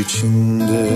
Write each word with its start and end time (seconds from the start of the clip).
içinde 0.00 0.86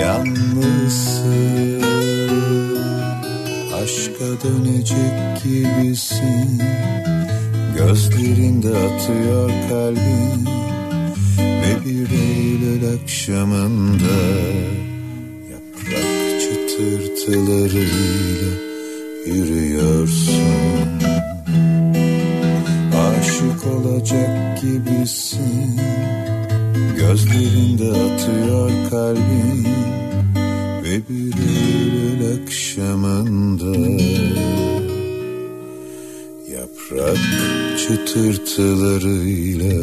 yalnızsın. 0.00 1.82
Aşka 3.82 4.28
dönecek 4.44 5.16
gibisin. 5.44 6.62
Gözlerinde 7.76 8.68
atıyor 8.68 9.50
kalbin. 9.68 10.46
Ve 11.38 11.84
bir 11.84 12.10
Eylül 12.10 12.94
akşamında 12.94 14.18
Yaprak 15.52 16.40
çıtırtılarıyla 16.40 18.50
yürüyorsun. 19.26 20.88
Aşık 22.94 23.66
olacak 23.66 24.60
gibisin 24.62 25.80
Gözlerinde 26.96 27.88
atıyor 27.90 28.70
kalbin 28.90 29.66
Ve 30.84 31.00
bir 31.08 31.34
Eylül 31.38 32.20
akşamında 32.42 33.72
Yaprak 36.52 37.18
çıtırtılarıyla 37.78 39.76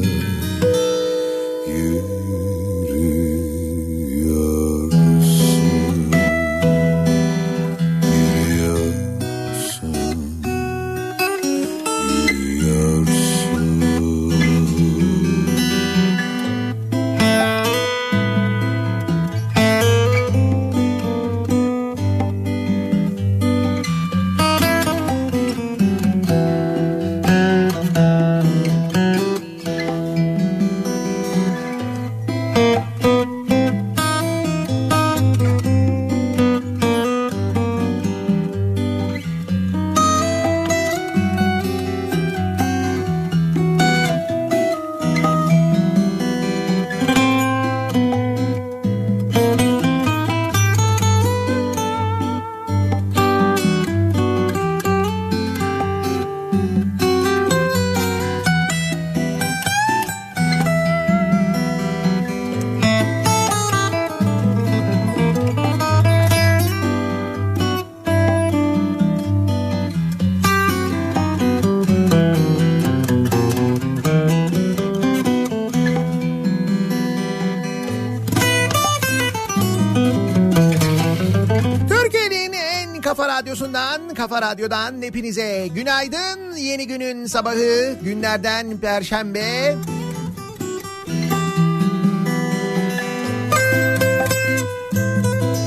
kafa 84.24 84.42
radyodan 84.42 85.02
hepinize 85.02 85.68
günaydın. 85.76 86.56
Yeni 86.56 86.88
günün 86.88 87.26
sabahı 87.26 88.00
günlerden 88.04 88.78
perşembe. 88.78 89.76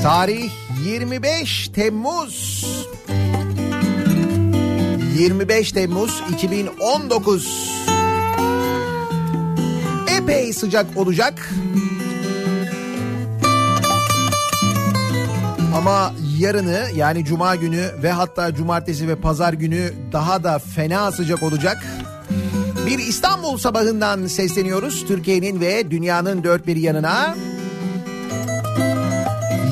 Tarih 0.03 0.51
25 0.85 1.67
Temmuz. 1.67 2.65
25 5.17 5.71
Temmuz 5.71 6.23
2019. 6.33 7.71
Epey 10.17 10.53
sıcak 10.53 10.97
olacak. 10.97 11.49
Ama 15.75 16.13
yarını 16.39 16.87
yani 16.95 17.25
cuma 17.25 17.55
günü 17.55 17.89
ve 18.03 18.11
hatta 18.11 18.55
cumartesi 18.55 19.07
ve 19.07 19.15
pazar 19.15 19.53
günü 19.53 19.93
daha 20.11 20.43
da 20.43 20.59
fena 20.59 21.11
sıcak 21.11 21.43
olacak. 21.43 21.83
Bir 22.87 22.99
İstanbul 22.99 23.57
sabahından 23.57 24.27
sesleniyoruz 24.27 25.05
Türkiye'nin 25.07 25.59
ve 25.59 25.91
dünyanın 25.91 26.43
dört 26.43 26.67
bir 26.67 26.75
yanına. 26.75 27.35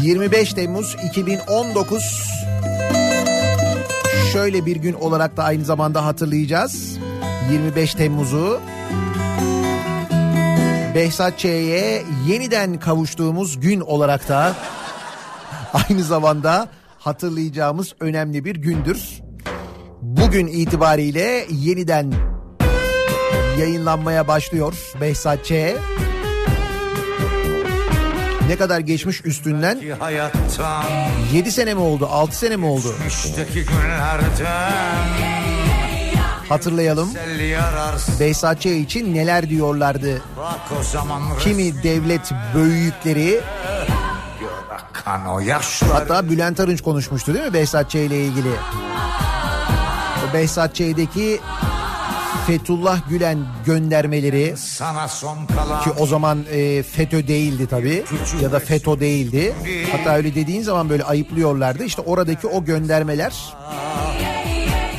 25 0.02 0.54
Temmuz 0.54 0.96
2019 1.10 2.30
şöyle 4.34 4.66
bir 4.66 4.76
gün 4.76 4.94
olarak 4.94 5.38
da 5.38 5.44
aynı 5.44 5.66
zamanda 5.66 6.06
hatırlayacağız. 6.06 6.98
25 7.52 7.94
Temmuz'u 7.94 8.60
Behzat 10.96 11.40
Ç'ye 11.40 12.04
yeniden 12.28 12.80
kavuştuğumuz 12.80 13.60
gün 13.60 13.80
olarak 13.80 14.30
da 14.30 14.56
aynı 15.90 16.04
zamanda 16.04 16.68
hatırlayacağımız 17.00 17.94
önemli 18.00 18.46
bir 18.46 18.56
gündür. 18.56 19.22
Bugün 20.02 20.48
itibariyle 20.48 21.46
yeniden 21.50 22.14
yayınlanmaya 23.60 24.28
başlıyor 24.28 24.74
Behzat 25.02 25.46
Ç. 25.46 25.52
Ne 28.48 28.56
kadar 28.58 28.80
geçmiş 28.80 29.26
üstünden? 29.26 29.80
7 31.34 31.52
sene 31.52 31.74
mi 31.74 31.80
oldu? 31.80 32.08
6 32.12 32.38
sene 32.38 32.56
mi 32.56 32.66
oldu? 32.66 32.96
Hatırlayalım. 36.50 37.10
Behzat 38.20 38.62
Ç. 38.62 38.66
için 38.66 39.16
neler 39.16 39.50
diyorlardı? 39.50 40.22
Kimi 41.40 41.84
devlet 41.84 42.32
büyükleri 45.06 45.82
Hatta 45.94 46.30
Bülent 46.30 46.60
Arınç 46.60 46.82
konuşmuştu 46.82 47.34
değil 47.34 47.46
mi 47.46 47.54
Behzat 47.54 47.90
Ç. 47.90 47.96
ile 47.96 48.26
ilgili? 48.26 48.50
O 50.30 50.34
Behzat 50.34 50.76
Ç'deki 50.76 51.40
Fethullah 52.48 53.10
Gülen 53.10 53.38
göndermeleri 53.66 54.54
ki 55.84 55.92
o 56.00 56.06
zaman 56.06 56.46
e, 56.52 56.84
FETÖ 56.84 57.28
değildi 57.28 57.68
tabi 57.68 58.04
ya 58.42 58.52
da 58.52 58.60
FETÖ 58.60 59.00
değildi. 59.00 59.56
Hatta 59.92 60.16
öyle 60.16 60.36
dediğin 60.36 60.62
zaman 60.62 60.90
böyle 60.90 61.04
ayıplıyorlardı. 61.04 61.84
İşte 61.84 62.02
oradaki 62.02 62.48
o 62.48 62.66
göndermeler 62.66 63.34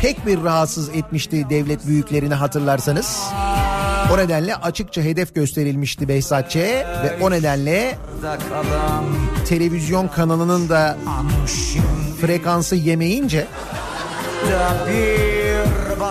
pek 0.03 0.26
bir 0.26 0.43
rahatsız 0.44 0.88
etmişti 0.88 1.50
devlet 1.50 1.87
büyüklerini 1.87 2.35
hatırlarsanız. 2.35 3.23
O 4.12 4.19
nedenle 4.19 4.54
açıkça 4.54 5.02
hedef 5.02 5.34
gösterilmişti 5.34 6.08
Behzat 6.08 6.50
Ç. 6.50 6.56
ve 6.56 7.19
o 7.20 7.31
nedenle 7.31 7.98
televizyon 9.48 10.08
kanalının 10.08 10.69
da 10.69 10.96
frekansı 12.20 12.76
yemeyince 12.76 13.46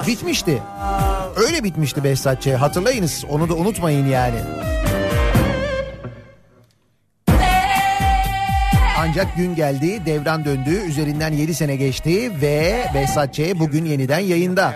bitmişti. 0.08 0.62
Öyle 1.36 1.64
bitmişti 1.64 2.04
Behzat. 2.04 2.48
Hatırlayınız 2.48 3.26
onu 3.30 3.50
da 3.50 3.54
unutmayın 3.54 4.08
yani. 4.08 4.38
Ancak 9.00 9.36
gün 9.36 9.56
geldi, 9.56 10.06
devran 10.06 10.46
döndü, 10.46 10.70
üzerinden 10.70 11.34
7 11.34 11.54
sene 11.56 11.76
geçti 11.76 12.32
ve 12.42 12.86
Behzat 12.94 13.34
Ç. 13.34 13.40
bugün 13.60 13.86
yeniden 13.86 14.20
yayında. 14.20 14.74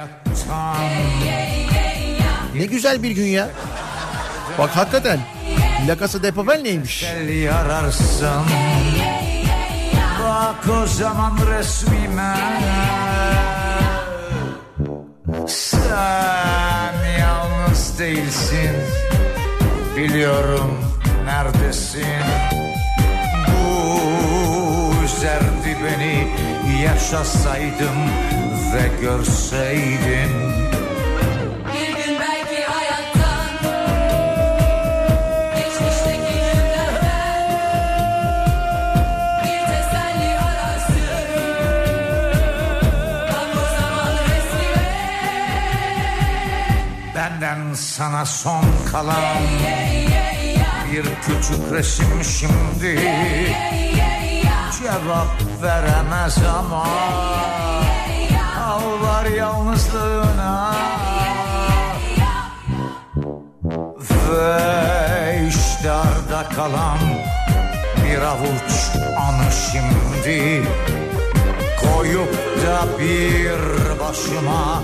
Ne 2.60 2.66
güzel 2.66 3.04
bir 3.04 3.12
gün 3.12 3.26
ya. 3.26 3.50
Bak 4.58 4.70
hakikaten 4.76 5.20
La 5.88 6.00
Casa 6.00 6.24
de 6.24 6.32
Papel 6.32 6.62
neymiş? 6.62 7.06
Yararsın 7.44 8.44
Bak 10.24 10.70
o 10.84 10.88
zaman 10.88 11.38
resmime 11.52 12.36
Sen 15.48 16.94
yalnız 17.20 18.00
değilsin 18.00 18.76
Biliyorum 19.98 20.86
neredesin 21.26 22.24
Bu 23.48 25.04
üzerdi 25.06 25.78
beni 25.84 26.28
Yaşasaydım 26.84 28.00
ve 28.74 29.02
görseydim 29.02 30.49
Benden 47.50 47.74
sana 47.74 48.26
son 48.26 48.64
kalan 48.92 49.38
Bir 50.92 51.04
küçük 51.04 51.72
resim 51.72 52.24
şimdi. 52.24 53.00
Cevap 54.80 55.62
veremez 55.62 56.38
ama 56.60 56.88
Ağlar 58.66 59.26
yalnızlığına. 59.26 60.76
Ve 64.30 65.48
işte 65.48 65.92
arda 65.92 66.50
kalan 66.56 67.00
Bir 68.06 68.22
avuç 68.22 68.92
anı 69.20 69.52
şimdi. 69.72 70.64
Koyup 71.82 72.34
da 72.66 73.00
bir 73.00 73.60
başıma 74.00 74.84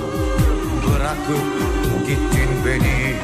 Bırakıp 0.87 1.84
gittin 2.07 2.49
beni. 2.65 3.15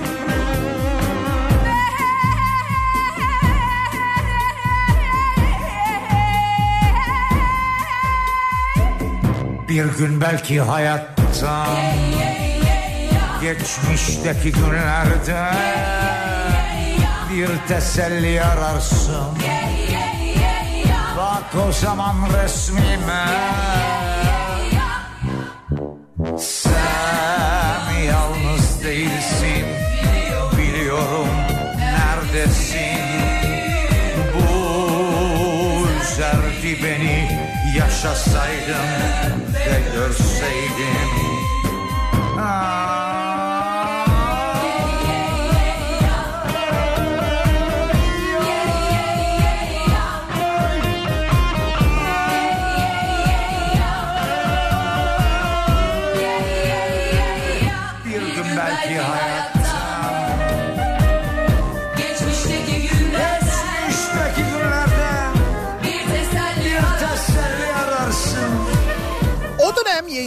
Bir 9.70 9.86
gün 9.86 10.22
belki 10.22 10.62
hayattan 10.62 11.67
Geçmişteki 13.41 14.51
günlerde 14.51 15.51
Bir 17.34 17.50
teselli 17.67 18.44
ararsın. 18.44 19.38
Bak 21.17 21.65
o 21.67 21.72
zaman 21.72 22.15
resmime 22.44 23.25
neredesin? 32.34 32.98
Bu 34.34 35.88
üzerdi 36.02 36.84
beni 36.84 37.42
Yaşasaydım 37.78 38.88
ve 39.54 39.96
görseydim 39.96 41.32
Bir 42.38 43.00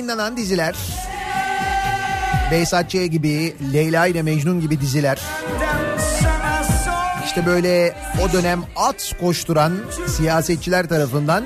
yayınlanan 0.05 0.37
diziler 0.37 0.77
Behzat 2.51 2.91
gibi, 2.91 3.57
Leyla 3.73 4.07
ile 4.07 4.23
Mecnun 4.23 4.61
gibi 4.61 4.81
diziler 4.81 5.21
işte 7.25 7.47
böyle 7.47 7.97
o 8.23 8.33
dönem 8.33 8.63
at 8.77 9.13
koşturan 9.21 9.73
siyasetçiler 10.09 10.89
tarafından 10.89 11.45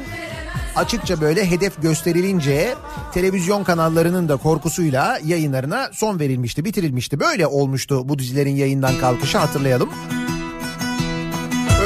açıkça 0.77 1.21
böyle 1.21 1.51
hedef 1.51 1.83
gösterilince 1.83 2.75
televizyon 3.15 3.65
kanallarının 3.65 4.29
da 4.29 4.37
korkusuyla 4.37 5.19
yayınlarına 5.25 5.91
son 5.93 6.21
verilmişti, 6.21 6.65
bitirilmişti. 6.65 7.21
Böyle 7.21 7.47
olmuştu 7.47 8.09
bu 8.09 8.19
dizilerin 8.19 8.57
yayından 8.57 8.99
kalkışı 9.01 9.39
hatırlayalım. 9.39 9.91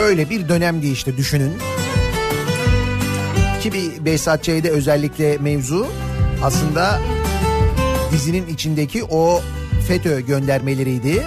Öyle 0.02 0.31
bir 0.31 0.49
dönemdi 0.49 0.87
işte 0.87 1.17
düşünün. 1.17 1.52
Ki 3.61 3.73
bir 3.73 4.05
Behzat 4.05 4.45
Ç'de 4.45 4.71
özellikle 4.71 5.38
mevzu 5.38 5.87
aslında 6.42 7.00
dizinin 8.12 8.46
içindeki 8.46 9.04
o 9.04 9.42
FETÖ 9.88 10.20
göndermeleriydi. 10.20 11.22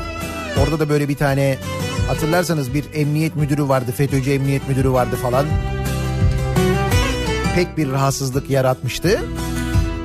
Orada 0.63 0.79
da 0.79 0.89
böyle 0.89 1.09
bir 1.09 1.15
tane 1.15 1.57
hatırlarsanız 2.07 2.73
bir 2.73 2.85
emniyet 2.93 3.35
müdürü 3.35 3.67
vardı, 3.67 3.91
FETÖ'cü 3.91 4.31
emniyet 4.31 4.69
müdürü 4.69 4.91
vardı 4.91 5.15
falan. 5.21 5.45
Pek 7.55 7.77
bir 7.77 7.91
rahatsızlık 7.91 8.49
yaratmıştı. 8.49 9.19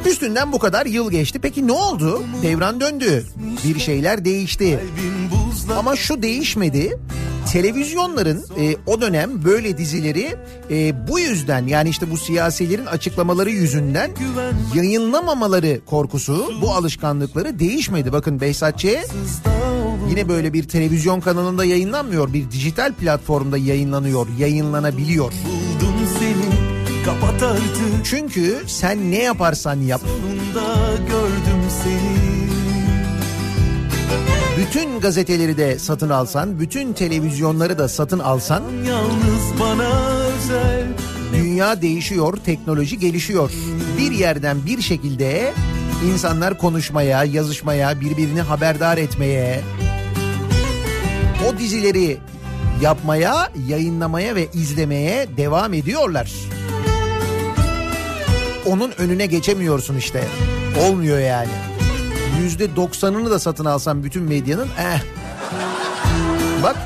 Üstünden 0.07 0.53
bu 0.53 0.59
kadar 0.59 0.87
yıl 0.87 1.11
geçti. 1.11 1.39
Peki 1.43 1.67
ne 1.67 1.73
oldu? 1.73 2.23
Devran 2.43 2.81
döndü. 2.81 3.27
Bir 3.65 3.81
şeyler 3.81 4.25
değişti. 4.25 4.81
Ama 5.79 5.97
şu 5.97 6.23
değişmedi. 6.23 6.99
Televizyonların 7.53 8.45
e, 8.59 8.77
o 8.87 9.01
dönem 9.01 9.45
böyle 9.45 9.79
dizileri 9.79 10.37
e, 10.71 11.09
bu 11.09 11.21
yüzden 11.21 11.67
yani 11.67 11.89
işte 11.89 12.11
bu 12.11 12.17
siyasilerin 12.17 12.87
açıklamaları 12.87 13.51
yüzünden 13.51 14.11
yayınlamamaları 14.75 15.81
korkusu 15.87 16.51
bu 16.63 16.75
alışkanlıkları 16.75 17.59
değişmedi. 17.59 18.13
Bakın 18.13 18.41
Behzat 18.41 18.85
yine 20.11 20.29
böyle 20.29 20.53
bir 20.53 20.69
televizyon 20.69 21.21
kanalında 21.21 21.65
yayınlanmıyor 21.65 22.33
bir 22.33 22.51
dijital 22.51 22.93
platformda 22.93 23.59
yayınlanıyor 23.59 24.27
yayınlanabiliyor. 24.39 25.33
Buldum 25.33 25.95
seni 26.19 26.71
Çünkü 28.05 28.63
sen 28.67 29.11
ne 29.11 29.23
yaparsan 29.23 29.81
yap 29.81 30.01
Sonunda 30.01 30.87
bütün 34.61 35.01
gazeteleri 35.01 35.57
de 35.57 35.79
satın 35.79 36.11
alsan 36.11 36.61
bütün 36.61 36.93
televizyonları 36.93 37.79
da 37.79 37.89
satın 37.89 38.19
alsan 38.19 38.63
Yalnız 38.89 39.61
bana 39.61 40.11
özel 40.21 40.87
Dünya 41.35 41.83
değişiyor, 41.83 42.39
teknoloji 42.45 42.99
gelişiyor. 42.99 43.51
Bir 43.99 44.13
yerden 44.13 44.67
bir 44.67 44.83
şekilde 44.83 45.53
insanlar 46.13 46.59
konuşmaya, 46.59 47.25
yazışmaya, 47.25 48.01
birbirini 48.01 48.41
haberdar 48.41 48.99
etmeye, 48.99 49.61
o 51.49 51.59
dizileri 51.59 52.19
yapmaya, 52.83 53.49
yayınlamaya 53.69 54.35
ve 54.35 54.49
izlemeye 54.55 55.27
devam 55.37 55.75
ediyorlar. 55.75 56.33
Onun 58.67 58.93
önüne 58.99 59.27
geçemiyorsun 59.27 59.97
işte. 59.97 60.25
Olmuyor 60.85 61.19
yani. 61.19 61.70
Yüzde 62.43 62.77
doksanını 62.77 63.31
da 63.31 63.39
satın 63.39 63.65
alsan 63.65 64.05
bütün 64.05 64.23
medyanın 64.23 64.69
eh. 64.79 65.01
Bak 66.63 66.77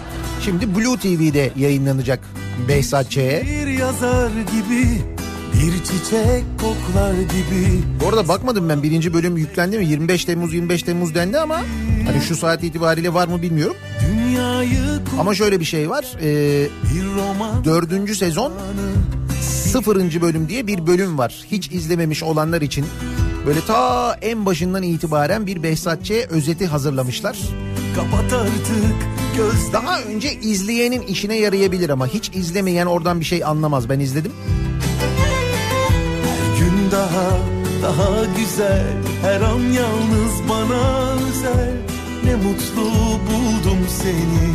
şimdi 0.40 0.76
Blue 0.76 0.96
TV'de 0.96 1.50
yayınlanacak 1.56 2.20
Behzat 2.68 3.10
Ç'ye. 3.10 3.42
Bir 3.42 3.66
yazar 3.66 4.30
gibi 4.30 5.02
Bir 5.54 5.84
çiçek 5.84 6.44
koklar 6.60 7.12
gibi 7.12 7.82
Bu 8.00 8.08
arada 8.08 8.28
bakmadım 8.28 8.68
ben 8.68 8.82
birinci 8.82 9.14
bölüm 9.14 9.36
yüklendi 9.36 9.78
mi? 9.78 9.86
25 9.86 10.24
Temmuz 10.24 10.54
25 10.54 10.82
Temmuz 10.82 11.14
dendi 11.14 11.38
ama 11.38 11.56
hani 12.06 12.22
şu 12.28 12.36
saat 12.36 12.64
itibariyle 12.64 13.14
var 13.14 13.28
mı 13.28 13.42
bilmiyorum. 13.42 13.76
Ama 15.20 15.34
şöyle 15.34 15.60
bir 15.60 15.64
şey 15.64 15.90
var. 15.90 16.04
Ee, 16.22 16.68
dördüncü 17.64 18.14
sezon 18.14 18.52
sıfırıncı 19.40 20.22
bölüm 20.22 20.48
diye 20.48 20.66
bir 20.66 20.86
bölüm 20.86 21.18
var. 21.18 21.44
Hiç 21.50 21.70
izlememiş 21.70 22.22
olanlar 22.22 22.62
için 22.62 22.86
böyle 23.46 23.60
ta 23.60 24.16
en 24.22 24.46
başından 24.46 24.82
itibaren 24.82 25.46
bir 25.46 25.62
Behzat 25.62 26.04
Ç. 26.04 26.10
özeti 26.10 26.66
hazırlamışlar. 26.66 27.38
Kapat 27.96 28.32
artık 28.32 28.94
göz 29.36 29.72
Daha 29.72 30.02
önce 30.02 30.32
izleyenin 30.32 31.02
işine 31.02 31.36
yarayabilir 31.36 31.90
ama 31.90 32.06
hiç 32.06 32.30
izlemeyen 32.34 32.86
oradan 32.86 33.20
bir 33.20 33.24
şey 33.24 33.44
anlamaz. 33.44 33.88
Ben 33.88 34.00
izledim. 34.00 34.32
gün 36.58 36.90
daha 36.90 37.54
daha 37.84 38.24
güzel 38.38 38.86
Her 39.22 39.40
an 39.40 39.60
yalnız 39.60 40.48
bana 40.48 41.12
özel 41.12 41.72
Ne 42.24 42.34
mutlu 42.36 42.90
buldum 43.26 43.78
seni 43.88 44.54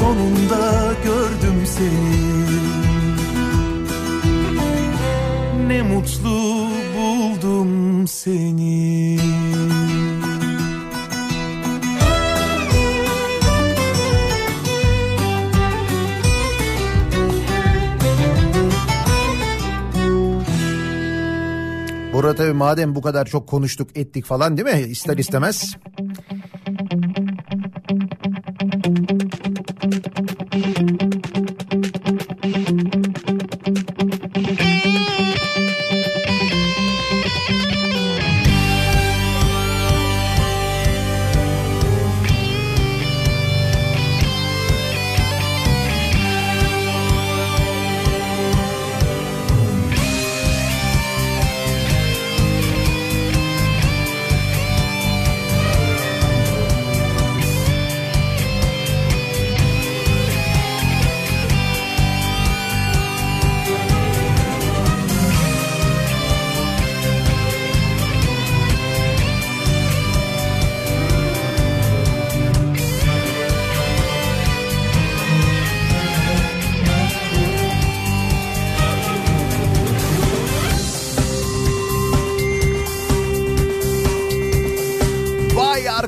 Sonunda 0.00 0.92
gördüm 1.04 1.66
seni 1.66 2.65
Ne 5.66 5.82
mutlu 5.82 6.68
buldum 6.94 8.06
seni 8.08 9.18
Burada 22.12 22.34
tabii 22.34 22.52
madem 22.52 22.94
bu 22.94 23.02
kadar 23.02 23.26
çok 23.26 23.48
konuştuk 23.48 23.88
ettik 23.94 24.24
falan 24.24 24.56
değil 24.56 24.76
mi? 24.76 24.90
İster 24.90 25.18
istemez. 25.18 25.76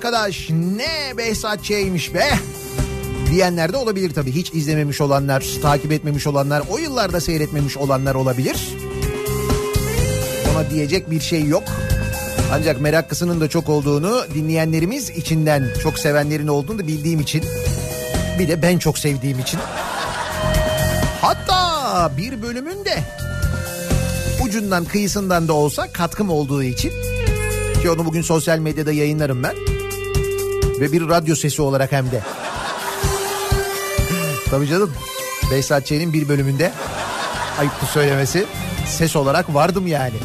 Arkadaş 0.08 0.50
ne 0.50 1.16
Behzat 1.16 1.64
Ç'ymiş 1.64 2.14
be. 2.14 2.30
Diyenler 3.30 3.72
de 3.72 3.76
olabilir 3.76 4.14
tabii. 4.14 4.32
Hiç 4.32 4.52
izlememiş 4.54 5.00
olanlar, 5.00 5.46
takip 5.62 5.92
etmemiş 5.92 6.26
olanlar, 6.26 6.62
o 6.70 6.78
yıllarda 6.78 7.20
seyretmemiş 7.20 7.76
olanlar 7.76 8.14
olabilir. 8.14 8.56
Ona 10.52 10.70
diyecek 10.70 11.10
bir 11.10 11.20
şey 11.20 11.44
yok. 11.44 11.62
Ancak 12.52 12.80
meraklısının 12.80 13.40
da 13.40 13.48
çok 13.48 13.68
olduğunu 13.68 14.24
dinleyenlerimiz 14.34 15.10
içinden 15.10 15.68
çok 15.82 15.98
sevenlerin 15.98 16.48
olduğunu 16.48 16.78
da 16.78 16.86
bildiğim 16.86 17.20
için 17.20 17.44
bir 18.38 18.48
de 18.48 18.62
ben 18.62 18.78
çok 18.78 18.98
sevdiğim 18.98 19.38
için. 19.38 19.60
Hatta 21.20 22.12
bir 22.16 22.42
bölümünde 22.42 22.94
ucundan 24.44 24.84
kıyısından 24.84 25.48
da 25.48 25.52
olsa 25.52 25.92
katkım 25.92 26.30
olduğu 26.30 26.62
için 26.62 26.92
ki 27.82 27.90
onu 27.90 28.04
bugün 28.04 28.22
sosyal 28.22 28.58
medyada 28.58 28.92
yayınlarım 28.92 29.42
ben. 29.42 29.67
Ve 30.80 30.92
bir 30.92 31.08
radyo 31.08 31.34
sesi 31.34 31.62
olarak 31.62 31.92
hem 31.92 32.10
de. 32.10 32.22
Tabii 34.50 34.66
canım. 34.66 34.92
Behzat 35.50 35.86
Ç'nin 35.86 36.12
bir 36.12 36.28
bölümünde 36.28 36.72
ayıptı 37.58 37.86
söylemesi 37.86 38.46
ses 38.86 39.16
olarak 39.16 39.54
vardım 39.54 39.86
yani. 39.86 40.16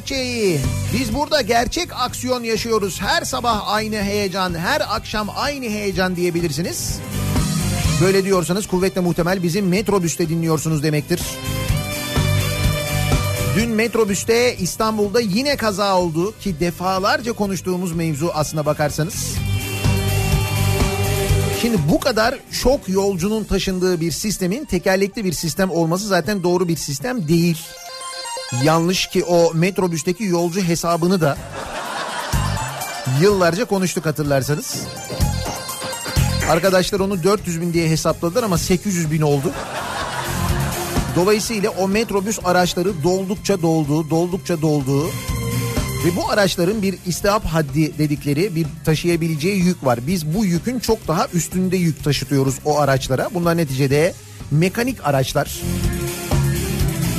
Ç'yi. 0.00 0.60
Biz 0.98 1.14
burada 1.14 1.40
gerçek 1.40 1.88
aksiyon 1.92 2.42
yaşıyoruz. 2.42 3.00
Her 3.00 3.22
sabah 3.24 3.62
aynı 3.68 3.96
heyecan, 3.96 4.54
her 4.54 4.96
akşam 4.96 5.28
aynı 5.36 5.64
heyecan 5.64 6.16
diyebilirsiniz. 6.16 6.98
Böyle 8.02 8.24
diyorsanız 8.24 8.66
kuvvetle 8.66 9.00
muhtemel 9.00 9.42
bizim 9.42 9.68
metrobüste 9.68 10.28
dinliyorsunuz 10.28 10.82
demektir. 10.82 11.20
Dün 13.56 13.70
metrobüste 13.70 14.56
İstanbul'da 14.56 15.20
yine 15.20 15.56
kaza 15.56 15.98
oldu 15.98 16.38
ki 16.40 16.60
defalarca 16.60 17.32
konuştuğumuz 17.32 17.92
mevzu 17.92 18.30
aslına 18.34 18.66
bakarsanız. 18.66 19.34
Şimdi 21.60 21.76
bu 21.90 22.00
kadar 22.00 22.38
çok 22.62 22.88
yolcunun 22.88 23.44
taşındığı 23.44 24.00
bir 24.00 24.10
sistemin 24.10 24.64
tekerlekli 24.64 25.24
bir 25.24 25.32
sistem 25.32 25.70
olması 25.70 26.06
zaten 26.06 26.42
doğru 26.42 26.68
bir 26.68 26.76
sistem 26.76 27.28
değil. 27.28 27.58
Yanlış 28.62 29.06
ki 29.06 29.24
o 29.24 29.54
metrobüsteki 29.54 30.24
yolcu 30.24 30.60
hesabını 30.60 31.20
da 31.20 31.36
yıllarca 33.20 33.64
konuştuk 33.64 34.06
hatırlarsanız. 34.06 34.76
Arkadaşlar 36.50 37.00
onu 37.00 37.22
400 37.24 37.60
bin 37.60 37.72
diye 37.72 37.88
hesapladılar 37.88 38.42
ama 38.42 38.58
800 38.58 39.10
bin 39.10 39.20
oldu. 39.20 39.52
Dolayısıyla 41.16 41.70
o 41.70 41.88
metrobüs 41.88 42.38
araçları 42.44 43.02
doldukça 43.02 43.62
doldu, 43.62 44.10
doldukça 44.10 44.62
doldu. 44.62 45.06
Ve 46.04 46.16
bu 46.16 46.30
araçların 46.30 46.82
bir 46.82 46.98
istihap 47.06 47.44
haddi 47.44 47.98
dedikleri 47.98 48.54
bir 48.54 48.66
taşıyabileceği 48.84 49.64
yük 49.64 49.84
var. 49.84 49.98
Biz 50.06 50.34
bu 50.34 50.44
yükün 50.44 50.78
çok 50.78 51.08
daha 51.08 51.26
üstünde 51.34 51.76
yük 51.76 52.04
taşıtıyoruz 52.04 52.54
o 52.64 52.78
araçlara. 52.78 53.28
Bunlar 53.34 53.56
neticede 53.56 54.14
mekanik 54.50 55.06
araçlar. 55.06 55.60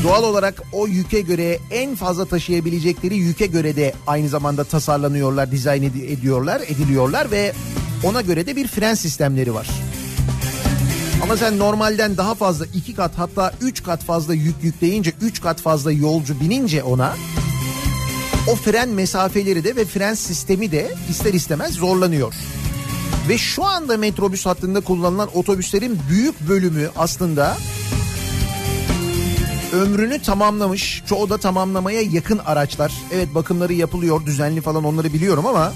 Doğal 0.03 0.23
olarak 0.23 0.61
o 0.71 0.87
yüke 0.87 1.21
göre 1.21 1.59
en 1.71 1.95
fazla 1.95 2.25
taşıyabilecekleri 2.25 3.17
yüke 3.17 3.45
göre 3.45 3.75
de 3.75 3.93
aynı 4.07 4.29
zamanda 4.29 4.63
tasarlanıyorlar, 4.63 5.51
dizayn 5.51 5.83
ed- 5.83 6.13
ediyorlar, 6.13 6.61
ediliyorlar 6.67 7.31
ve 7.31 7.53
ona 8.03 8.21
göre 8.21 8.45
de 8.47 8.55
bir 8.55 8.67
fren 8.67 8.93
sistemleri 8.95 9.53
var. 9.53 9.67
Ama 11.23 11.37
sen 11.37 11.59
normalden 11.59 12.17
daha 12.17 12.35
fazla 12.35 12.65
iki 12.65 12.95
kat 12.95 13.11
hatta 13.17 13.53
üç 13.61 13.83
kat 13.83 14.03
fazla 14.03 14.33
yük 14.33 14.55
yükleyince 14.63 15.13
üç 15.21 15.41
kat 15.41 15.61
fazla 15.61 15.91
yolcu 15.91 16.39
binince 16.39 16.83
ona 16.83 17.15
o 18.47 18.55
fren 18.55 18.89
mesafeleri 18.89 19.63
de 19.63 19.75
ve 19.75 19.85
fren 19.85 20.13
sistemi 20.13 20.71
de 20.71 20.91
ister 21.09 21.33
istemez 21.33 21.73
zorlanıyor. 21.73 22.33
Ve 23.29 23.37
şu 23.37 23.65
anda 23.65 23.97
metrobüs 23.97 24.45
hattında 24.45 24.81
kullanılan 24.81 25.37
otobüslerin 25.37 25.99
büyük 26.09 26.49
bölümü 26.49 26.89
aslında 26.97 27.57
ömrünü 29.73 30.21
tamamlamış. 30.21 31.03
Çoğu 31.05 31.29
da 31.29 31.37
tamamlamaya 31.37 32.01
yakın 32.01 32.37
araçlar. 32.37 32.93
Evet 33.13 33.35
bakımları 33.35 33.73
yapılıyor 33.73 34.25
düzenli 34.25 34.61
falan 34.61 34.83
onları 34.83 35.13
biliyorum 35.13 35.45
ama 35.45 35.73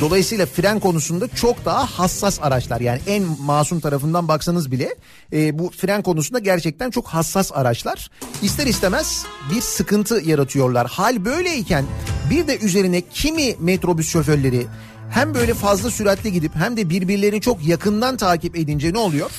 Dolayısıyla 0.00 0.46
fren 0.46 0.80
konusunda 0.80 1.28
çok 1.28 1.64
daha 1.64 1.86
hassas 1.86 2.38
araçlar. 2.42 2.80
Yani 2.80 3.00
en 3.06 3.24
masum 3.40 3.80
tarafından 3.80 4.28
baksanız 4.28 4.70
bile 4.70 4.94
e, 5.32 5.58
bu 5.58 5.70
fren 5.70 6.02
konusunda 6.02 6.38
gerçekten 6.38 6.90
çok 6.90 7.08
hassas 7.08 7.52
araçlar. 7.54 8.10
İster 8.42 8.66
istemez 8.66 9.26
bir 9.54 9.60
sıkıntı 9.60 10.20
yaratıyorlar. 10.24 10.86
Hal 10.86 11.24
böyleyken 11.24 11.84
bir 12.30 12.46
de 12.46 12.58
üzerine 12.58 13.00
kimi 13.00 13.54
metrobüs 13.60 14.08
şoförleri 14.08 14.66
hem 15.10 15.34
böyle 15.34 15.54
fazla 15.54 15.90
süratli 15.90 16.32
gidip 16.32 16.56
hem 16.56 16.76
de 16.76 16.90
birbirlerini 16.90 17.40
çok 17.40 17.66
yakından 17.66 18.16
takip 18.16 18.56
edince 18.56 18.92
ne 18.92 18.98
oluyor? 18.98 19.30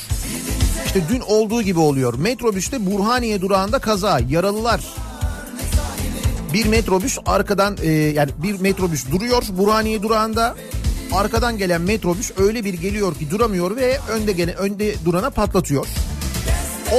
İşte 0.89 1.03
dün 1.09 1.19
olduğu 1.19 1.61
gibi 1.61 1.79
oluyor. 1.79 2.13
Metrobüste 2.13 2.85
Burhaniye 2.85 3.41
durağında 3.41 3.79
kaza, 3.79 4.19
yaralılar, 4.29 4.81
bir 6.53 6.65
metrobüs 6.65 7.17
arkadan 7.25 7.77
e, 7.81 7.91
yani 7.91 8.31
bir 8.37 8.59
metrobüs 8.59 9.11
duruyor 9.11 9.43
Burhaniye 9.49 10.03
durağında. 10.03 10.55
Arkadan 11.13 11.57
gelen 11.57 11.81
metrobüs 11.81 12.31
öyle 12.37 12.65
bir 12.65 12.73
geliyor 12.73 13.15
ki 13.15 13.31
duramıyor 13.31 13.75
ve 13.75 13.99
önde 14.09 14.31
gelen 14.31 14.55
önde 14.55 14.95
durana 15.05 15.29
patlatıyor. 15.29 15.87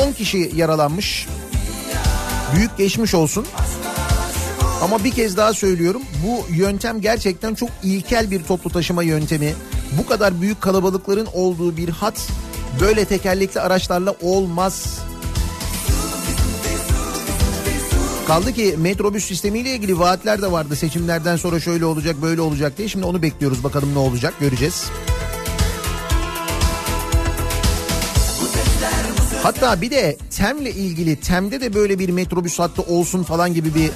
10 0.09 0.12
kişi 0.12 0.50
yaralanmış. 0.54 1.26
Büyük 2.56 2.78
geçmiş 2.78 3.14
olsun. 3.14 3.47
Ama 4.82 5.04
bir 5.04 5.11
kez 5.11 5.37
daha 5.37 5.52
söylüyorum 5.52 6.02
bu 6.26 6.54
yöntem 6.54 7.00
gerçekten 7.00 7.54
çok 7.54 7.70
ilkel 7.82 8.30
bir 8.30 8.42
toplu 8.42 8.70
taşıma 8.70 9.02
yöntemi. 9.02 9.54
Bu 9.99 10.06
kadar 10.06 10.40
büyük 10.40 10.61
kalabalıkların 10.61 11.28
olduğu 11.35 11.76
bir 11.76 11.88
hat 11.88 12.28
böyle 12.81 13.05
tekerlekli 13.05 13.61
araçlarla 13.61 14.14
olmaz. 14.23 14.99
Kaldı 18.27 18.53
ki 18.53 18.75
metrobüs 18.79 19.25
sistemiyle 19.25 19.71
ilgili 19.71 19.99
vaatler 19.99 20.42
de 20.42 20.53
vardı. 20.53 20.77
Seçimlerden 20.77 21.37
sonra 21.37 21.61
şöyle 21.61 21.85
olacak 21.85 22.23
böyle 22.23 22.40
olacak 22.40 22.79
diye. 22.79 22.88
Şimdi 22.88 23.07
onu 23.07 23.23
bekliyoruz 23.23 23.64
bakalım 23.64 23.94
ne 23.94 23.99
olacak 23.99 24.35
göreceğiz. 24.40 24.90
Hatta 29.42 29.81
bir 29.81 29.90
de 29.90 30.16
TEM'le 30.37 30.66
ilgili 30.66 31.16
TEM'de 31.16 31.61
de 31.61 31.75
böyle 31.75 31.99
bir 31.99 32.09
metrobüs 32.09 32.59
hattı 32.59 32.83
olsun 32.83 33.23
falan 33.23 33.55
gibi 33.55 33.75
bir 33.75 33.90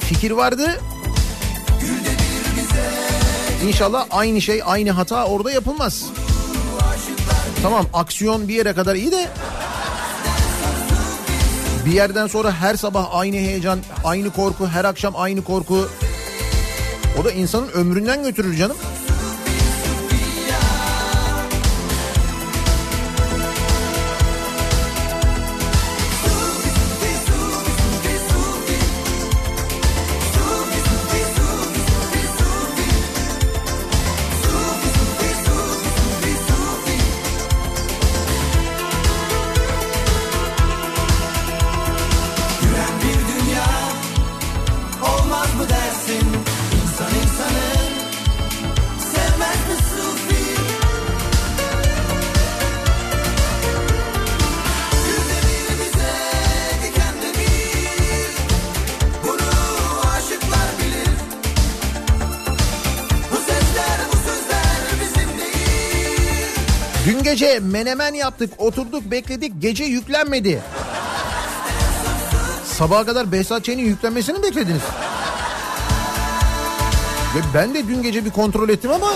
fikir 0.00 0.30
vardı. 0.30 0.80
İnşallah 3.66 4.06
aynı 4.10 4.40
şey 4.40 4.62
aynı 4.64 4.90
hata 4.90 5.26
orada 5.26 5.50
yapılmaz. 5.50 6.04
Tamam 7.64 7.86
aksiyon 7.92 8.48
bir 8.48 8.54
yere 8.54 8.74
kadar 8.74 8.94
iyi 8.94 9.12
de 9.12 9.28
bir 11.86 11.92
yerden 11.92 12.26
sonra 12.26 12.52
her 12.52 12.74
sabah 12.74 13.08
aynı 13.14 13.36
heyecan, 13.36 13.78
aynı 14.04 14.30
korku, 14.30 14.66
her 14.66 14.84
akşam 14.84 15.14
aynı 15.16 15.44
korku. 15.44 15.88
O 17.20 17.24
da 17.24 17.30
insanın 17.32 17.68
ömründen 17.68 18.22
götürür 18.22 18.56
canım. 18.56 18.76
Menemen 67.60 68.14
yaptık, 68.14 68.52
oturduk, 68.58 69.10
bekledik, 69.10 69.52
gece 69.58 69.84
yüklenmedi. 69.84 70.62
Sabaha 72.64 73.06
kadar 73.06 73.32
Behzat 73.32 73.64
Ç'nin 73.64 73.84
yüklenmesini 73.84 74.38
mi 74.38 74.42
beklediniz? 74.42 74.82
Ve 77.34 77.38
ben 77.54 77.74
de 77.74 77.88
dün 77.88 78.02
gece 78.02 78.24
bir 78.24 78.30
kontrol 78.30 78.68
ettim 78.68 78.90
ama 78.90 79.12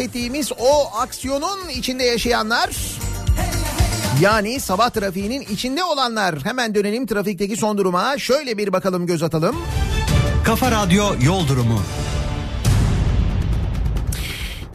bahsettiğimiz 0.00 0.52
o 0.58 0.96
aksiyonun 0.98 1.68
içinde 1.68 2.04
yaşayanlar 2.04 2.70
yani 4.20 4.60
sabah 4.60 4.90
trafiğinin 4.90 5.40
içinde 5.40 5.84
olanlar 5.84 6.44
hemen 6.44 6.74
dönelim 6.74 7.06
trafikteki 7.06 7.56
son 7.56 7.78
duruma 7.78 8.18
şöyle 8.18 8.58
bir 8.58 8.72
bakalım 8.72 9.06
göz 9.06 9.22
atalım. 9.22 9.56
Kafa 10.44 10.70
Radyo 10.70 11.04
Yol 11.22 11.48
Durumu. 11.48 11.80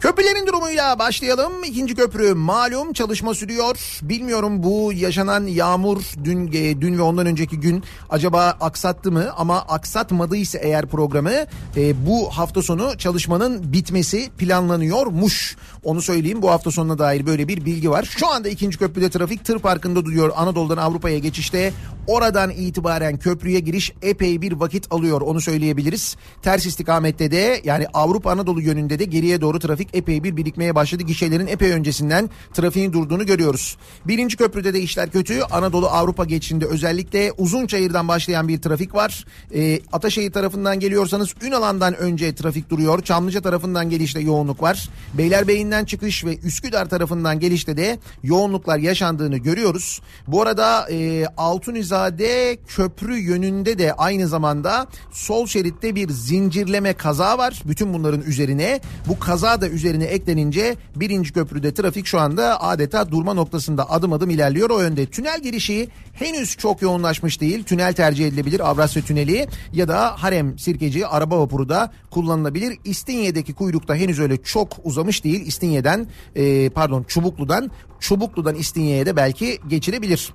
Köprülerin 0.06 0.46
durumuyla 0.46 0.98
başlayalım. 0.98 1.64
İkinci 1.64 1.94
köprü 1.94 2.34
malum 2.34 2.92
çalışma 2.92 3.34
sürüyor. 3.34 3.98
Bilmiyorum 4.02 4.62
bu 4.62 4.92
yaşanan 4.92 5.46
yağmur 5.46 6.02
dün 6.24 6.52
dün 6.80 6.98
ve 6.98 7.02
ondan 7.02 7.26
önceki 7.26 7.60
gün 7.60 7.84
acaba 8.10 8.56
aksattı 8.60 9.12
mı? 9.12 9.32
Ama 9.36 9.58
aksatmadıysa 9.58 10.58
eğer 10.58 10.86
programı 10.86 11.32
e, 11.76 12.06
bu 12.06 12.30
hafta 12.30 12.62
sonu 12.62 12.98
çalışmanın 12.98 13.72
bitmesi 13.72 14.30
planlanıyormuş. 14.38 15.56
Onu 15.86 16.02
söyleyeyim 16.02 16.42
bu 16.42 16.50
hafta 16.50 16.70
sonuna 16.70 16.98
dair 16.98 17.26
böyle 17.26 17.48
bir 17.48 17.64
bilgi 17.64 17.90
var. 17.90 18.08
Şu 18.18 18.28
anda 18.28 18.48
ikinci 18.48 18.78
köprüde 18.78 19.10
trafik 19.10 19.44
tır 19.44 19.58
parkında 19.58 20.04
duruyor 20.04 20.32
Anadolu'dan 20.36 20.76
Avrupa'ya 20.76 21.18
geçişte. 21.18 21.72
Oradan 22.06 22.50
itibaren 22.50 23.18
köprüye 23.18 23.60
giriş 23.60 23.92
epey 24.02 24.42
bir 24.42 24.52
vakit 24.52 24.92
alıyor 24.92 25.20
onu 25.20 25.40
söyleyebiliriz. 25.40 26.16
Ters 26.42 26.66
istikamette 26.66 27.30
de 27.30 27.60
yani 27.64 27.86
Avrupa 27.94 28.30
Anadolu 28.30 28.60
yönünde 28.60 28.98
de 28.98 29.04
geriye 29.04 29.40
doğru 29.40 29.58
trafik 29.58 29.88
epey 29.92 30.24
bir 30.24 30.36
birikmeye 30.36 30.74
başladı. 30.74 31.02
Gişelerin 31.02 31.46
epey 31.46 31.72
öncesinden 31.72 32.30
trafiğin 32.54 32.92
durduğunu 32.92 33.26
görüyoruz. 33.26 33.76
Birinci 34.04 34.36
köprüde 34.36 34.74
de 34.74 34.80
işler 34.80 35.10
kötü. 35.10 35.40
Anadolu 35.42 35.88
Avrupa 35.88 36.24
geçişinde 36.24 36.66
özellikle 36.66 37.32
Uzunçayır'dan 37.38 38.08
başlayan 38.08 38.48
bir 38.48 38.62
trafik 38.62 38.94
var. 38.94 39.24
Ee, 39.54 39.80
Ataşehir 39.92 40.32
tarafından 40.32 40.80
geliyorsanız 40.80 41.34
Ünalan'dan 41.42 41.96
önce 41.96 42.34
trafik 42.34 42.70
duruyor. 42.70 43.02
Çamlıca 43.02 43.40
tarafından 43.40 43.90
gelişte 43.90 44.20
yoğunluk 44.20 44.62
var. 44.62 44.88
Beylerbeyi'nden 45.14 45.75
Eminönü'nden 45.76 45.84
çıkış 45.84 46.24
ve 46.24 46.38
Üsküdar 46.38 46.88
tarafından 46.88 47.40
gelişte 47.40 47.76
de 47.76 47.98
yoğunluklar 48.22 48.78
yaşandığını 48.78 49.36
görüyoruz. 49.36 50.00
Bu 50.26 50.42
arada 50.42 50.90
e, 50.90 51.26
Altunizade 51.36 52.58
köprü 52.66 53.16
yönünde 53.18 53.78
de 53.78 53.92
aynı 53.92 54.28
zamanda 54.28 54.86
sol 55.12 55.46
şeritte 55.46 55.94
bir 55.94 56.10
zincirleme 56.10 56.92
kaza 56.92 57.38
var. 57.38 57.62
Bütün 57.64 57.94
bunların 57.94 58.20
üzerine 58.20 58.80
bu 59.08 59.18
kaza 59.18 59.60
da 59.60 59.68
üzerine 59.68 60.04
eklenince 60.04 60.76
birinci 60.96 61.32
köprüde 61.32 61.74
trafik 61.74 62.06
şu 62.06 62.20
anda 62.20 62.62
adeta 62.62 63.10
durma 63.10 63.34
noktasında 63.34 63.90
adım 63.90 64.12
adım 64.12 64.30
ilerliyor 64.30 64.70
o 64.70 64.80
yönde. 64.80 65.06
Tünel 65.06 65.42
girişi 65.42 65.88
henüz 66.12 66.56
çok 66.56 66.82
yoğunlaşmış 66.82 67.40
değil. 67.40 67.64
Tünel 67.64 67.92
tercih 67.92 68.26
edilebilir 68.26 68.60
Avrasya 68.60 69.02
Tüneli 69.02 69.46
ya 69.72 69.88
da 69.88 70.22
Harem 70.22 70.58
Sirkeci 70.58 71.06
araba 71.06 71.38
vapuru 71.38 71.68
da 71.68 71.92
kullanılabilir. 72.10 72.78
İstinye'deki 72.84 73.54
kuyrukta 73.54 73.94
henüz 73.94 74.20
öyle 74.20 74.36
çok 74.36 74.76
uzamış 74.84 75.24
değil. 75.24 75.46
İstinye'den 75.56 76.06
e, 76.36 76.70
pardon 76.70 77.02
Çubuklu'dan 77.02 77.70
Çubuklu'dan 78.00 78.54
İstinye'ye 78.54 79.06
de 79.06 79.16
belki 79.16 79.58
geçilebilir. 79.68 80.32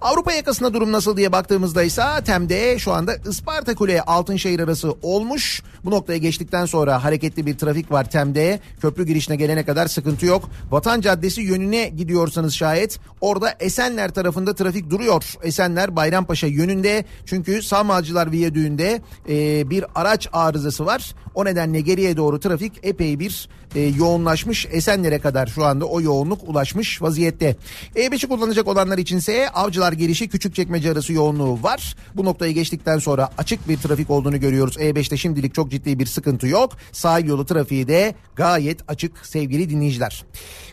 Avrupa 0.00 0.32
yakasında 0.32 0.74
durum 0.74 0.92
nasıl 0.92 1.16
diye 1.16 1.32
baktığımızda 1.32 1.82
ise 1.82 2.02
Tem'de 2.24 2.78
şu 2.78 2.92
anda 2.92 3.16
Isparta 3.30 3.74
Kule 3.74 4.02
Altınşehir 4.02 4.60
arası 4.60 4.94
olmuş. 5.02 5.62
Bu 5.84 5.90
noktaya 5.90 6.18
geçtikten 6.18 6.66
sonra 6.66 7.04
hareketli 7.04 7.46
bir 7.46 7.58
trafik 7.58 7.92
var 7.92 8.10
Tem'de. 8.10 8.60
Köprü 8.80 9.06
girişine 9.06 9.36
gelene 9.36 9.64
kadar 9.64 9.86
sıkıntı 9.86 10.26
yok. 10.26 10.50
Vatan 10.70 11.00
Caddesi 11.00 11.40
yönüne 11.40 11.88
gidiyorsanız 11.88 12.54
şayet 12.54 12.98
orada 13.20 13.54
Esenler 13.60 14.10
tarafında 14.10 14.54
trafik 14.54 14.90
duruyor. 14.90 15.34
Esenler 15.42 15.96
Bayrampaşa 15.96 16.46
yönünde 16.46 17.04
çünkü 17.26 17.62
Sağmalcılar 17.62 18.32
Viyadüğü'nde 18.32 19.02
e, 19.28 19.70
bir 19.70 19.84
araç 19.94 20.28
arızası 20.32 20.86
var. 20.86 21.14
O 21.34 21.44
nedenle 21.44 21.80
geriye 21.80 22.16
doğru 22.16 22.40
trafik 22.40 22.72
epey 22.82 23.18
bir 23.18 23.48
e, 23.74 23.80
yoğunlaşmış. 23.80 24.66
Esenler'e 24.70 25.18
kadar 25.18 25.46
şu 25.46 25.64
anda 25.64 25.84
o 25.84 26.00
yoğunluk 26.00 26.48
ulaşmış 26.48 27.01
vaziyette. 27.02 27.56
E5'i 27.96 28.28
kullanacak 28.28 28.68
olanlar 28.68 28.98
içinse 28.98 29.48
Avcılar 29.48 29.92
girişi 29.92 30.28
Küçükçekmece 30.28 30.92
arası 30.92 31.12
yoğunluğu 31.12 31.62
var. 31.62 31.96
Bu 32.14 32.24
noktayı 32.24 32.54
geçtikten 32.54 32.98
sonra 32.98 33.30
açık 33.38 33.68
bir 33.68 33.76
trafik 33.76 34.10
olduğunu 34.10 34.40
görüyoruz. 34.40 34.76
E5'te 34.76 35.16
şimdilik 35.16 35.54
çok 35.54 35.70
ciddi 35.70 35.98
bir 35.98 36.06
sıkıntı 36.06 36.46
yok. 36.46 36.72
Sahil 36.92 37.26
yolu 37.26 37.46
trafiği 37.46 37.88
de 37.88 38.14
gayet 38.36 38.80
açık 38.88 39.26
sevgili 39.26 39.70
dinleyiciler. 39.70 40.24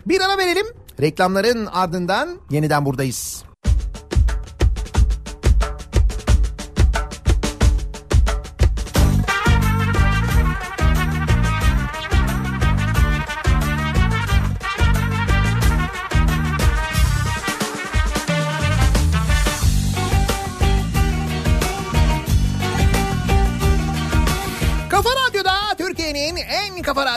Bir 0.06 0.22
ara 0.22 0.38
verelim. 0.38 0.66
Reklamların 1.02 1.66
ardından 1.66 2.38
yeniden 2.52 2.86
buradayız. 2.86 3.49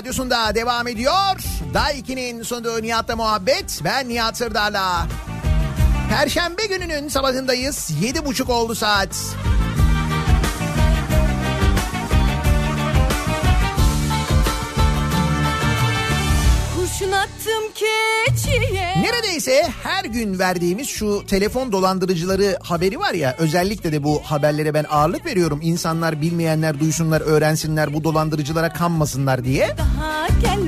Radyosunda 0.03 0.55
devam 0.55 0.89
ediyor. 0.89 1.37
Daiki'nin 1.75 2.43
sunduğu 2.43 2.83
Nihat'la 2.83 3.17
muhabbet. 3.17 3.81
Ben 3.85 4.09
Nihat 4.09 4.37
Sırdar'la. 4.37 5.07
Perşembe 6.11 6.67
gününün 6.67 7.09
sabahındayız. 7.09 7.91
Yedi 8.01 8.25
buçuk 8.25 8.51
oldu 8.51 8.75
saat. 8.75 9.37
Neredeyse 19.43 19.73
her 19.83 20.05
gün 20.05 20.39
verdiğimiz 20.39 20.89
şu 20.89 21.27
telefon 21.27 21.73
dolandırıcıları 21.73 22.59
haberi 22.63 22.99
var 22.99 23.15
ya 23.15 23.37
özellikle 23.39 23.93
de 23.93 24.05
bu 24.05 24.21
haberlere 24.25 24.75
ben 24.75 24.85
ağırlık 24.91 25.27
veriyorum. 25.27 25.61
İnsanlar 25.63 26.21
bilmeyenler 26.21 26.81
duysunlar 26.81 27.21
öğrensinler 27.21 27.95
bu 27.95 28.05
dolandırıcılara 28.05 28.73
kanmasınlar 28.73 29.45
diye. 29.45 29.77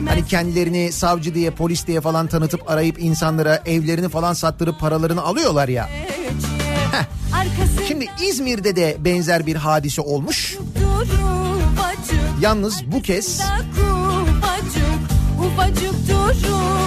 Hani 0.08 0.26
kendilerini 0.26 0.92
savcı 0.92 1.34
diye 1.34 1.50
polis 1.50 1.86
diye 1.86 2.00
falan 2.00 2.26
tanıtıp 2.26 2.70
arayıp 2.70 3.02
insanlara 3.02 3.62
evlerini 3.66 4.08
falan 4.08 4.32
sattırıp 4.32 4.80
paralarını 4.80 5.22
alıyorlar 5.22 5.68
ya. 5.68 5.90
Arkası 7.34 7.88
Şimdi 7.88 8.06
İzmir'de 8.22 8.76
de 8.76 8.96
benzer 8.98 9.46
bir 9.46 9.56
hadise 9.56 10.02
olmuş. 10.02 10.58
Yalnız 12.40 12.92
bu 12.92 13.02
kez 13.02 13.40
ufacık 15.38 16.08
duru 16.08 16.28
bacım. 16.28 16.83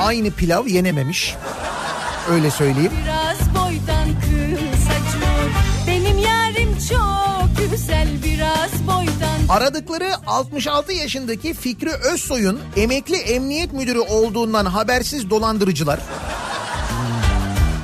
Aynı 0.00 0.30
pilav 0.30 0.66
yenememiş. 0.66 1.34
Öyle 2.30 2.50
söyleyeyim. 2.50 2.92
Biraz 3.04 3.54
boydan 3.54 4.08
kısacık. 4.20 5.54
Benim 5.86 6.18
yarim 6.18 6.78
çok 6.88 7.70
güzel 7.70 8.08
biraz 8.24 8.86
boydan. 8.86 9.38
Aradıkları 9.48 10.10
66 10.26 10.92
yaşındaki 10.92 11.54
Fikri 11.54 11.90
Özsoy'un 11.90 12.60
emekli 12.76 13.16
emniyet 13.16 13.72
müdürü 13.72 13.98
olduğundan 13.98 14.64
habersiz 14.66 15.30
dolandırıcılar. 15.30 16.00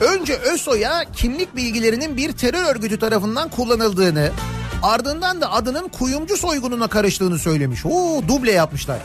Önce 0.01 0.35
Özsoy'a 0.37 1.05
kimlik 1.13 1.57
bilgilerinin 1.57 2.17
bir 2.17 2.33
terör 2.33 2.75
örgütü 2.75 2.99
tarafından 2.99 3.49
kullanıldığını, 3.49 4.31
ardından 4.83 5.41
da 5.41 5.53
adının 5.53 5.89
kuyumcu 5.89 6.37
soygununa 6.37 6.89
karıştığını 6.89 7.39
söylemiş. 7.39 7.87
Oo 7.87 8.23
duble 8.29 8.53
yapmışlar. 8.53 8.99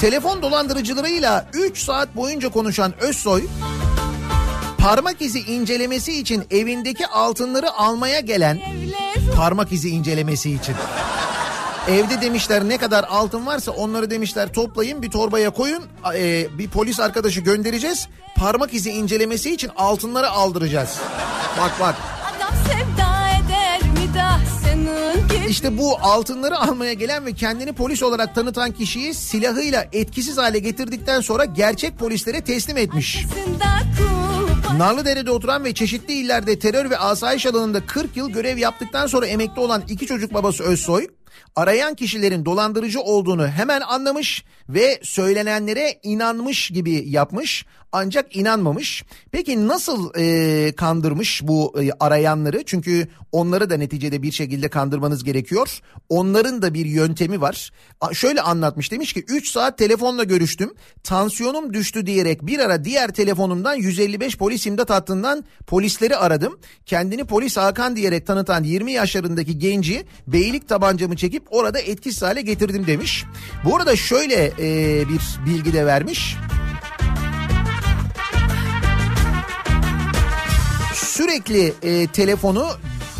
Telefon 0.00 0.42
dolandırıcılarıyla 0.42 1.46
3 1.52 1.78
saat 1.78 2.16
boyunca 2.16 2.48
konuşan 2.48 2.92
Özsoy, 3.00 3.46
parmak 4.78 5.22
izi 5.22 5.40
incelemesi 5.40 6.20
için 6.20 6.44
evindeki 6.50 7.06
altınları 7.06 7.72
almaya 7.72 8.20
gelen 8.20 8.60
parmak 9.36 9.72
izi 9.72 9.88
incelemesi 9.88 10.50
için. 10.50 10.74
Evde 11.88 12.20
demişler 12.20 12.68
ne 12.68 12.78
kadar 12.78 13.04
altın 13.04 13.46
varsa 13.46 13.72
onları 13.72 14.10
demişler 14.10 14.52
toplayın 14.52 15.02
bir 15.02 15.10
torbaya 15.10 15.50
koyun 15.50 15.84
e, 16.14 16.58
bir 16.58 16.68
polis 16.68 17.00
arkadaşı 17.00 17.40
göndereceğiz. 17.40 18.08
Parmak 18.36 18.74
izi 18.74 18.90
incelemesi 18.90 19.54
için 19.54 19.70
altınları 19.76 20.30
aldıracağız. 20.30 20.98
Bak 21.60 21.72
bak 21.80 21.94
adam 22.36 22.54
sevda 22.66 23.17
işte 25.48 25.78
bu 25.78 25.98
altınları 25.98 26.58
almaya 26.58 26.92
gelen 26.92 27.26
ve 27.26 27.32
kendini 27.32 27.72
polis 27.72 28.02
olarak 28.02 28.34
tanıtan 28.34 28.72
kişiyi 28.72 29.14
silahıyla 29.14 29.86
etkisiz 29.92 30.38
hale 30.38 30.58
getirdikten 30.58 31.20
sonra 31.20 31.44
gerçek 31.44 31.98
polislere 31.98 32.40
teslim 32.40 32.76
etmiş. 32.76 33.26
Narlıdere'de 34.76 35.30
oturan 35.30 35.64
ve 35.64 35.74
çeşitli 35.74 36.14
illerde 36.14 36.58
terör 36.58 36.90
ve 36.90 36.98
asayiş 36.98 37.46
alanında 37.46 37.86
40 37.86 38.16
yıl 38.16 38.30
görev 38.30 38.58
yaptıktan 38.58 39.06
sonra 39.06 39.26
emekli 39.26 39.60
olan 39.60 39.82
iki 39.88 40.06
çocuk 40.06 40.34
babası 40.34 40.64
Özsoy, 40.64 41.06
arayan 41.56 41.94
kişilerin 41.94 42.44
dolandırıcı 42.44 43.00
olduğunu 43.00 43.48
hemen 43.48 43.80
anlamış 43.80 44.44
ve 44.68 45.00
söylenenlere 45.02 45.98
inanmış 46.02 46.70
gibi 46.70 47.04
yapmış 47.06 47.66
ancak 47.92 48.36
inanmamış. 48.36 49.04
Peki 49.32 49.68
nasıl 49.68 50.10
e, 50.18 50.72
kandırmış 50.76 51.40
bu 51.44 51.74
e, 51.82 51.90
arayanları? 52.00 52.62
Çünkü 52.66 53.08
onları 53.32 53.70
da 53.70 53.76
neticede 53.76 54.22
bir 54.22 54.32
şekilde 54.32 54.68
kandırmanız 54.68 55.24
gerekiyor. 55.24 55.80
Onların 56.08 56.62
da 56.62 56.74
bir 56.74 56.86
yöntemi 56.86 57.40
var. 57.40 57.70
A, 58.00 58.14
şöyle 58.14 58.40
anlatmış 58.40 58.92
demiş 58.92 59.12
ki 59.12 59.24
3 59.28 59.50
saat 59.50 59.78
telefonla 59.78 60.24
görüştüm. 60.24 60.74
Tansiyonum 61.02 61.74
düştü 61.74 62.06
diyerek 62.06 62.46
bir 62.46 62.58
ara 62.58 62.84
diğer 62.84 63.12
telefonumdan 63.12 63.74
155 63.74 64.38
polis 64.38 64.66
imdat 64.66 64.90
hattından 64.90 65.44
polisleri 65.66 66.16
aradım. 66.16 66.58
Kendini 66.86 67.24
polis 67.24 67.56
Hakan 67.56 67.96
diyerek 67.96 68.26
tanıtan 68.26 68.64
20 68.64 68.92
yaşlarındaki 68.92 69.58
genci 69.58 70.06
beylik 70.26 70.68
tabancamı 70.68 71.16
çekip 71.16 71.42
orada 71.50 71.78
etkisiz 71.78 72.22
hale 72.22 72.40
getirdim 72.40 72.86
demiş. 72.86 73.24
Bu 73.64 73.76
arada 73.76 73.96
şöyle 73.96 74.52
e, 74.58 75.04
bir 75.08 75.20
bilgi 75.46 75.72
de 75.72 75.86
vermiş. 75.86 76.36
Sürekli 81.28 81.74
e, 81.82 82.06
telefonu 82.06 82.68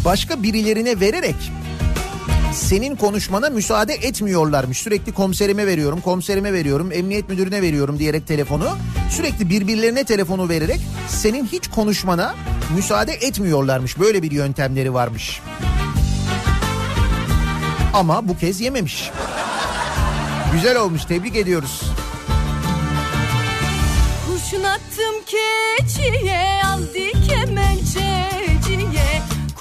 başka 0.05 0.43
birilerine 0.43 1.01
vererek 1.01 1.35
senin 2.53 2.97
konuşmana 2.97 3.51
müsaade 3.51 3.95
etmiyorlarmış. 3.95 4.79
Sürekli 4.79 5.13
komiserime 5.13 5.67
veriyorum, 5.67 6.01
komiserime 6.01 6.53
veriyorum, 6.53 6.93
emniyet 6.93 7.29
müdürüne 7.29 7.63
veriyorum 7.63 7.99
diyerek 7.99 8.27
telefonu. 8.27 8.69
Sürekli 9.11 9.51
birbirlerine 9.51 10.05
telefonu 10.05 10.49
vererek 10.49 10.81
senin 11.09 11.47
hiç 11.47 11.69
konuşmana 11.69 12.35
müsaade 12.77 13.13
etmiyorlarmış. 13.13 13.99
Böyle 13.99 14.23
bir 14.23 14.31
yöntemleri 14.31 14.95
varmış. 14.95 15.41
Ama 17.95 18.29
bu 18.29 18.39
kez 18.39 18.61
yememiş. 18.61 19.11
Güzel 20.53 20.77
olmuş, 20.77 21.05
tebrik 21.05 21.37
ediyoruz. 21.37 21.83
Kurşun 24.27 24.65
attım 24.65 25.15
keçiye 25.27 25.69
kemençeciye 26.09 27.18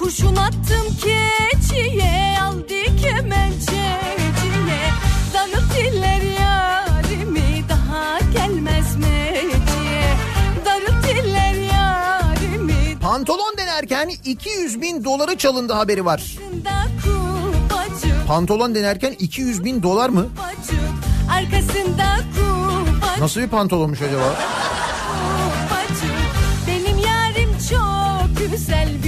kurşun 0.08 0.36
attım 0.36 0.96
keçiye 1.02 2.38
aldı 2.42 2.96
kemençeciye 3.02 3.98
Danıp 5.34 5.76
diller 5.76 6.22
yarimi 6.40 7.68
daha 7.68 8.18
gelmez 8.18 8.96
meciye 8.96 10.16
Darıp 10.64 11.04
diller 11.08 11.54
yarimi 11.54 12.98
Pantolon 13.00 13.54
denerken 13.58 14.10
200 14.24 14.82
bin 14.82 15.04
doları 15.04 15.36
çalındı 15.36 15.72
haberi 15.72 16.04
var. 16.04 16.36
Pantolon 18.26 18.74
denerken 18.74 19.12
200 19.18 19.64
bin 19.64 19.82
dolar 19.82 20.08
mı? 20.08 20.26
Arkasında 21.30 22.16
kupacık. 22.34 23.20
Nasıl 23.20 23.40
bir 23.40 23.48
pantolonmuş 23.48 24.02
acaba? 24.02 24.34
Kupacık. 25.68 26.12
Benim 26.66 26.98
yarim 26.98 27.50
çok 27.70 28.50
güzel 28.50 28.88
bir 29.02 29.07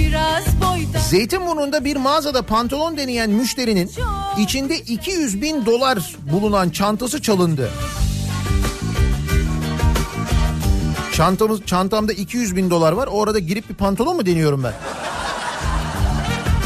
Zeytinburnu'nda 0.99 1.85
bir 1.85 1.95
mağazada 1.95 2.41
pantolon 2.41 2.97
deneyen 2.97 3.29
müşterinin 3.29 3.91
içinde 4.37 4.77
200 4.77 5.41
bin 5.41 5.65
dolar 5.65 6.15
bulunan 6.31 6.69
çantası 6.69 7.21
çalındı. 7.21 7.71
Çantamız, 11.13 11.65
çantamda 11.65 12.13
200 12.13 12.55
bin 12.55 12.69
dolar 12.69 12.91
var. 12.91 13.09
O 13.11 13.23
arada 13.23 13.39
girip 13.39 13.69
bir 13.69 13.75
pantolon 13.75 14.15
mu 14.15 14.25
deniyorum 14.25 14.63
ben? 14.63 14.73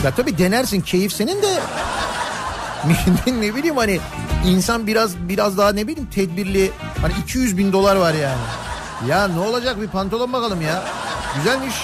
Ya 0.04 0.12
tabii 0.16 0.38
denersin 0.38 0.82
keyif 0.82 1.14
senin 1.14 1.42
de. 1.42 1.60
ne, 3.42 3.56
bileyim 3.56 3.78
hani 3.78 4.00
insan 4.48 4.88
biraz 4.88 5.18
biraz 5.18 5.58
daha 5.58 5.72
ne 5.72 5.88
bileyim 5.88 6.10
tedbirli. 6.10 6.72
Hani 7.02 7.14
200 7.24 7.58
bin 7.58 7.74
dolar 7.74 7.96
var 7.96 8.14
yani. 8.14 8.42
Ya 9.10 9.28
ne 9.28 9.40
olacak 9.40 9.82
bir 9.82 9.88
pantolon 9.88 10.34
bakalım 10.34 10.62
ya. 10.62 10.84
Güzelmiş. 11.36 11.76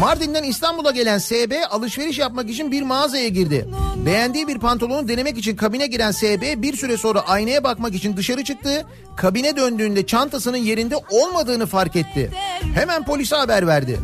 Mardin'den 0.00 0.42
İstanbul'a 0.42 0.90
gelen 0.90 1.18
SB 1.18 1.52
alışveriş 1.70 2.18
yapmak 2.18 2.50
için 2.50 2.72
bir 2.72 2.82
mağazaya 2.82 3.28
girdi. 3.28 3.68
Beğendiği 4.06 4.48
bir 4.48 4.58
pantolonu 4.58 5.08
denemek 5.08 5.38
için 5.38 5.56
kabine 5.56 5.86
giren 5.86 6.10
SB 6.10 6.62
bir 6.62 6.76
süre 6.76 6.96
sonra 6.96 7.20
aynaya 7.20 7.64
bakmak 7.64 7.94
için 7.94 8.16
dışarı 8.16 8.44
çıktı. 8.44 8.86
Kabine 9.16 9.56
döndüğünde 9.56 10.06
çantasının 10.06 10.56
yerinde 10.56 10.96
olmadığını 11.10 11.66
fark 11.66 11.96
etti. 11.96 12.30
Hemen 12.74 13.04
polise 13.04 13.36
haber 13.36 13.66
verdi. 13.66 14.00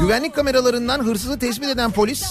Güvenlik 0.00 0.34
kameralarından 0.34 1.04
hırsızı 1.04 1.38
tespit 1.38 1.68
eden 1.68 1.90
polis 1.90 2.24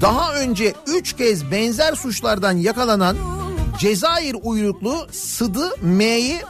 daha 0.00 0.34
önce 0.34 0.74
3 0.86 1.12
kez 1.12 1.50
benzer 1.50 1.94
suçlardan 1.94 2.52
yakalanan 2.52 3.16
Cezayir 3.78 4.36
uyruklu 4.42 5.06
Sıdı 5.12 5.70
M'yi 5.82 6.40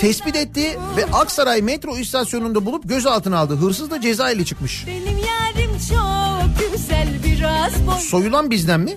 tespit 0.00 0.36
etti 0.36 0.78
ve 0.96 1.04
Aksaray 1.04 1.62
metro 1.62 1.96
istasyonunda 1.96 2.66
bulup 2.66 2.88
gözaltına 2.88 3.38
aldı. 3.38 3.56
Hırsız 3.56 3.90
da 3.90 4.00
Cezayirli 4.00 4.44
çıkmış. 4.44 4.86
Benim 4.86 5.18
yarim 5.18 5.70
çok 5.88 6.72
güzel 6.72 7.08
biraz 7.24 7.86
boy 7.86 7.94
Soyulan 8.00 8.50
bizden 8.50 8.80
mi? 8.80 8.96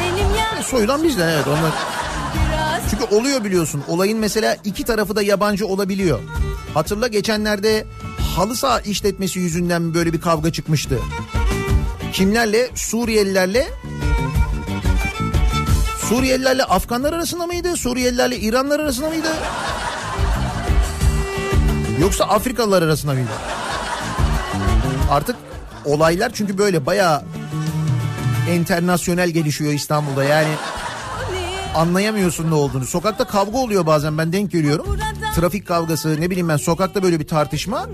Benim 0.00 0.34
yarim 0.34 0.64
Soyulan 0.64 1.04
bizden 1.04 1.28
evet. 1.28 1.46
Onlar... 1.46 1.72
biraz 2.34 2.90
Çünkü 2.90 3.14
oluyor 3.14 3.44
biliyorsun. 3.44 3.82
Olayın 3.88 4.18
mesela 4.18 4.56
iki 4.64 4.84
tarafı 4.84 5.16
da 5.16 5.22
yabancı 5.22 5.66
olabiliyor. 5.66 6.20
Hatırla 6.74 7.06
geçenlerde 7.06 7.84
halı 8.36 8.56
saha 8.56 8.80
işletmesi 8.80 9.38
yüzünden 9.38 9.94
böyle 9.94 10.12
bir 10.12 10.20
kavga 10.20 10.52
çıkmıştı. 10.52 10.98
Kimlerle? 12.12 12.70
Suriyelilerle 12.74 13.68
Suriyelilerle 16.10 16.64
Afganlar 16.64 17.12
arasında 17.12 17.46
mıydı? 17.46 17.76
Suriyelilerle 17.76 18.36
İranlar 18.36 18.80
arasında 18.80 19.08
mıydı? 19.08 19.28
Yoksa 22.00 22.24
Afrikalılar 22.24 22.82
arasında 22.82 23.12
mıydı? 23.12 23.28
Artık 25.10 25.36
olaylar 25.84 26.30
çünkü 26.34 26.58
böyle 26.58 26.86
bayağı 26.86 27.22
internasyonel 28.54 29.30
gelişiyor 29.30 29.72
İstanbul'da. 29.72 30.24
Yani 30.24 30.48
anlayamıyorsun 31.74 32.50
ne 32.50 32.54
olduğunu. 32.54 32.84
Sokakta 32.84 33.24
kavga 33.24 33.58
oluyor 33.58 33.86
bazen 33.86 34.18
ben 34.18 34.32
denk 34.32 34.50
geliyorum. 34.50 34.98
Trafik 35.36 35.66
kavgası 35.66 36.20
ne 36.20 36.30
bileyim 36.30 36.48
ben 36.48 36.56
sokakta 36.56 37.02
böyle 37.02 37.20
bir 37.20 37.26
tartışma. 37.26 37.86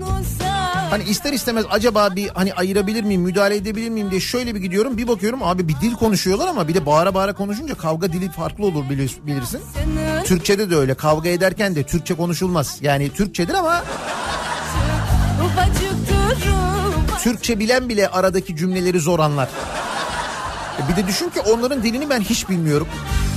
Hani 0.89 1.03
ister 1.03 1.33
istemez 1.33 1.65
acaba 1.69 2.15
bir 2.15 2.29
hani 2.29 2.53
ayırabilir 2.53 3.03
miyim 3.03 3.21
müdahale 3.21 3.55
edebilir 3.55 3.89
miyim 3.89 4.11
diye 4.11 4.21
şöyle 4.21 4.55
bir 4.55 4.59
gidiyorum 4.59 4.97
bir 4.97 5.07
bakıyorum 5.07 5.43
abi 5.43 5.67
bir 5.67 5.75
dil 5.81 5.93
konuşuyorlar 5.95 6.47
ama 6.47 6.67
bir 6.67 6.73
de 6.73 6.85
bağıra 6.85 7.13
bağıra 7.13 7.33
konuşunca 7.33 7.75
kavga 7.75 8.13
dili 8.13 8.31
farklı 8.31 8.65
olur 8.65 8.83
bilir- 8.89 9.17
bilirsin. 9.27 9.61
Türkçe'de 10.25 10.69
de 10.69 10.75
öyle 10.75 10.93
kavga 10.93 11.29
ederken 11.29 11.75
de 11.75 11.83
Türkçe 11.83 12.13
konuşulmaz. 12.13 12.77
Yani 12.81 13.09
Türkçedir 13.13 13.53
ama 13.53 13.83
Türkçe 17.23 17.59
bilen 17.59 17.89
bile 17.89 18.07
aradaki 18.07 18.55
cümleleri 18.55 18.99
zor 18.99 19.19
anlar. 19.19 19.49
E 20.79 20.91
Bir 20.91 20.95
de 21.03 21.07
düşün 21.07 21.29
ki 21.29 21.39
onların 21.41 21.83
dilini 21.83 22.09
ben 22.09 22.19
hiç 22.21 22.49
bilmiyorum. 22.49 22.87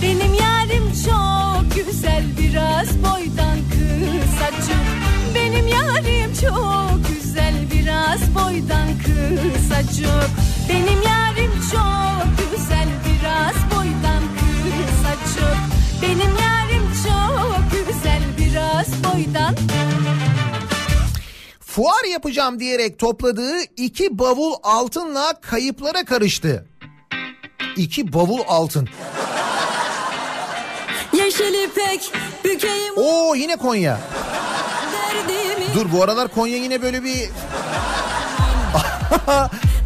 Benim 0.03 0.35
yarim 0.35 0.93
çok 1.05 1.75
güzel 1.87 2.25
biraz 2.39 2.89
boydan 3.03 3.59
kısacık 3.71 4.81
Benim 5.35 5.69
yarim 5.69 6.33
çok 6.41 7.10
biraz 7.81 8.21
boydan 8.35 8.89
kısacık 8.99 10.31
Benim 10.69 11.03
yarim 11.03 11.53
çok 11.73 12.51
güzel 12.51 12.89
biraz 13.07 13.55
boydan 13.77 14.23
kısacık 14.41 15.59
Benim 16.03 16.37
yarim 16.37 16.89
çok 17.05 17.87
güzel 17.87 18.23
biraz 18.39 18.87
boydan 19.05 19.55
Fuar 21.61 22.05
yapacağım 22.13 22.61
diyerek 22.61 22.99
topladığı 22.99 23.61
iki 23.77 24.19
bavul 24.19 24.55
altınla 24.63 25.35
kayıplara 25.41 26.05
karıştı. 26.05 26.67
İki 27.77 28.13
bavul 28.13 28.41
altın. 28.49 28.89
Yeşil 31.13 31.65
ipek 31.65 32.13
bükeyim 32.45 32.95
Oo 32.97 33.35
yine 33.35 33.57
Konya. 33.57 33.99
Dur 35.75 35.87
bu 35.93 36.03
aralar 36.03 36.29
Konya 36.29 36.57
yine 36.57 36.83
böyle 36.83 37.05
bir 37.05 37.17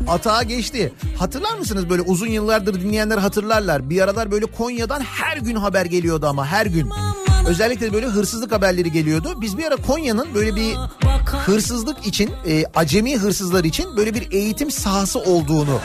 atağa 0.09 0.43
geçti. 0.43 0.93
Hatırlar 1.19 1.59
mısınız 1.59 1.91
böyle 1.91 2.03
uzun 2.03 2.27
yıllardır 2.27 2.81
dinleyenler 2.81 3.19
hatırlarlar. 3.19 3.91
Bir 3.91 4.01
aralar 4.01 4.31
böyle 4.31 4.47
Konya'dan 4.47 5.01
her 5.01 5.37
gün 5.37 5.57
haber 5.57 5.87
geliyordu 5.87 6.27
ama 6.27 6.47
her 6.47 6.67
gün. 6.67 6.91
Özellikle 7.47 7.93
böyle 7.93 8.07
hırsızlık 8.07 8.53
haberleri 8.53 8.93
geliyordu. 8.93 9.35
Biz 9.41 9.59
bir 9.59 9.65
ara 9.65 9.77
Konya'nın 9.77 10.29
böyle 10.35 10.57
bir 10.57 10.77
hırsızlık 11.47 12.07
için, 12.07 12.31
e, 12.47 12.65
acemi 12.75 13.17
hırsızlar 13.19 13.65
için 13.65 13.97
böyle 13.97 14.15
bir 14.15 14.33
eğitim 14.33 14.71
sahası 14.71 15.19
olduğunu 15.19 15.81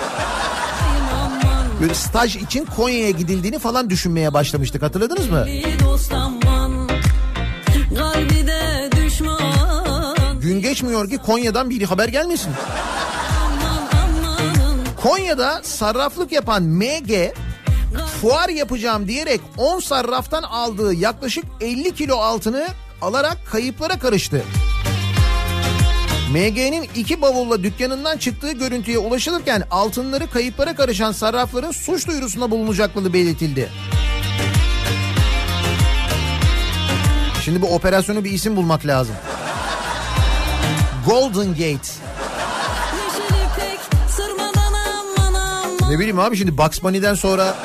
böyle 1.82 1.94
staj 1.94 2.36
için 2.36 2.66
Konya'ya 2.76 3.10
gidildiğini 3.10 3.60
falan 3.60 3.90
düşünmeye 3.90 4.34
başlamıştık 4.34 4.82
hatırladınız 4.82 5.30
mı? 5.30 5.46
Gün 10.50 10.62
geçmiyor 10.62 11.10
ki 11.10 11.18
Konya'dan 11.18 11.70
bir 11.70 11.82
haber 11.82 12.08
gelmesin. 12.08 12.52
Konya'da 15.04 15.62
sarraflık 15.64 16.32
yapan 16.32 16.64
MG 16.64 17.32
fuar 18.22 18.50
yapacağım 18.50 19.08
diyerek 19.08 19.42
10 19.58 19.80
sarraftan 19.80 20.44
aldığı 20.44 20.94
yaklaşık 20.94 21.46
50 21.62 21.96
kilo 21.96 22.16
altını 22.16 22.68
alarak 23.02 23.38
kayıplara 23.52 24.00
karıştı. 24.00 24.44
MG'nin 26.32 26.90
iki 26.96 27.22
bavulla 27.22 27.64
dükkanından 27.64 28.18
çıktığı 28.18 28.52
görüntüye 28.52 28.98
ulaşılırken 28.98 29.64
altınları 29.72 30.30
kayıplara 30.30 30.76
karışan 30.76 31.12
sarrafların 31.12 31.72
suç 31.72 32.08
duyurusunda 32.08 32.52
bulunacaklığı 32.52 33.14
belirtildi. 33.14 33.70
Şimdi 37.46 37.62
bu 37.62 37.68
operasyonu 37.76 38.24
bir 38.24 38.32
isim 38.32 38.56
bulmak 38.56 38.86
lazım. 38.86 39.16
Golden 41.06 41.50
Gate. 41.50 41.90
Ne 45.90 46.00
bileyim 46.00 46.20
abi 46.20 46.38
şimdi 46.38 46.58
Bugs 46.58 46.84
Bunny'den 46.84 47.16
sonra 47.16 47.56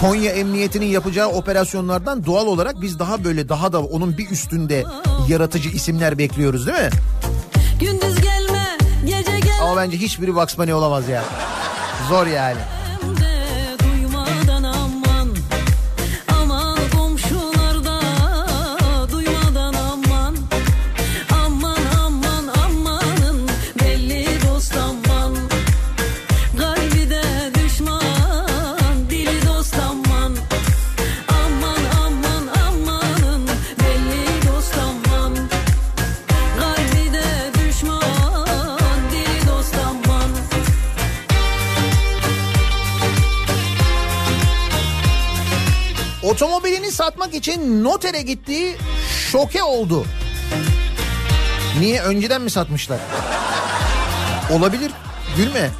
Konya 0.00 0.30
Emniyeti'nin 0.30 0.86
yapacağı 0.86 1.28
operasyonlardan 1.28 2.26
doğal 2.26 2.46
olarak 2.46 2.80
biz 2.82 2.98
daha 2.98 3.24
böyle 3.24 3.48
daha 3.48 3.72
da 3.72 3.80
onun 3.80 4.18
bir 4.18 4.30
üstünde 4.30 4.84
yaratıcı 5.28 5.68
isimler 5.68 6.18
bekliyoruz 6.18 6.66
değil 6.66 6.78
mi? 6.78 6.90
Gündüz 7.80 8.20
gelme 8.20 8.78
gece 9.06 9.38
gel 9.40 9.62
Ama 9.62 9.76
bence 9.76 9.96
hiçbiri 9.96 10.34
Bugs 10.34 10.58
Bunny 10.58 10.74
olamaz 10.74 11.08
ya. 11.08 11.24
Zor 12.08 12.26
yani. 12.26 12.60
Satmak 47.02 47.34
için 47.34 47.84
notere 47.84 48.22
gittiği 48.22 48.76
şoke 49.30 49.62
oldu. 49.62 50.06
Niye 51.80 52.02
önceden 52.02 52.42
mi 52.42 52.50
satmışlar? 52.50 52.98
Olabilir. 54.52 54.90
Gülme. 55.36 55.70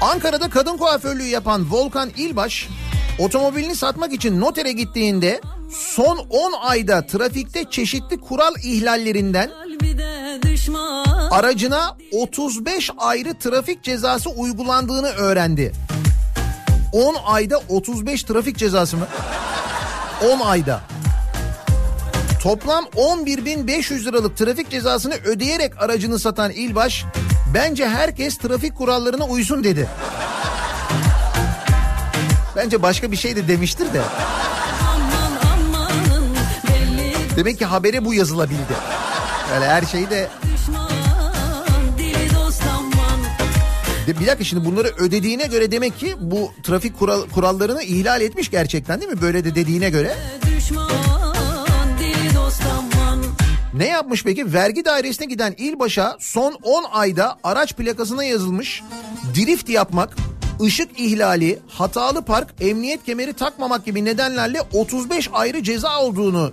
Ankara'da 0.00 0.50
kadın 0.50 0.76
kuaförlüğü 0.76 1.26
yapan 1.26 1.70
Volkan 1.70 2.10
İlbaş 2.16 2.68
otomobilini 3.18 3.76
satmak 3.76 4.12
için 4.12 4.40
notere 4.40 4.72
gittiğinde 4.72 5.40
son 5.70 6.18
10 6.30 6.52
ayda 6.62 7.06
trafikte 7.06 7.64
çeşitli 7.70 8.20
kural 8.20 8.54
ihlallerinden 8.64 9.50
aracına 11.30 11.96
35 12.12 12.90
ayrı 12.98 13.38
trafik 13.38 13.82
cezası 13.82 14.30
uygulandığını 14.30 15.08
öğrendi. 15.08 15.72
10 16.92 17.16
ayda 17.24 17.60
35 17.68 18.22
trafik 18.22 18.56
cezası 18.56 18.96
mı? 18.96 19.06
10 20.20 20.40
ayda. 20.40 20.80
Toplam 22.42 22.84
11.500 22.84 24.04
liralık 24.04 24.36
trafik 24.36 24.70
cezasını 24.70 25.14
ödeyerek 25.14 25.82
aracını 25.82 26.18
satan 26.18 26.50
İlbaş, 26.50 27.04
bence 27.54 27.88
herkes 27.88 28.38
trafik 28.38 28.76
kurallarına 28.76 29.24
uysun 29.24 29.64
dedi. 29.64 29.88
Bence 32.56 32.82
başka 32.82 33.12
bir 33.12 33.16
şey 33.16 33.36
de 33.36 33.48
demiştir 33.48 33.92
de. 33.92 34.02
Demek 37.36 37.58
ki 37.58 37.64
habere 37.64 38.04
bu 38.04 38.14
yazılabildi. 38.14 38.74
Öyle 39.54 39.68
her 39.68 39.82
şeyi 39.82 40.10
de... 40.10 40.28
bir 44.20 44.26
dakika 44.26 44.44
şimdi 44.44 44.64
bunları 44.64 44.88
ödediğine 44.98 45.46
göre 45.46 45.72
demek 45.72 45.98
ki 45.98 46.14
bu 46.20 46.52
trafik 46.62 46.98
kural, 46.98 47.28
kurallarını 47.28 47.82
ihlal 47.82 48.20
etmiş 48.20 48.50
gerçekten 48.50 49.00
değil 49.00 49.12
mi? 49.12 49.20
Böyle 49.20 49.44
de 49.44 49.54
dediğine 49.54 49.90
göre. 49.90 50.16
Ne 53.74 53.86
yapmış 53.88 54.24
peki? 54.24 54.52
Vergi 54.52 54.84
dairesine 54.84 55.26
giden 55.26 55.54
ilbaşa 55.58 56.16
son 56.20 56.58
10 56.62 56.84
ayda 56.92 57.38
araç 57.44 57.74
plakasına 57.74 58.24
yazılmış 58.24 58.82
drift 59.36 59.68
yapmak, 59.68 60.16
ışık 60.62 61.00
ihlali, 61.00 61.58
hatalı 61.68 62.22
park, 62.22 62.54
emniyet 62.60 63.04
kemeri 63.04 63.32
takmamak 63.32 63.84
gibi 63.84 64.04
nedenlerle 64.04 64.60
35 64.72 65.30
ayrı 65.32 65.62
ceza 65.62 66.00
olduğunu 66.00 66.52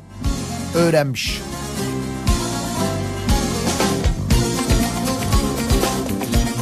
öğrenmiş. 0.75 1.41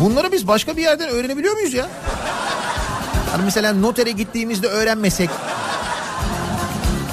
Bunları 0.01 0.31
biz 0.31 0.47
başka 0.47 0.77
bir 0.77 0.81
yerden 0.81 1.09
öğrenebiliyor 1.09 1.53
muyuz 1.53 1.73
ya? 1.73 1.87
Hani 3.31 3.43
mesela 3.45 3.73
notere 3.73 4.11
gittiğimizde 4.11 4.67
öğrenmesek 4.67 5.29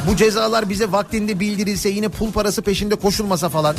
bu 0.06 0.16
cezalar 0.16 0.68
bize 0.68 0.92
vaktinde 0.92 1.40
bildirilse 1.40 1.88
yine 1.88 2.08
pul 2.08 2.32
parası 2.32 2.62
peşinde 2.62 2.94
koşulmasa 2.94 3.48
falan. 3.48 3.76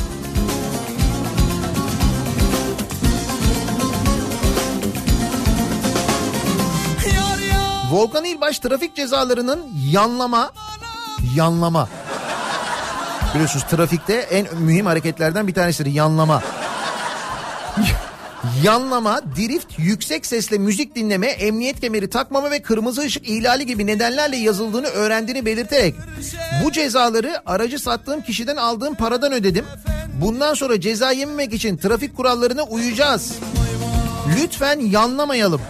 Volkan 7.91 8.25
İlbaş 8.25 8.59
trafik 8.59 8.95
cezalarının 8.95 9.65
yanlama 9.91 10.51
yanlama 11.35 11.89
biliyorsunuz 13.33 13.65
trafikte 13.65 14.13
en 14.13 14.57
mühim 14.57 14.85
hareketlerden 14.85 15.47
bir 15.47 15.53
tanesidir 15.53 15.91
yanlama. 15.91 16.41
Yanlama, 18.63 19.21
drift, 19.37 19.79
yüksek 19.79 20.25
sesle 20.25 20.57
müzik 20.57 20.95
dinleme, 20.95 21.27
emniyet 21.27 21.81
kemeri 21.81 22.09
takmama 22.09 22.51
ve 22.51 22.61
kırmızı 22.61 23.01
ışık 23.01 23.29
ihlali 23.29 23.65
gibi 23.65 23.87
nedenlerle 23.87 24.37
yazıldığını 24.37 24.87
öğrendiğini 24.87 25.45
belirterek 25.45 25.95
bu 26.63 26.71
cezaları 26.71 27.41
aracı 27.45 27.79
sattığım 27.79 28.21
kişiden 28.21 28.55
aldığım 28.55 28.95
paradan 28.95 29.33
ödedim. 29.33 29.65
Bundan 30.21 30.53
sonra 30.53 30.81
ceza 30.81 31.11
yememek 31.11 31.53
için 31.53 31.77
trafik 31.77 32.17
kurallarına 32.17 32.63
uyacağız. 32.63 33.33
Lütfen 34.39 34.79
yanlamayalım. 34.79 35.61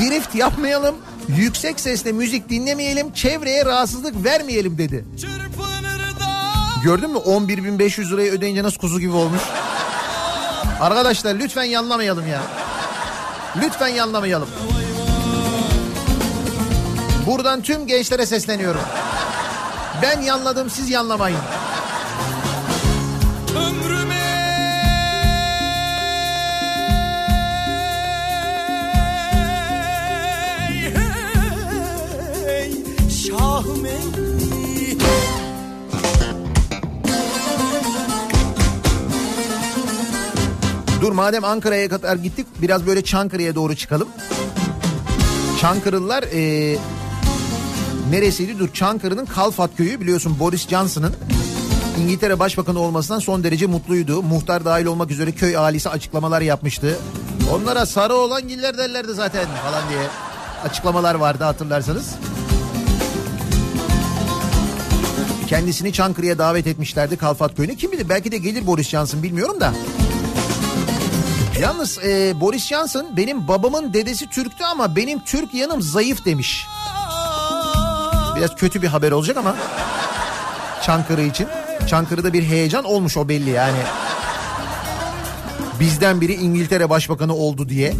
Drift 0.00 0.34
yapmayalım. 0.34 0.96
Yüksek 1.28 1.80
sesle 1.80 2.12
müzik 2.12 2.48
dinlemeyelim. 2.48 3.12
Çevreye 3.12 3.64
rahatsızlık 3.64 4.24
vermeyelim 4.24 4.78
dedi. 4.78 5.04
Gördün 6.84 7.10
mü 7.10 7.18
11.500 7.18 8.10
lirayı 8.10 8.32
ödeyince 8.32 8.62
nasıl 8.62 8.78
kuzu 8.78 9.00
gibi 9.00 9.12
olmuş? 9.12 9.42
Arkadaşlar 10.80 11.34
lütfen 11.34 11.64
yanlamayalım 11.64 12.28
ya. 12.28 12.42
Lütfen 13.56 13.88
yanlamayalım. 13.88 14.48
Buradan 17.26 17.62
tüm 17.62 17.86
gençlere 17.86 18.26
sesleniyorum. 18.26 18.80
Ben 20.02 20.20
yanladım 20.20 20.70
siz 20.70 20.90
yanlamayın. 20.90 21.38
Dur 41.06 41.12
madem 41.12 41.44
Ankara'ya 41.44 41.88
kadar 41.88 42.16
gittik 42.16 42.46
biraz 42.62 42.86
böyle 42.86 43.04
Çankırı'ya 43.04 43.54
doğru 43.54 43.76
çıkalım. 43.76 44.08
Çankırılılar 45.60 46.22
ee, 46.22 46.78
neresiydi? 48.10 48.58
Dur 48.58 48.72
Çankırı'nın 48.72 49.26
Kalfat 49.26 49.76
köyü 49.76 50.00
biliyorsun 50.00 50.36
Boris 50.40 50.68
Johnson'ın 50.68 51.14
İngiltere 52.02 52.38
Başbakanı 52.38 52.80
olmasından 52.80 53.18
son 53.18 53.44
derece 53.44 53.66
mutluydu. 53.66 54.22
Muhtar 54.22 54.64
dahil 54.64 54.86
olmak 54.86 55.10
üzere 55.10 55.32
köy 55.32 55.56
ailesi 55.56 55.88
açıklamalar 55.88 56.40
yapmıştı. 56.40 56.98
Onlara 57.54 57.86
sarı 57.86 58.14
olan 58.14 58.48
giller 58.48 58.78
derlerdi 58.78 59.14
zaten 59.14 59.46
falan 59.64 59.88
diye 59.88 60.02
açıklamalar 60.64 61.14
vardı 61.14 61.44
hatırlarsanız. 61.44 62.14
Kendisini 65.46 65.92
Çankırı'ya 65.92 66.38
davet 66.38 66.66
etmişlerdi 66.66 67.16
Kalfat 67.16 67.56
köyüne. 67.56 67.76
Kim 67.76 67.92
bilir 67.92 68.08
belki 68.08 68.32
de 68.32 68.38
gelir 68.38 68.66
Boris 68.66 68.88
Johnson 68.88 69.22
bilmiyorum 69.22 69.60
da. 69.60 69.72
Yalnız 71.60 71.98
e, 72.04 72.40
Boris 72.40 72.66
Johnson 72.66 73.06
benim 73.16 73.48
babamın 73.48 73.92
dedesi 73.92 74.30
Türktü 74.30 74.64
ama 74.64 74.96
benim 74.96 75.18
Türk 75.18 75.54
yanım 75.54 75.82
zayıf 75.82 76.24
demiş. 76.24 76.66
Biraz 78.36 78.56
kötü 78.56 78.82
bir 78.82 78.86
haber 78.86 79.12
olacak 79.12 79.36
ama 79.36 79.56
Çankırı 80.86 81.22
için. 81.22 81.48
Çankırı'da 81.88 82.32
bir 82.32 82.42
heyecan 82.42 82.84
olmuş 82.84 83.16
o 83.16 83.28
belli 83.28 83.50
yani. 83.50 83.78
Bizden 85.80 86.20
biri 86.20 86.34
İngiltere 86.34 86.90
Başbakanı 86.90 87.34
oldu 87.34 87.68
diye. 87.68 87.94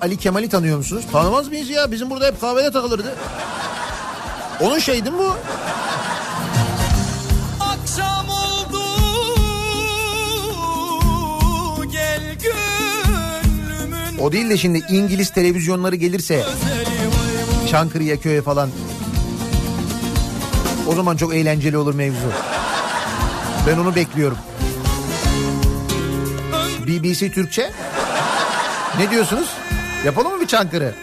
Ali 0.00 0.16
Kemal'i 0.16 0.48
tanıyor 0.48 0.76
musunuz? 0.76 1.04
Tanımaz 1.12 1.48
mıyız 1.48 1.70
ya? 1.70 1.90
Bizim 1.92 2.10
burada 2.10 2.26
hep 2.26 2.40
kahvede 2.40 2.70
takılırdı. 2.70 3.14
Onun 4.60 4.78
şey 4.78 5.04
değil 5.04 5.16
mi 5.16 5.22
bu? 5.22 5.36
Akşam 7.60 8.28
oldu 8.28 8.82
gel 11.92 12.22
gönlümün 12.42 14.18
O 14.18 14.32
değil 14.32 14.50
de 14.50 14.56
şimdi 14.56 14.82
İngiliz 14.90 15.30
televizyonları 15.30 15.96
gelirse. 15.96 16.44
Çankırı'ya 17.70 18.20
köye 18.20 18.42
falan. 18.42 18.70
O 20.86 20.94
zaman 20.94 21.16
çok 21.16 21.34
eğlenceli 21.34 21.76
olur 21.78 21.94
mevzu. 21.94 22.32
Ben 23.66 23.78
onu 23.78 23.94
bekliyorum. 23.94 24.38
BBC 26.86 27.32
Türkçe. 27.32 27.70
Ne 28.98 29.10
diyorsunuz? 29.10 29.48
Yapalım 30.04 30.32
mı 30.32 30.40
bir 30.40 30.46
Çankırı? 30.46 30.94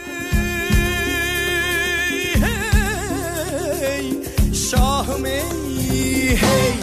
Hey 3.79 4.13
şahım 4.71 5.25
ey 5.25 6.35
hey 6.35 6.73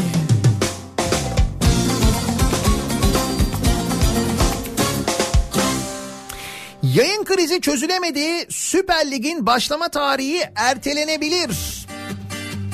Yayın 6.82 7.24
krizi 7.24 7.60
çözülemedi. 7.60 8.46
Süper 8.48 9.10
Lig'in 9.10 9.46
başlama 9.46 9.88
tarihi 9.88 10.42
ertelenebilir. 10.54 11.86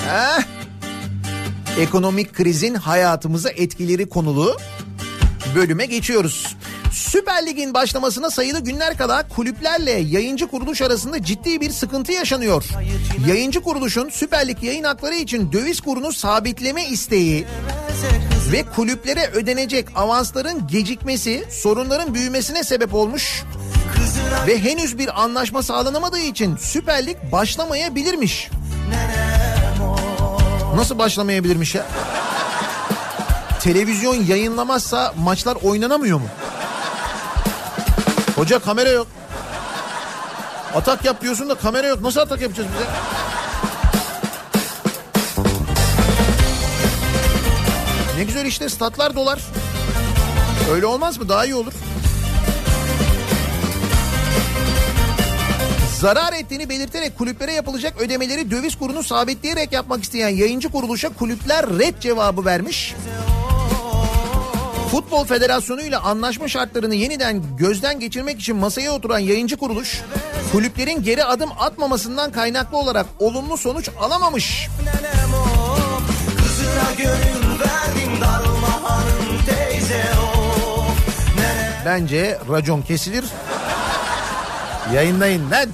Heh. 0.08 0.42
Ekonomik 1.80 2.34
krizin 2.34 2.74
hayatımıza 2.74 3.50
etkileri 3.50 4.08
konulu 4.08 4.56
bölüme 5.54 5.86
geçiyoruz. 5.86 6.56
Süper 6.98 7.46
Lig'in 7.46 7.74
başlamasına 7.74 8.30
sayılı 8.30 8.60
günler 8.60 8.96
kala 8.98 9.28
kulüplerle 9.28 9.90
yayıncı 9.90 10.46
kuruluş 10.46 10.82
arasında 10.82 11.22
ciddi 11.22 11.60
bir 11.60 11.70
sıkıntı 11.70 12.12
yaşanıyor. 12.12 12.64
Yayıncı 13.28 13.60
kuruluşun 13.60 14.08
Süper 14.08 14.48
Lig 14.48 14.62
yayın 14.62 14.84
hakları 14.84 15.14
için 15.14 15.52
döviz 15.52 15.80
kurunu 15.80 16.12
sabitleme 16.12 16.86
isteği 16.86 17.46
Ve 18.52 18.62
kulüplere 18.62 19.30
ödenecek 19.34 19.86
avansların 19.96 20.66
gecikmesi 20.66 21.44
sorunların 21.50 22.14
büyümesine 22.14 22.64
sebep 22.64 22.94
olmuş. 22.94 23.42
Ve 24.46 24.58
henüz 24.58 24.98
bir 24.98 25.22
anlaşma 25.22 25.62
sağlanamadığı 25.62 26.20
için 26.20 26.56
Süper 26.56 27.06
Lig 27.06 27.16
başlamayabilirmiş. 27.32 28.50
Nasıl 30.76 30.98
başlamayabilirmiş 30.98 31.74
ya? 31.74 31.86
Televizyon 33.60 34.14
yayınlamazsa 34.14 35.14
maçlar 35.18 35.56
oynanamıyor 35.56 36.18
mu? 36.18 36.26
Hoca 38.38 38.58
kamera 38.58 38.88
yok. 38.88 39.06
Atak 40.74 41.04
yap 41.04 41.22
diyorsun 41.22 41.48
da 41.48 41.54
kamera 41.54 41.86
yok. 41.86 42.00
Nasıl 42.00 42.20
atak 42.20 42.40
yapacağız 42.40 42.68
bize? 42.74 42.84
Ne 48.16 48.24
güzel 48.24 48.46
işte 48.46 48.68
statlar 48.68 49.14
dolar. 49.14 49.40
Öyle 50.72 50.86
olmaz 50.86 51.18
mı? 51.18 51.28
Daha 51.28 51.44
iyi 51.44 51.54
olur. 51.54 51.72
Zarar 56.00 56.32
ettiğini 56.32 56.68
belirterek 56.68 57.18
kulüplere 57.18 57.52
yapılacak 57.52 58.00
ödemeleri 58.00 58.50
döviz 58.50 58.78
kurunu 58.78 59.02
sabitleyerek 59.02 59.72
yapmak 59.72 60.02
isteyen 60.02 60.28
yayıncı 60.28 60.68
kuruluşa 60.68 61.08
kulüpler 61.08 61.66
red 61.78 61.98
cevabı 62.00 62.44
vermiş. 62.44 62.94
Futbol 64.90 65.24
Federasyonu 65.24 65.82
ile 65.82 65.96
anlaşma 65.96 66.48
şartlarını 66.48 66.94
yeniden 66.94 67.42
gözden 67.56 68.00
geçirmek 68.00 68.40
için 68.40 68.56
masaya 68.56 68.92
oturan 68.92 69.18
yayıncı 69.18 69.56
kuruluş 69.56 70.02
kulüplerin 70.52 71.02
geri 71.02 71.24
adım 71.24 71.50
atmamasından 71.58 72.32
kaynaklı 72.32 72.78
olarak 72.78 73.06
olumlu 73.18 73.56
sonuç 73.56 73.90
alamamış. 74.00 74.68
Bence 81.86 82.38
racon 82.50 82.82
kesilir. 82.82 83.24
Yayınlayın 84.94 85.50
lan. 85.50 85.68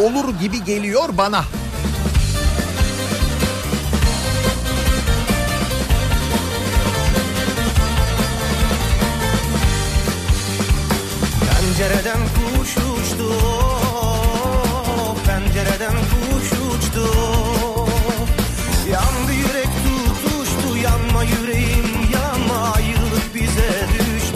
Olur 0.00 0.40
gibi 0.40 0.64
geliyor 0.64 1.08
bana. 1.18 1.44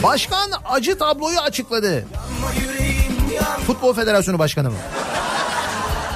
Başkan 0.03 0.51
acı 0.65 0.99
tabloyu 0.99 1.39
açıkladı. 1.39 2.05
Futbol 3.67 3.95
Federasyonu 3.95 4.39
Başkanı 4.39 4.71
mı? 4.71 4.77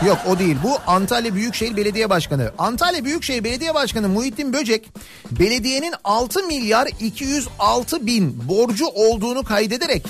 Yok 0.06 0.18
o 0.28 0.38
değil. 0.38 0.56
Bu 0.64 0.78
Antalya 0.86 1.34
Büyükşehir 1.34 1.76
Belediye 1.76 2.10
Başkanı. 2.10 2.52
Antalya 2.58 3.04
Büyükşehir 3.04 3.44
Belediye 3.44 3.74
Başkanı 3.74 4.08
Muhittin 4.08 4.52
Böcek 4.52 4.88
belediyenin 5.30 5.94
6 6.04 6.42
milyar 6.42 6.88
206 7.00 8.06
bin 8.06 8.48
borcu 8.48 8.86
olduğunu 8.86 9.44
kaydederek 9.44 10.06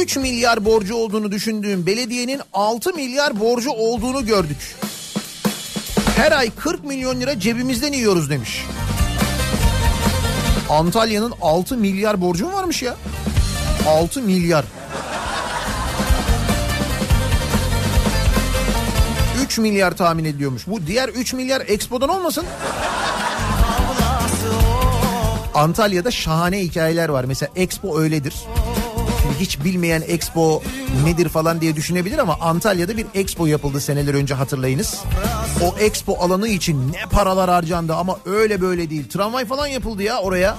3 0.00 0.16
milyar 0.16 0.64
borcu 0.64 0.94
olduğunu 0.94 1.32
düşündüğüm 1.32 1.86
belediyenin 1.86 2.40
6 2.52 2.94
milyar 2.94 3.40
borcu 3.40 3.70
olduğunu 3.70 4.26
gördük. 4.26 4.76
Her 6.16 6.32
ay 6.32 6.50
40 6.50 6.84
milyon 6.84 7.20
lira 7.20 7.40
cebimizden 7.40 7.92
yiyoruz 7.92 8.30
demiş. 8.30 8.64
Antalya'nın 10.70 11.32
6 11.42 11.76
milyar 11.76 12.20
borcu 12.20 12.46
mu 12.46 12.52
varmış 12.52 12.82
ya? 12.82 12.96
6 13.88 14.22
milyar. 14.22 14.64
3 19.44 19.58
milyar 19.58 19.96
tahmin 19.96 20.24
ediliyormuş. 20.24 20.66
Bu 20.66 20.86
diğer 20.86 21.08
3 21.08 21.34
milyar 21.34 21.62
Expo'dan 21.66 22.08
olmasın? 22.08 22.44
Antalya'da 25.54 26.10
şahane 26.10 26.60
hikayeler 26.60 27.08
var. 27.08 27.24
Mesela 27.24 27.52
Expo 27.56 27.98
öyledir. 27.98 28.34
Hiç 29.40 29.64
bilmeyen 29.64 30.02
Expo 30.06 30.62
nedir 31.04 31.28
falan 31.28 31.60
diye 31.60 31.76
düşünebilir 31.76 32.18
ama 32.18 32.36
Antalya'da 32.40 32.96
bir 32.96 33.06
Expo 33.14 33.46
yapıldı 33.46 33.80
seneler 33.80 34.14
önce 34.14 34.34
hatırlayınız. 34.34 35.00
O 35.62 35.78
Expo 35.78 36.16
alanı 36.20 36.48
için 36.48 36.92
ne 36.92 37.00
paralar 37.10 37.50
harcandı 37.50 37.94
ama 37.94 38.18
öyle 38.26 38.60
böyle 38.60 38.90
değil. 38.90 39.08
Tramvay 39.08 39.44
falan 39.44 39.66
yapıldı 39.66 40.02
ya 40.02 40.18
oraya. 40.20 40.58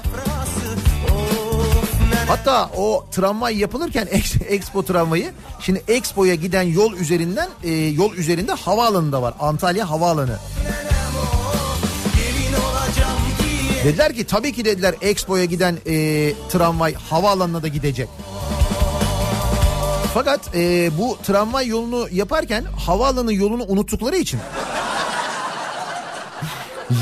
Hatta 2.27 2.69
o 2.77 3.05
tramvay 3.11 3.57
yapılırken 3.57 4.05
Ex- 4.05 4.43
Expo 4.47 4.85
tramvayı 4.85 5.31
şimdi 5.61 5.83
Expo'ya 5.87 6.35
giden 6.35 6.61
yol 6.63 6.93
üzerinden 6.93 7.49
e, 7.63 7.71
yol 7.71 8.13
üzerinde 8.13 8.51
havaalanı 8.51 9.11
da 9.11 9.21
var. 9.21 9.33
Antalya 9.39 9.89
Havaalanı. 9.89 10.37
Dediler 13.83 14.13
ki 14.13 14.23
tabii 14.27 14.53
ki 14.53 14.65
dediler 14.65 14.95
Expo'ya 15.01 15.45
giden 15.45 15.77
e, 15.87 16.33
tramvay 16.49 16.93
havaalanına 16.93 17.63
da 17.63 17.67
gidecek. 17.67 18.09
Fakat 20.13 20.55
e, 20.55 20.91
bu 20.97 21.17
tramvay 21.23 21.67
yolunu 21.67 22.07
yaparken 22.11 22.63
havaalanı 22.85 23.33
yolunu 23.33 23.63
unuttukları 23.67 24.17
için 24.17 24.39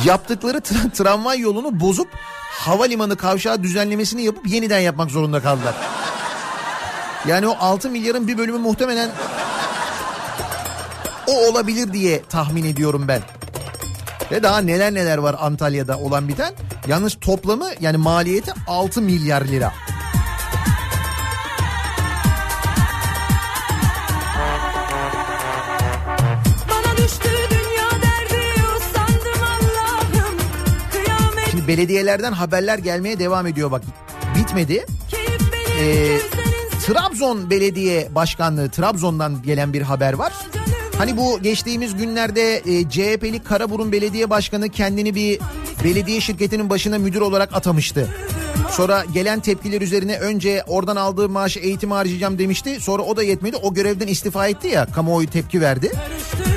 yaptıkları 0.06 0.58
tra- 0.58 0.91
tramvay 0.91 1.39
yolunu 1.39 1.80
bozup 1.80 2.08
havalimanı 2.51 3.16
kavşağı 3.18 3.64
düzenlemesini 3.64 4.24
yapıp 4.24 4.47
yeniden 4.47 4.80
yapmak 4.80 5.12
zorunda 5.12 5.41
kaldılar. 5.41 5.76
Yani 7.28 7.47
o 7.47 7.56
6 7.60 7.89
milyarın 7.89 8.28
bir 8.28 8.38
bölümü 8.38 8.58
muhtemelen 8.58 9.10
o 11.28 11.49
olabilir 11.49 11.93
diye 11.93 12.24
tahmin 12.30 12.64
ediyorum 12.64 13.08
ben. 13.08 13.22
Ve 14.32 14.43
daha 14.43 14.58
neler 14.60 14.93
neler 14.93 15.18
var 15.18 15.36
Antalya'da 15.39 15.97
olan 15.97 16.28
biten. 16.28 16.53
Yalnız 16.88 17.16
toplamı 17.22 17.68
yani 17.82 17.97
maliyeti 17.97 18.53
6 18.68 19.01
milyar 19.01 19.41
lira. 19.41 19.74
Belediyelerden 31.68 32.32
haberler 32.32 32.78
gelmeye 32.78 33.20
devam 33.20 33.47
ediyor 33.47 33.72
bak. 33.72 33.82
Bitmedi. 34.39 34.86
Ee, 35.80 36.18
Trabzon 36.86 37.49
Belediye 37.49 38.07
Başkanlığı 38.16 38.70
Trabzon'dan 38.70 39.41
gelen 39.43 39.74
bir 39.74 39.82
haber 39.82 40.13
var. 40.13 40.34
Hani 40.97 41.18
bu 41.18 41.41
geçtiğimiz 41.41 41.95
günlerde 41.95 42.55
e, 42.55 42.89
CHP'li 42.89 43.43
Karaburun 43.43 43.91
Belediye 43.91 44.30
Başkanı 44.30 44.70
kendini 44.70 45.16
bir 45.16 45.39
belediye 45.84 46.22
şirketinin 46.22 46.70
başına 46.70 46.97
müdür 46.97 47.22
olarak 47.22 47.55
atamıştı. 47.55 48.07
Sonra 48.72 49.05
gelen 49.13 49.39
tepkiler 49.39 49.82
üzerine 49.82 50.20
önce 50.20 50.63
oradan 50.68 50.95
aldığı 50.95 51.30
maaşı 51.30 51.59
eğitim 51.59 51.91
harcayacağım 51.91 52.39
demişti. 52.39 52.80
Sonra 52.80 53.03
o 53.03 53.18
da 53.18 53.24
yetmedi. 53.24 53.55
O 53.55 53.74
görevden 53.74 54.07
istifa 54.07 54.47
etti 54.47 54.68
ya. 54.68 54.86
Kamuoyu 54.86 55.30
tepki 55.30 55.61
verdi. 55.61 55.91
Ama 55.93 56.55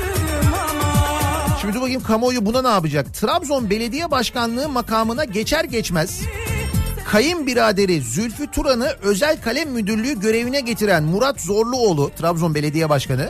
Şimdi 1.61 1.73
dur 1.73 1.81
bakayım 1.81 2.03
kamuoyu 2.03 2.45
buna 2.45 2.61
ne 2.61 2.67
yapacak? 2.67 3.13
Trabzon 3.13 3.69
Belediye 3.69 4.11
Başkanlığı 4.11 4.69
makamına 4.69 5.25
geçer 5.25 5.63
geçmez 5.63 6.21
kayınbiraderi 7.11 8.01
Zülfü 8.01 8.51
Turan'ı 8.51 8.95
özel 9.01 9.41
kalem 9.41 9.69
müdürlüğü 9.69 10.19
görevine 10.19 10.59
getiren 10.59 11.03
Murat 11.03 11.41
Zorluoğlu 11.41 12.11
Trabzon 12.19 12.55
Belediye 12.55 12.89
Başkanı 12.89 13.29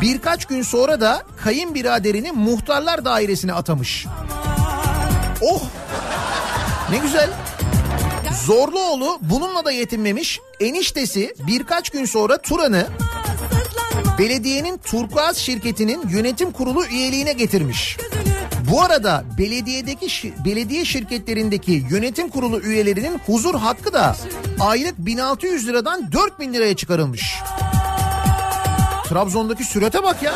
birkaç 0.00 0.44
gün 0.44 0.62
sonra 0.62 1.00
da 1.00 1.22
kayınbiraderini 1.44 2.32
muhtarlar 2.32 3.04
dairesine 3.04 3.52
atamış. 3.52 4.06
Oh 5.40 5.62
ne 6.90 6.98
güzel. 6.98 7.30
Zorluoğlu 8.44 9.18
bununla 9.20 9.64
da 9.64 9.72
yetinmemiş. 9.72 10.40
Eniştesi 10.60 11.34
birkaç 11.46 11.90
gün 11.90 12.04
sonra 12.04 12.38
Turan'ı 12.38 12.86
belediyenin 14.18 14.78
Turkuaz 14.78 15.36
şirketinin 15.36 16.08
yönetim 16.08 16.52
kurulu 16.52 16.86
üyeliğine 16.86 17.32
getirmiş. 17.32 17.96
Bu 18.70 18.82
arada 18.82 19.24
belediyedeki 19.38 20.32
belediye 20.44 20.84
şirketlerindeki 20.84 21.84
yönetim 21.90 22.28
kurulu 22.28 22.60
üyelerinin 22.60 23.18
huzur 23.26 23.54
hakkı 23.54 23.92
da 23.92 24.16
aylık 24.60 24.98
1600 24.98 25.68
liradan 25.68 26.12
4000 26.12 26.54
liraya 26.54 26.76
çıkarılmış. 26.76 27.34
Trabzon'daki 29.08 29.64
sürete 29.64 30.02
bak 30.02 30.22
ya. 30.22 30.32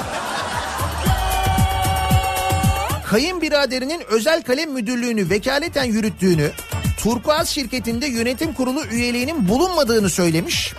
Kayınbiraderinin 3.07 4.03
özel 4.11 4.43
kalem 4.43 4.72
müdürlüğünü 4.72 5.31
vekaleten 5.31 5.85
yürüttüğünü, 5.85 6.51
Turkuaz 6.99 7.49
şirketinde 7.49 8.07
yönetim 8.07 8.53
kurulu 8.53 8.85
üyeliğinin 8.85 9.49
bulunmadığını 9.49 10.11
söylemiş. 10.11 10.74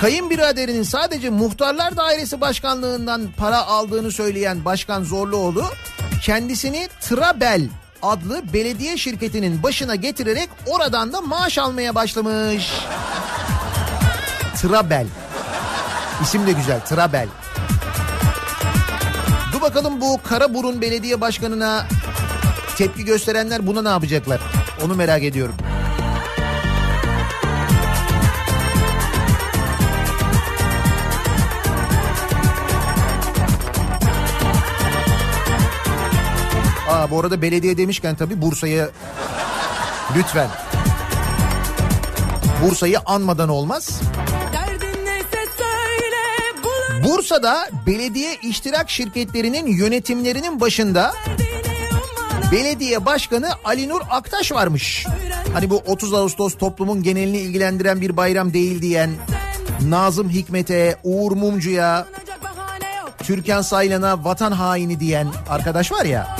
Kayınbiraderinin 0.00 0.82
sadece 0.82 1.30
muhtarlar 1.30 1.96
dairesi 1.96 2.40
başkanlığından 2.40 3.28
para 3.36 3.66
aldığını 3.66 4.12
söyleyen 4.12 4.64
Başkan 4.64 5.04
Zorluoğlu 5.04 5.64
kendisini 6.22 6.88
Trabel 7.00 7.68
adlı 8.02 8.52
belediye 8.52 8.96
şirketinin 8.96 9.62
başına 9.62 9.94
getirerek 9.94 10.48
oradan 10.66 11.12
da 11.12 11.20
maaş 11.20 11.58
almaya 11.58 11.94
başlamış. 11.94 12.72
Trabel. 14.56 15.06
İsim 16.22 16.46
de 16.46 16.52
güzel 16.52 16.80
Trabel. 16.80 17.28
Dur 19.52 19.60
bakalım 19.60 20.00
bu 20.00 20.20
Karaburun 20.22 20.80
Belediye 20.80 21.20
Başkanı'na 21.20 21.86
tepki 22.76 23.04
gösterenler 23.04 23.66
buna 23.66 23.82
ne 23.82 23.88
yapacaklar? 23.88 24.40
Onu 24.84 24.94
merak 24.94 25.22
ediyorum. 25.22 25.54
Bu 37.10 37.20
arada 37.20 37.42
belediye 37.42 37.76
demişken 37.76 38.14
tabii 38.14 38.42
Bursa'ya 38.42 38.88
lütfen. 40.16 40.48
Bursa'yı 42.62 42.98
anmadan 43.06 43.48
olmaz. 43.48 44.00
Bursa'da 47.04 47.68
belediye 47.86 48.36
iştirak 48.42 48.90
şirketlerinin 48.90 49.66
yönetimlerinin 49.66 50.60
başında 50.60 51.12
belediye 52.52 53.06
başkanı 53.06 53.50
Ali 53.64 53.88
Nur 53.88 54.00
Aktaş 54.10 54.52
varmış. 54.52 55.06
Hani 55.52 55.70
bu 55.70 55.76
30 55.86 56.14
Ağustos 56.14 56.54
toplumun 56.58 57.02
genelini 57.02 57.38
ilgilendiren 57.38 58.00
bir 58.00 58.16
bayram 58.16 58.52
değil 58.52 58.82
diyen 58.82 59.10
Nazım 59.88 60.30
Hikmet'e, 60.30 60.96
Uğur 61.04 61.32
Mumcu'ya, 61.32 62.06
Türkan 63.18 63.62
Saylan'a 63.62 64.24
vatan 64.24 64.52
haini 64.52 65.00
diyen 65.00 65.28
arkadaş 65.48 65.92
var 65.92 66.04
ya. 66.04 66.39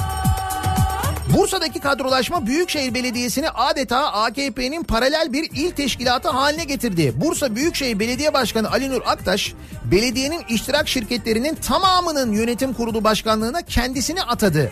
Bursa'daki 1.37 1.81
kadrolaşma 1.81 2.47
Büyükşehir 2.47 2.95
Belediyesi'ni 2.95 3.51
adeta 3.51 4.13
AKP'nin 4.13 4.83
paralel 4.83 5.33
bir 5.33 5.51
il 5.55 5.71
teşkilatı 5.71 6.29
haline 6.29 6.65
getirdi. 6.65 7.13
Bursa 7.17 7.55
Büyükşehir 7.55 7.99
Belediye 7.99 8.35
Başkanı 8.35 8.71
Ali 8.71 8.91
Nur 8.91 9.03
Aktaş, 9.07 9.55
belediyenin 9.85 10.43
iştirak 10.49 10.89
şirketlerinin 10.89 11.55
tamamının 11.55 12.33
yönetim 12.33 12.73
kurulu 12.73 13.05
başkanlığına 13.05 13.63
kendisini 13.63 14.23
atadı. 14.23 14.71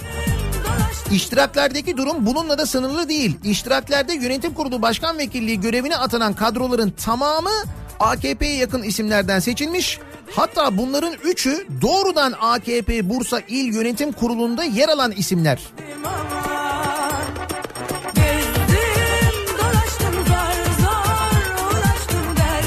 İştiraklerdeki 1.12 1.96
durum 1.96 2.26
bununla 2.26 2.58
da 2.58 2.66
sınırlı 2.66 3.08
değil. 3.08 3.38
İştiraklerde 3.44 4.14
yönetim 4.14 4.54
kurulu 4.54 4.82
başkan 4.82 5.18
vekilliği 5.18 5.60
görevine 5.60 5.96
atanan 5.96 6.34
kadroların 6.34 6.90
tamamı 6.90 7.64
AKP'ye 8.00 8.56
yakın 8.56 8.82
isimlerden 8.82 9.38
seçilmiş. 9.38 9.98
Hatta 10.30 10.78
bunların 10.78 11.14
üçü 11.24 11.66
doğrudan 11.82 12.34
AKP 12.40 13.08
Bursa 13.10 13.40
İl 13.48 13.74
Yönetim 13.74 14.12
Kurulu'nda 14.12 14.64
yer 14.64 14.88
alan 14.88 15.12
isimler. 15.12 15.58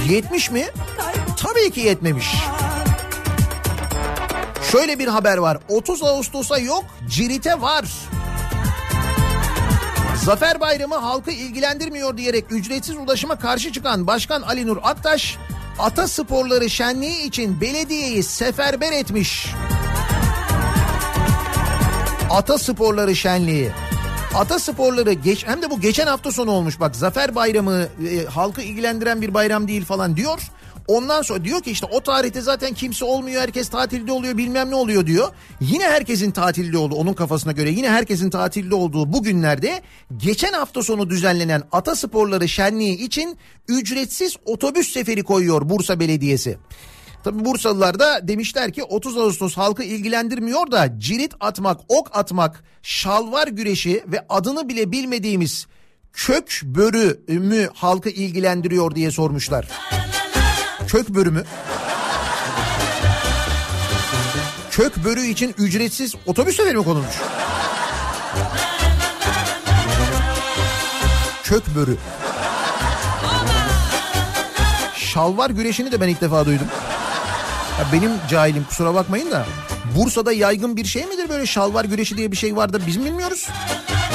Yetmiş 0.09 0.51
mi? 0.51 0.65
Tabii 1.37 1.71
ki 1.71 1.79
yetmemiş. 1.79 2.35
Şöyle 4.71 4.99
bir 4.99 5.07
haber 5.07 5.37
var. 5.37 5.57
30 5.69 6.03
Ağustos'a 6.03 6.57
yok, 6.57 6.85
Cirit'e 7.09 7.61
var. 7.61 7.85
Zafer 10.25 10.59
Bayramı 10.59 10.95
halkı 10.95 11.31
ilgilendirmiyor 11.31 12.17
diyerek 12.17 12.45
ücretsiz 12.49 12.95
ulaşıma 12.95 13.35
karşı 13.35 13.71
çıkan 13.71 14.07
Başkan 14.07 14.41
Ali 14.41 14.67
Nur 14.67 14.77
Aktaş, 14.83 15.37
ata 15.79 16.07
sporları 16.07 16.69
şenliği 16.69 17.23
için 17.23 17.61
belediyeyi 17.61 18.23
seferber 18.23 18.91
etmiş. 18.91 19.47
Ata 22.29 22.57
sporları 22.57 23.15
şenliği. 23.15 23.71
Ata 24.35 24.59
sporları 24.59 25.13
geç 25.13 25.47
hem 25.47 25.61
de 25.61 25.69
bu 25.69 25.79
geçen 25.79 26.07
hafta 26.07 26.31
sonu 26.31 26.51
olmuş 26.51 26.79
bak 26.79 26.95
Zafer 26.95 27.35
Bayramı 27.35 27.87
e, 28.11 28.25
halkı 28.25 28.61
ilgilendiren 28.61 29.21
bir 29.21 29.33
bayram 29.33 29.67
değil 29.67 29.85
falan 29.85 30.17
diyor. 30.17 30.41
Ondan 30.87 31.21
sonra 31.21 31.43
diyor 31.43 31.61
ki 31.61 31.71
işte 31.71 31.85
o 31.91 32.01
tarihte 32.01 32.41
zaten 32.41 32.73
kimse 32.73 33.05
olmuyor 33.05 33.41
herkes 33.41 33.69
tatilde 33.69 34.11
oluyor 34.11 34.37
bilmem 34.37 34.69
ne 34.69 34.75
oluyor 34.75 35.05
diyor. 35.07 35.29
Yine 35.61 35.83
herkesin 35.83 36.31
tatilde 36.31 36.77
olduğu 36.77 36.95
onun 36.95 37.13
kafasına 37.13 37.51
göre 37.51 37.69
yine 37.69 37.89
herkesin 37.89 38.29
tatilde 38.29 38.75
olduğu 38.75 39.13
bu 39.13 39.23
günlerde 39.23 39.81
geçen 40.17 40.53
hafta 40.53 40.83
sonu 40.83 41.09
düzenlenen 41.09 41.63
ata 41.71 41.95
sporları 41.95 42.49
şenliği 42.49 42.97
için 42.97 43.37
ücretsiz 43.67 44.35
otobüs 44.45 44.93
seferi 44.93 45.23
koyuyor 45.23 45.69
Bursa 45.69 45.99
Belediyesi. 45.99 46.57
Tabi 47.23 47.45
Bursalılar 47.45 47.99
da 47.99 48.27
demişler 48.27 48.73
ki 48.73 48.83
30 48.83 49.17
Ağustos 49.17 49.57
halkı 49.57 49.83
ilgilendirmiyor 49.83 50.71
da 50.71 50.99
cirit 50.99 51.33
atmak, 51.39 51.79
ok 51.87 52.17
atmak, 52.17 52.63
şalvar 52.81 53.47
güreşi 53.47 54.03
ve 54.07 54.25
adını 54.29 54.69
bile 54.69 54.91
bilmediğimiz 54.91 55.67
kök 56.13 56.61
börü 56.63 57.23
mü 57.27 57.69
halkı 57.73 58.09
ilgilendiriyor 58.09 58.95
diye 58.95 59.11
sormuşlar. 59.11 59.67
Kök 60.91 61.09
börü 61.09 61.31
mü? 61.31 61.43
Kök 64.71 64.97
börü 65.03 65.21
için 65.21 65.55
ücretsiz 65.57 66.15
otobüs 66.25 66.55
seferi 66.55 66.77
mi 66.77 66.83
konulmuş? 66.83 67.15
Kök 71.43 71.75
börü. 71.75 71.97
Şalvar 74.95 75.49
güreşini 75.49 75.91
de 75.91 76.01
ben 76.01 76.07
ilk 76.07 76.21
defa 76.21 76.45
duydum. 76.45 76.67
Ya 77.79 77.85
benim 77.93 78.11
cahilim 78.29 78.63
kusura 78.63 78.93
bakmayın 78.93 79.31
da 79.31 79.45
Bursa'da 79.97 80.31
yaygın 80.31 80.77
bir 80.77 80.85
şey 80.85 81.05
midir 81.05 81.29
böyle 81.29 81.45
şalvar 81.45 81.85
güreşi 81.85 82.17
diye 82.17 82.31
bir 82.31 82.37
şey 82.37 82.55
var 82.55 82.73
da 82.73 82.87
biz 82.87 82.97
mi 82.97 83.05
bilmiyoruz? 83.05 83.49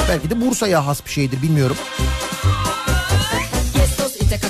Belki 0.08 0.30
de 0.30 0.40
Bursa'ya 0.40 0.86
has 0.86 1.04
bir 1.04 1.10
şeydir 1.10 1.42
bilmiyorum. 1.42 1.76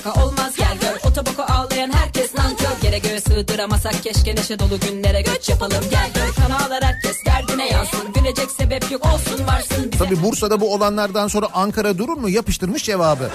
Kaka 0.06 0.22
olmaz 0.22 0.56
gel 0.56 0.78
gör 0.80 1.10
Otoboku 1.10 1.42
ağlayan 1.76 1.90
herkes 1.92 2.34
nankör. 2.34 2.66
Yere 2.82 2.98
göğe 2.98 3.20
sığdıramasak 3.20 4.02
keşke 4.02 4.34
neşe 4.34 4.58
dolu 4.58 4.80
günlere 4.80 5.22
göç 5.22 5.48
yapalım. 5.48 5.84
Gel 5.90 6.10
gör 6.14 6.34
kanallar 6.34 6.84
herkes 6.84 7.16
derdine 7.26 7.68
yansın. 7.68 8.12
Gülecek 8.12 8.50
sebep 8.50 8.90
yok 8.92 9.06
olsun 9.06 9.46
varsın 9.46 9.92
bize. 9.92 10.04
Tabi 10.04 10.22
Bursa'da 10.22 10.60
bu 10.60 10.74
olanlardan 10.74 11.28
sonra 11.28 11.48
Ankara 11.54 11.98
durur 11.98 12.16
mu? 12.16 12.28
Yapıştırmış 12.28 12.84
cevabı. 12.84 13.30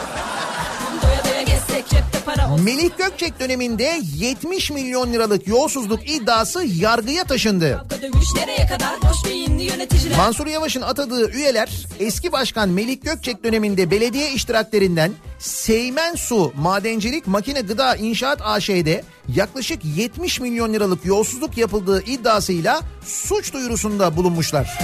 Doya 1.02 1.24
doya 1.26 1.41
para 2.42 2.54
olsun 2.54 2.66
Melih 2.66 2.90
Gökçek 2.98 3.40
döneminde 3.40 4.02
70 4.16 4.72
milyon 4.72 5.14
liralık 5.14 5.48
yolsuzluk 5.48 6.10
iddiası 6.10 6.64
yargıya 6.64 7.24
taşındı. 7.24 7.86
Mansur 10.18 10.48
Yavaş'ın 10.48 10.82
atadığı 10.82 11.32
üyeler 11.32 11.88
eski 12.00 12.32
başkan 12.32 12.70
Melik 12.70 13.04
Gökçek 13.04 13.44
döneminde 13.44 13.92
belediye 13.92 14.32
iştiraklerinden 14.32 15.12
Seymen 15.40 16.16
Su 16.16 16.54
Madencilik 16.56 17.28
Makine 17.28 17.62
Gıda 17.62 17.96
İnşaat 17.96 18.42
AŞ'de 18.42 19.04
yaklaşık 19.36 19.86
70 19.86 20.40
milyon 20.40 20.74
liralık 20.74 21.06
yolsuzluk 21.06 21.58
yapıldığı 21.58 22.04
iddiasıyla 22.04 22.82
suç 23.06 23.54
duyurusunda 23.54 24.18
bulunmuşlar. 24.18 24.80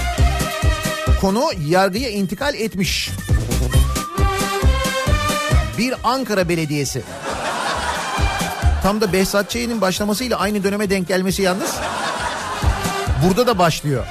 Konu 1.22 1.44
yargıya 1.68 2.10
intikal 2.10 2.56
etmiş. 2.56 3.10
Bir 5.78 5.94
Ankara 6.04 6.50
Belediyesi. 6.50 7.04
Tam 8.84 9.02
da 9.02 9.14
Behzat 9.14 9.50
Ç'nin 9.50 9.82
başlamasıyla 9.82 10.38
aynı 10.38 10.64
döneme 10.64 10.90
denk 10.90 11.08
gelmesi 11.08 11.42
yalnız. 11.42 11.76
Burada 13.26 13.48
da 13.48 13.60
başlıyor. 13.60 14.06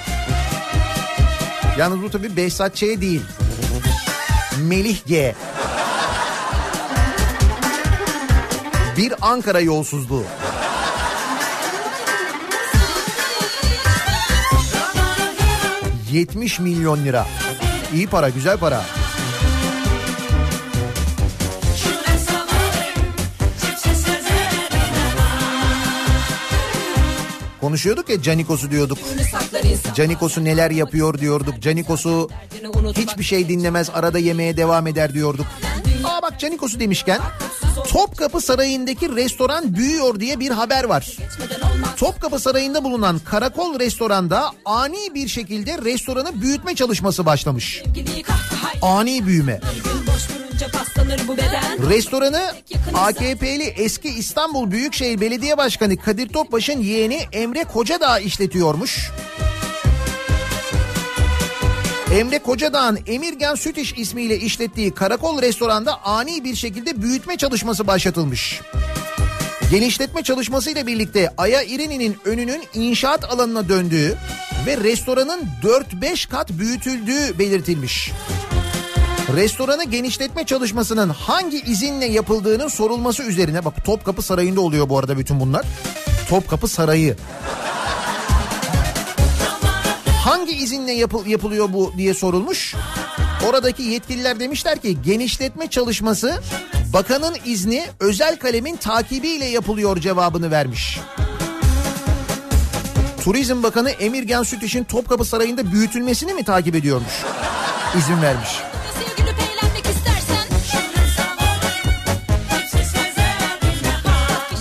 Yalnız 1.79 2.03
bu 2.03 2.11
tabii 2.11 2.37
Behzat 2.37 2.77
Ç 2.77 2.83
değil. 2.83 3.23
Melih 4.59 5.07
G. 5.07 5.35
Bir 8.97 9.15
Ankara 9.21 9.61
yolsuzluğu. 9.61 10.25
...70 16.13 16.63
milyon 16.63 17.05
lira. 17.05 17.27
İyi 17.95 18.07
para, 18.07 18.29
güzel 18.29 18.59
para. 18.59 18.83
Konuşuyorduk 27.67 28.09
ya 28.09 28.23
Canikos'u 28.23 28.71
diyorduk. 28.71 28.99
Canikos'u 29.95 30.45
neler 30.45 30.71
yapıyor 30.71 31.19
diyorduk. 31.19 31.63
Canikos'u 31.63 32.31
hiçbir 32.97 33.25
şey 33.25 33.49
dinlemez 33.49 33.91
arada 33.95 34.19
yemeğe 34.19 34.57
devam 34.57 34.87
eder 34.87 35.15
diyorduk. 35.15 35.47
Aa 36.05 36.23
bak 36.23 36.41
Canikos'u 36.41 36.81
demişken 36.81 37.21
Topkapı 37.89 38.41
Sarayı'ndaki 38.41 39.17
restoran 39.17 39.75
büyüyor 39.75 40.21
diye 40.21 40.41
bir 40.41 40.51
haber 40.51 40.85
var. 40.85 41.17
Topkapı 41.97 42.39
Sarayı'nda 42.39 42.85
bulunan 42.85 43.19
Karakol 43.19 43.81
Restoran'da 43.81 44.51
ani 44.65 45.15
bir 45.15 45.29
şekilde 45.29 45.79
restoranı 45.79 46.41
büyütme 46.41 46.75
çalışması 46.75 47.27
başlamış. 47.27 47.83
Ani 48.83 49.27
büyüme. 49.27 49.61
Paslanır 50.65 51.21
bu 51.29 51.37
beden 51.37 51.91
Restoranı 51.91 52.53
AKP'li 52.95 53.63
eski 53.63 54.09
İstanbul 54.09 54.71
Büyükşehir 54.71 55.21
Belediye 55.21 55.57
Başkanı 55.57 55.97
Kadir 55.97 56.29
Topbaş'ın 56.29 56.81
yeğeni 56.81 57.21
Emre 57.33 57.65
Kocadağ 57.65 58.19
işletiyormuş. 58.19 59.11
Emre 62.13 62.39
Kocadağ'ın 62.39 62.99
Emirgan 63.07 63.55
Süt 63.55 63.79
İş 63.79 63.93
ismiyle 63.97 64.39
işlettiği 64.39 64.95
karakol 64.95 65.43
restoranda 65.43 66.05
ani 66.05 66.45
bir 66.45 66.55
şekilde 66.55 67.03
büyütme 67.03 67.37
çalışması 67.37 67.87
başlatılmış. 67.87 68.61
Genişletme 69.71 70.23
çalışmasıyla 70.23 70.87
birlikte 70.87 71.31
Aya 71.39 71.63
İrini'nin 71.63 72.17
önünün 72.25 72.63
inşaat 72.75 73.25
alanına 73.25 73.69
döndüğü 73.69 74.17
ve 74.67 74.77
restoranın 74.77 75.49
4-5 75.63 76.29
kat 76.29 76.51
büyütüldüğü 76.51 77.39
belirtilmiş. 77.39 78.11
Restoranı 79.37 79.85
genişletme 79.85 80.47
çalışmasının 80.47 81.09
hangi 81.09 81.61
izinle 81.61 82.07
yapıldığının 82.07 82.69
sorulması 82.69 83.23
üzerine 83.23 83.65
bak 83.65 83.85
Topkapı 83.85 84.23
Sarayı'nda 84.23 84.61
oluyor 84.61 84.89
bu 84.89 84.99
arada 84.99 85.19
bütün 85.19 85.41
bunlar. 85.41 85.67
Topkapı 86.29 86.69
Sarayı. 86.69 87.17
Hangi 90.25 90.53
izinle 90.53 90.93
yapıl- 90.93 91.27
yapılıyor 91.27 91.73
bu 91.73 91.93
diye 91.97 92.15
sorulmuş. 92.15 92.75
Oradaki 93.49 93.83
yetkililer 93.83 94.41
demişler 94.41 94.79
ki 94.79 95.03
genişletme 95.03 95.67
çalışması 95.67 96.41
bakanın 96.93 97.37
izni 97.45 97.85
özel 98.01 98.37
kalemin 98.39 98.77
takibiyle 98.77 99.45
yapılıyor 99.45 100.01
cevabını 100.01 100.51
vermiş. 100.51 101.01
Turizm 103.25 103.63
Bakanı 103.63 103.91
Emirgan 103.91 104.43
Sütiş'in 104.43 104.85
Topkapı 104.85 105.25
Sarayı'nda 105.25 105.73
büyütülmesini 105.73 106.35
mi 106.35 106.45
takip 106.45 106.75
ediyormuş? 106.75 107.13
İzin 107.99 108.23
vermiş. 108.23 108.49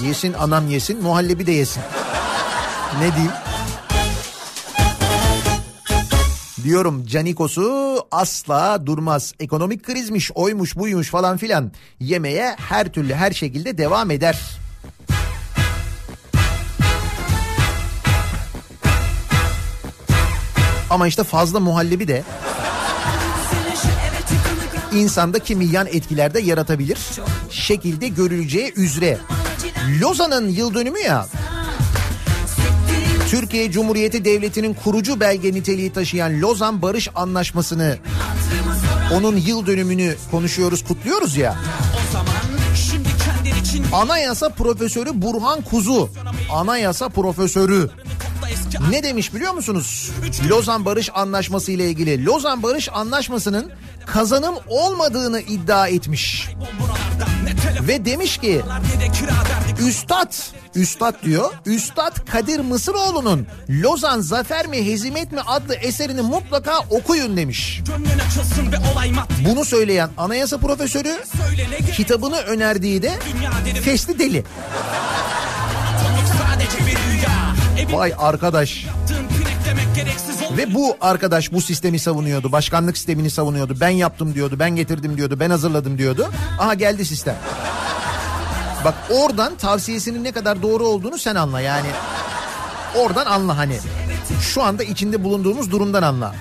Yesin 0.08 0.34
anam 0.34 0.70
yesin 0.70 1.03
muhallebi 1.03 1.47
de 1.47 1.51
yesin. 1.51 1.84
Ne 2.99 3.16
diyeyim? 3.16 3.32
Diyorum 6.64 7.06
Canikos'u 7.06 7.99
asla 8.12 8.86
durmaz. 8.86 9.34
Ekonomik 9.39 9.84
krizmiş, 9.84 10.32
oymuş, 10.32 10.76
buymuş 10.76 11.10
falan 11.10 11.38
filan. 11.38 11.72
Yemeye 11.99 12.56
her 12.70 12.88
türlü 12.88 13.14
her 13.14 13.32
şekilde 13.32 13.78
devam 13.78 14.12
eder. 14.12 14.39
Ama 20.89 21.08
işte 21.08 21.24
fazla 21.24 21.60
muhallebi 21.60 22.08
de 22.08 22.24
insanda 24.93 25.39
kimi 25.39 25.66
yan 25.66 25.88
etkiler 25.88 26.34
de 26.34 26.39
yaratabilir. 26.39 26.99
Şekilde 27.49 28.08
görüleceği 28.08 28.74
üzere. 28.76 29.18
Lozan'ın 30.01 30.49
yıl 30.49 30.73
dönümü 30.73 30.99
ya. 30.99 31.28
Türkiye 33.30 33.71
Cumhuriyeti 33.71 34.26
Devleti'nin 34.26 34.73
kurucu 34.73 35.19
belge 35.19 35.53
niteliği 35.53 35.93
taşıyan 35.93 36.41
Lozan 36.41 36.82
Barış 36.82 37.09
Anlaşması'nı 37.15 37.97
onun 39.13 39.38
yıl 39.38 39.65
dönümünü 39.65 40.15
konuşuyoruz, 40.32 40.84
kutluyoruz 40.84 41.38
ya. 41.38 41.55
Anayasa 43.93 44.49
Profesörü 44.49 45.21
Burhan 45.21 45.61
Kuzu, 45.61 46.09
Anayasa 46.51 47.09
Profesörü 47.09 47.89
ne 48.89 49.03
demiş 49.03 49.34
biliyor 49.34 49.53
musunuz? 49.53 50.11
Lozan 50.49 50.86
Barış 50.86 51.09
Anlaşması 51.13 51.71
ile 51.71 51.89
ilgili. 51.89 52.26
Lozan 52.26 52.63
Barış 52.63 52.89
Anlaşması'nın 52.93 53.71
kazanım 54.05 54.55
olmadığını 54.67 55.39
iddia 55.39 55.88
etmiş. 55.88 56.49
Ve 57.88 58.05
demiş 58.05 58.38
ki 58.38 58.61
Üstad, 59.80 60.34
Üstad 60.76 61.23
diyor. 61.23 61.51
Üstad 61.65 62.26
Kadir 62.32 62.59
Mısıroğlu'nun 62.59 63.47
Lozan 63.69 64.21
Zafer 64.21 64.67
mi 64.67 64.86
Hezimet 64.86 65.32
mi 65.32 65.41
adlı 65.47 65.76
eserini 65.76 66.21
mutlaka 66.21 66.80
okuyun 66.89 67.38
demiş. 67.38 67.82
Bunu 69.49 69.65
söyleyen 69.65 70.09
anayasa 70.17 70.57
profesörü 70.57 71.19
kitabını 71.95 72.38
önerdiği 72.38 73.01
de 73.01 73.11
Fesli 73.82 74.19
Deli. 74.19 74.43
Vay 77.91 78.13
arkadaş. 78.17 78.86
Ve 80.57 80.73
bu 80.73 80.97
arkadaş 81.01 81.51
bu 81.51 81.61
sistemi 81.61 81.99
savunuyordu. 81.99 82.51
Başkanlık 82.51 82.97
sistemini 82.97 83.30
savunuyordu. 83.30 83.78
Ben 83.80 83.89
yaptım 83.89 84.34
diyordu. 84.36 84.55
Ben 84.59 84.76
getirdim 84.76 85.17
diyordu. 85.17 85.39
Ben 85.39 85.49
hazırladım 85.49 85.97
diyordu. 85.97 86.32
Aha 86.59 86.73
geldi 86.73 87.05
sistem. 87.05 87.36
Bak 88.86 88.93
oradan 89.09 89.55
tavsiyesinin 89.55 90.23
ne 90.23 90.31
kadar 90.31 90.61
doğru 90.61 90.88
olduğunu 90.88 91.17
sen 91.17 91.36
anla 91.36 91.61
yani. 91.61 91.88
Oradan 92.95 93.25
anla 93.25 93.57
hani. 93.57 93.79
Şu 94.41 94.63
anda 94.63 94.83
içinde 94.83 95.23
bulunduğumuz 95.23 95.71
durumdan 95.71 96.03
anla. 96.03 96.36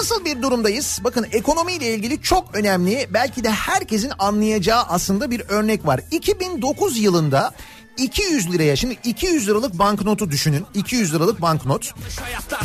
Nasıl 0.00 0.24
bir 0.24 0.42
durumdayız? 0.42 1.00
Bakın 1.04 1.26
ekonomiyle 1.32 1.94
ilgili 1.94 2.22
çok 2.22 2.54
önemli 2.54 3.06
belki 3.10 3.44
de 3.44 3.50
herkesin 3.50 4.12
anlayacağı 4.18 4.82
aslında 4.82 5.30
bir 5.30 5.42
örnek 5.48 5.86
var. 5.86 6.00
2009 6.10 6.98
yılında 6.98 7.52
200 7.96 8.52
liraya 8.52 8.76
şimdi 8.76 8.96
200 9.04 9.48
liralık 9.48 9.78
banknotu 9.78 10.30
düşünün. 10.30 10.66
200 10.74 11.14
liralık 11.14 11.42
banknot. 11.42 11.94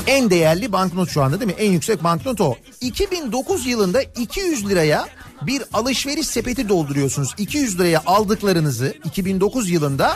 En 0.08 0.30
değerli 0.30 0.72
banknot 0.72 1.10
şu 1.10 1.24
anda 1.24 1.40
değil 1.40 1.52
mi? 1.52 1.58
En 1.60 1.72
yüksek 1.72 2.04
banknot 2.04 2.42
o. 2.42 2.56
2009 2.82 3.68
yılında 3.68 4.02
200 4.02 4.70
liraya 4.70 5.08
bir 5.42 5.64
alışveriş 5.74 6.28
sepeti 6.28 6.70
dolduruyorsunuz. 6.70 7.34
200 7.38 7.80
liraya 7.80 8.02
aldıklarınızı 8.06 8.94
2009 9.06 9.70
yılında 9.70 10.16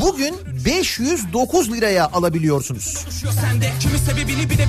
bugün 0.00 0.36
509 0.64 1.72
liraya 1.72 2.06
alabiliyorsunuz. 2.06 3.04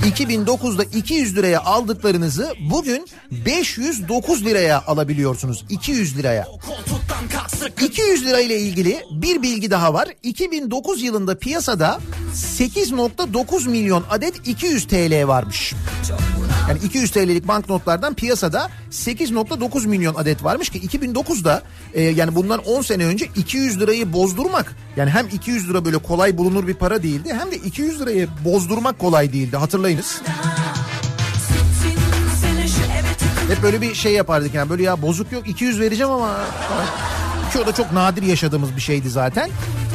2009'da 0.05 0.83
200 0.83 1.35
liraya 1.35 1.59
aldıklarınızı 1.61 2.53
bugün 2.59 3.07
509 3.31 4.45
liraya 4.45 4.85
alabiliyorsunuz. 4.85 5.65
200 5.69 6.17
liraya. 6.17 6.47
200 7.81 8.25
lira 8.25 8.39
ile 8.39 8.59
ilgili 8.59 9.01
bir 9.11 9.41
bilgi 9.41 9.71
daha 9.71 9.93
var. 9.93 10.09
2009 10.23 11.03
yılında 11.03 11.37
piyasada 11.37 11.99
8.9 12.33 13.69
milyon 13.69 14.03
adet 14.09 14.47
200 14.47 14.87
TL 14.87 15.27
varmış. 15.27 15.73
Yani 16.67 16.79
200 16.83 17.11
TL'lik 17.11 17.47
banknotlardan 17.47 18.13
piyasada 18.13 18.69
8.9 18.91 19.87
milyon 19.87 20.15
adet 20.15 20.43
varmış 20.43 20.69
ki 20.69 20.79
2009'da 20.79 21.61
e, 21.93 22.01
yani 22.01 22.35
bundan 22.35 22.59
10 22.59 22.81
sene 22.81 23.05
önce 23.05 23.25
200 23.35 23.79
lirayı 23.79 24.13
bozdurmak 24.13 24.75
yani 24.95 25.09
hem 25.09 25.27
200 25.27 25.69
lira 25.69 25.85
böyle 25.85 25.97
kolay 25.97 26.37
bulunur 26.37 26.67
bir 26.67 26.73
para 26.73 27.03
değildi 27.03 27.33
hem 27.39 27.51
de 27.51 27.55
200 27.55 28.01
lirayı 28.01 28.27
bozdurmak 28.45 28.99
kolay 28.99 29.33
değildi 29.33 29.57
hatırlayınız. 29.57 30.21
Hep 33.47 33.63
böyle 33.63 33.81
bir 33.81 33.95
şey 33.95 34.13
yapardık 34.13 34.53
yani 34.53 34.69
böyle 34.69 34.83
ya 34.83 35.01
bozuk 35.01 35.31
yok 35.31 35.49
200 35.49 35.79
vereceğim 35.79 36.11
ama 36.11 36.37
ki 37.53 37.59
o 37.59 37.65
da 37.65 37.71
çok 37.71 37.91
nadir 37.91 38.23
yaşadığımız 38.23 38.75
bir 38.75 38.81
şeydi 38.81 39.09
zaten. 39.09 39.49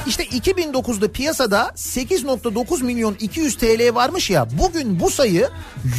İşte 0.06 0.24
2009'da 0.24 1.12
piyasada 1.12 1.72
8.9 1.76 2.84
milyon 2.84 3.14
200 3.20 3.56
TL 3.56 3.94
varmış 3.94 4.30
ya 4.30 4.48
bugün 4.58 5.00
bu 5.00 5.10
sayı 5.10 5.48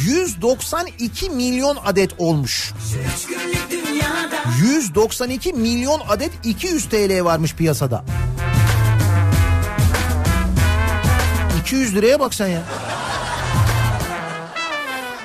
192 0.06 1.30
milyon 1.30 1.78
adet 1.84 2.10
olmuş. 2.18 2.72
Üç 3.16 3.26
günlük 3.26 3.70
dünyada 3.70 4.36
192 4.62 5.52
milyon 5.52 6.00
adet 6.08 6.30
200 6.44 6.88
TL 6.88 7.24
varmış 7.24 7.54
piyasada. 7.54 8.04
200 11.60 11.94
liraya 11.94 12.20
bak 12.20 12.34
sen 12.34 12.48
ya. 12.48 12.62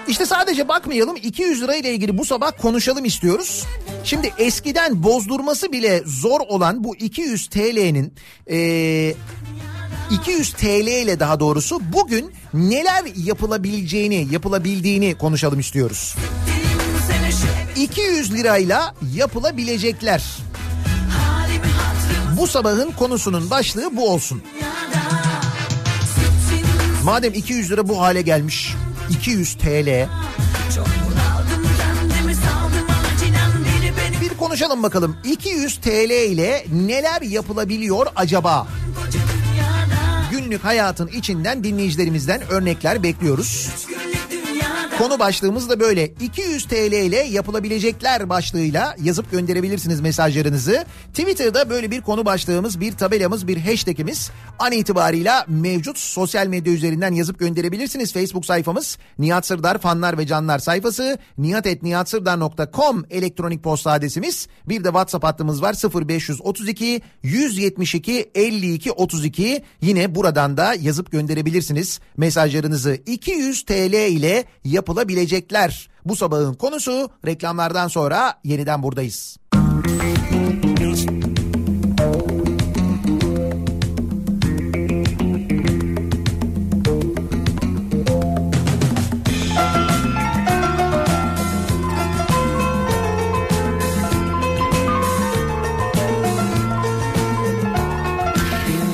İşte 0.09 0.25
sadece 0.25 0.67
bakmayalım 0.67 1.15
200 1.15 1.61
lira 1.61 1.75
ile 1.75 1.93
ilgili 1.93 2.17
bu 2.17 2.25
sabah 2.25 2.51
konuşalım 2.61 3.05
istiyoruz. 3.05 3.63
Şimdi 4.03 4.33
eskiden 4.37 5.03
bozdurması 5.03 5.71
bile 5.71 6.03
zor 6.05 6.39
olan 6.39 6.83
bu 6.83 6.95
200 6.95 7.47
TL'nin 7.47 8.13
eee 8.47 9.15
200 10.11 10.53
TL 10.53 10.87
ile 10.87 11.19
daha 11.19 11.39
doğrusu 11.39 11.81
bugün 11.93 12.31
neler 12.53 13.03
yapılabileceğini, 13.15 14.27
yapılabildiğini 14.31 15.15
konuşalım 15.17 15.59
istiyoruz. 15.59 16.15
Seni 17.07 17.31
şu 17.31 17.47
eve 17.79 17.83
200 17.83 18.33
lirayla 18.33 18.95
yapılabilecekler. 19.15 20.23
Bu 22.37 22.47
sabahın 22.47 22.91
konusunun 22.91 23.49
başlığı 23.49 23.97
bu 23.97 24.09
olsun. 24.09 24.43
Madem 27.03 27.33
200 27.33 27.71
lira 27.71 27.87
bu 27.87 28.01
hale 28.01 28.21
gelmiş. 28.21 28.73
200 29.09 29.53
TL. 29.53 30.07
Bir 34.21 34.29
konuşalım 34.37 34.83
bakalım. 34.83 35.17
200 35.23 35.77
TL 35.77 36.11
ile 36.31 36.65
neler 36.71 37.21
yapılabiliyor 37.21 38.07
acaba? 38.15 38.67
Günlük 40.31 40.63
hayatın 40.63 41.07
içinden 41.07 41.63
dinleyicilerimizden 41.63 42.41
örnekler 42.49 43.03
bekliyoruz. 43.03 43.69
Üç 43.75 44.08
Konu 44.99 45.19
başlığımız 45.19 45.69
da 45.69 45.79
böyle. 45.79 46.07
200 46.07 46.65
TL 46.65 46.91
ile 46.91 47.17
yapılabilecekler 47.17 48.29
başlığıyla 48.29 48.95
yazıp 49.03 49.31
gönderebilirsiniz 49.31 50.01
mesajlarınızı. 50.01 50.85
Twitter'da 51.07 51.69
böyle 51.69 51.91
bir 51.91 52.01
konu 52.01 52.25
başlığımız, 52.25 52.79
bir 52.79 52.91
tabelamız, 52.91 53.47
bir 53.47 53.57
hashtagimiz 53.57 54.31
an 54.59 54.71
itibarıyla 54.71 55.45
mevcut. 55.47 55.97
Sosyal 55.97 56.47
medya 56.47 56.73
üzerinden 56.73 57.13
yazıp 57.13 57.39
gönderebilirsiniz. 57.39 58.13
Facebook 58.13 58.45
sayfamız 58.45 58.97
Nihat 59.19 59.45
Sırdar 59.45 59.77
fanlar 59.77 60.17
ve 60.17 60.27
canlar 60.27 60.59
sayfası. 60.59 61.17
nihatetnihatsırdar.com 61.37 63.05
elektronik 63.09 63.63
posta 63.63 63.91
adresimiz. 63.91 64.47
Bir 64.69 64.83
de 64.83 64.87
WhatsApp 64.87 65.25
hattımız 65.25 65.61
var 65.61 65.75
0532 66.07 67.01
172 67.23 68.31
52 68.35 68.91
32. 68.91 69.63
Yine 69.81 70.15
buradan 70.15 70.57
da 70.57 70.73
yazıp 70.73 71.11
gönderebilirsiniz 71.11 71.99
mesajlarınızı. 72.17 72.97
200 73.05 73.63
TL 73.63 73.93
ile 73.93 74.45
yapılabilecekler. 74.63 74.88
Bu 76.05 76.15
sabahın 76.15 76.53
konusu 76.53 77.09
reklamlardan 77.25 77.87
sonra 77.87 78.33
yeniden 78.43 78.83
buradayız. 78.83 79.37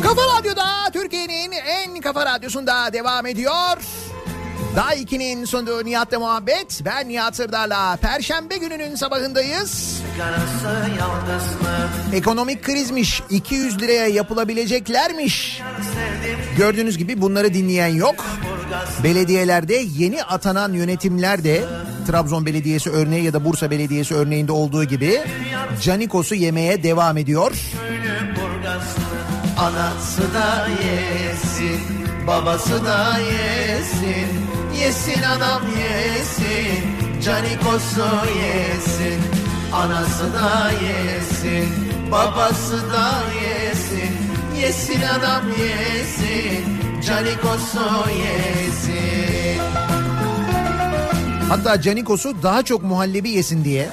Kafa 0.04 0.22
Radyo'da 0.38 0.92
Türkiye'nin 0.94 1.52
en 1.52 2.02
kafa 2.02 2.26
radyosunda 2.26 2.94
devam 2.94 3.26
ediyor. 3.26 4.05
Daha 4.76 4.96
2'nin 4.96 5.46
sunduğu 5.46 5.86
Nihat'la 5.86 6.20
muhabbet. 6.20 6.82
Ben 6.86 7.10
Nihat 7.10 7.36
Sırdar'la 7.36 7.96
Perşembe 7.96 8.58
gününün 8.58 8.96
sabahındayız. 8.96 10.02
Ekonomik 12.14 12.64
krizmiş, 12.64 13.22
200 13.30 13.82
liraya 13.82 14.08
yapılabileceklermiş. 14.08 15.62
Gördüğünüz 16.58 16.98
gibi 16.98 17.22
bunları 17.22 17.54
dinleyen 17.54 17.88
yok. 17.88 18.26
Belediyelerde 19.04 19.86
yeni 19.98 20.24
atanan 20.24 20.74
yönetimler 20.74 21.44
de 21.44 21.64
Trabzon 22.08 22.46
Belediyesi 22.46 22.90
örneği 22.90 23.24
ya 23.24 23.34
da 23.34 23.46
Bursa 23.46 23.72
Belediyesi 23.72 24.16
örneğinde 24.16 24.52
olduğu 24.52 24.84
gibi 24.84 25.22
Canikos'u 25.82 26.36
yemeye 26.36 26.84
devam 26.84 27.18
ediyor. 27.18 27.52
Anası 29.58 30.34
da 30.34 30.68
yesin, 30.68 31.82
babası 32.28 32.86
da 32.86 33.18
yesin. 33.20 34.65
Yesin 34.80 35.22
adam 35.24 35.62
yesin, 35.78 37.22
canikosu 37.24 38.08
yesin. 38.44 39.22
Anası 39.74 40.34
da 40.34 40.72
yesin, 40.72 41.70
babası 42.12 42.92
da 42.92 43.12
yesin. 43.46 44.16
Yesin 44.62 45.02
adam 45.02 45.44
yesin, 45.50 46.66
canikosu 47.08 48.10
yesin. 48.10 49.62
Hatta 51.50 51.82
Canikos'u 51.82 52.44
daha 52.44 52.64
çok 52.64 52.84
muhallebi 52.84 53.30
yesin 53.30 53.64
diye 53.64 53.90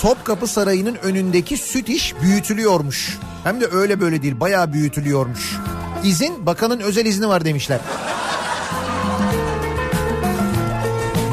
Topkapı 0.00 0.46
Sarayı'nın 0.46 0.94
önündeki 0.94 1.56
süt 1.56 1.88
iş 1.88 2.14
büyütülüyormuş. 2.22 3.18
Hem 3.44 3.60
de 3.60 3.66
öyle 3.72 4.00
böyle 4.00 4.22
değil 4.22 4.40
bayağı 4.40 4.72
büyütülüyormuş. 4.72 5.56
İzin 6.04 6.46
bakanın 6.46 6.80
özel 6.80 7.06
izni 7.06 7.28
var 7.28 7.44
demişler. 7.44 7.80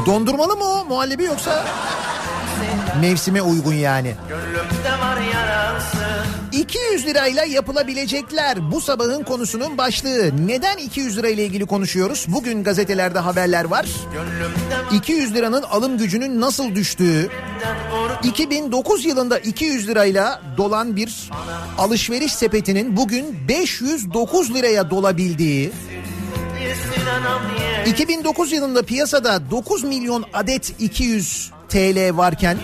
Dondurmalı 0.06 0.56
mı 0.56 0.64
o 0.64 0.84
muhallebi 0.84 1.24
yoksa 1.24 1.64
mevsime 3.00 3.42
uygun 3.42 3.74
yani. 3.74 4.14
Gönlümde 4.28 4.90
var 5.00 5.20
yarası. 5.34 6.26
200 6.52 7.06
lirayla 7.06 7.44
yapılabilecekler 7.44 8.72
bu 8.72 8.80
sabahın 8.80 9.22
konusunun 9.22 9.78
başlığı. 9.78 10.46
Neden 10.46 10.76
200 10.76 11.18
lirayla 11.18 11.42
ilgili 11.42 11.66
konuşuyoruz? 11.66 12.24
Bugün 12.28 12.64
gazetelerde 12.64 13.18
haberler 13.18 13.64
var. 13.64 13.86
Gönlümde 14.12 14.96
200 14.96 15.34
liranın 15.34 15.62
alım 15.62 15.98
gücünün 15.98 16.40
nasıl 16.40 16.74
düştüğü, 16.74 17.30
2009 18.22 19.04
yılında 19.04 19.38
200 19.38 19.88
lirayla 19.88 20.42
dolan 20.56 20.96
bir 20.96 21.30
alışveriş 21.78 22.32
sepetinin 22.32 22.96
bugün 22.96 23.48
509 23.48 24.54
liraya 24.54 24.90
dolabildiği. 24.90 25.72
2009 27.86 28.52
yılında 28.52 28.82
piyasada 28.82 29.50
9 29.50 29.84
milyon 29.84 30.24
adet 30.32 30.80
200 30.80 31.50
TL 31.68 32.16
varken 32.16 32.58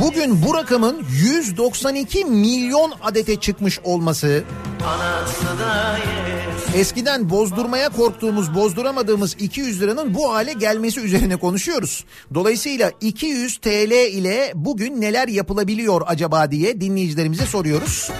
bugün 0.00 0.42
bu 0.42 0.54
rakamın 0.54 1.02
192 1.10 2.24
milyon 2.24 2.92
adete 3.02 3.36
çıkmış 3.36 3.78
olması. 3.84 4.44
Eskiden 6.74 7.30
bozdurmaya 7.30 7.88
korktuğumuz, 7.88 8.54
bozduramadığımız 8.54 9.36
200 9.38 9.82
liranın 9.82 10.14
bu 10.14 10.34
hale 10.34 10.52
gelmesi 10.52 11.00
üzerine 11.00 11.36
konuşuyoruz. 11.36 12.04
Dolayısıyla 12.34 12.92
200 13.00 13.56
TL 13.56 13.92
ile 14.12 14.52
bugün 14.54 15.00
neler 15.00 15.28
yapılabiliyor 15.28 16.02
acaba 16.06 16.50
diye 16.50 16.80
dinleyicilerimize 16.80 17.46
soruyoruz. 17.46 18.10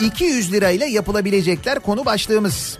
200 0.00 0.52
lirayla 0.52 0.86
yapılabilecekler 0.86 1.80
konu 1.80 2.04
başlığımız. 2.04 2.78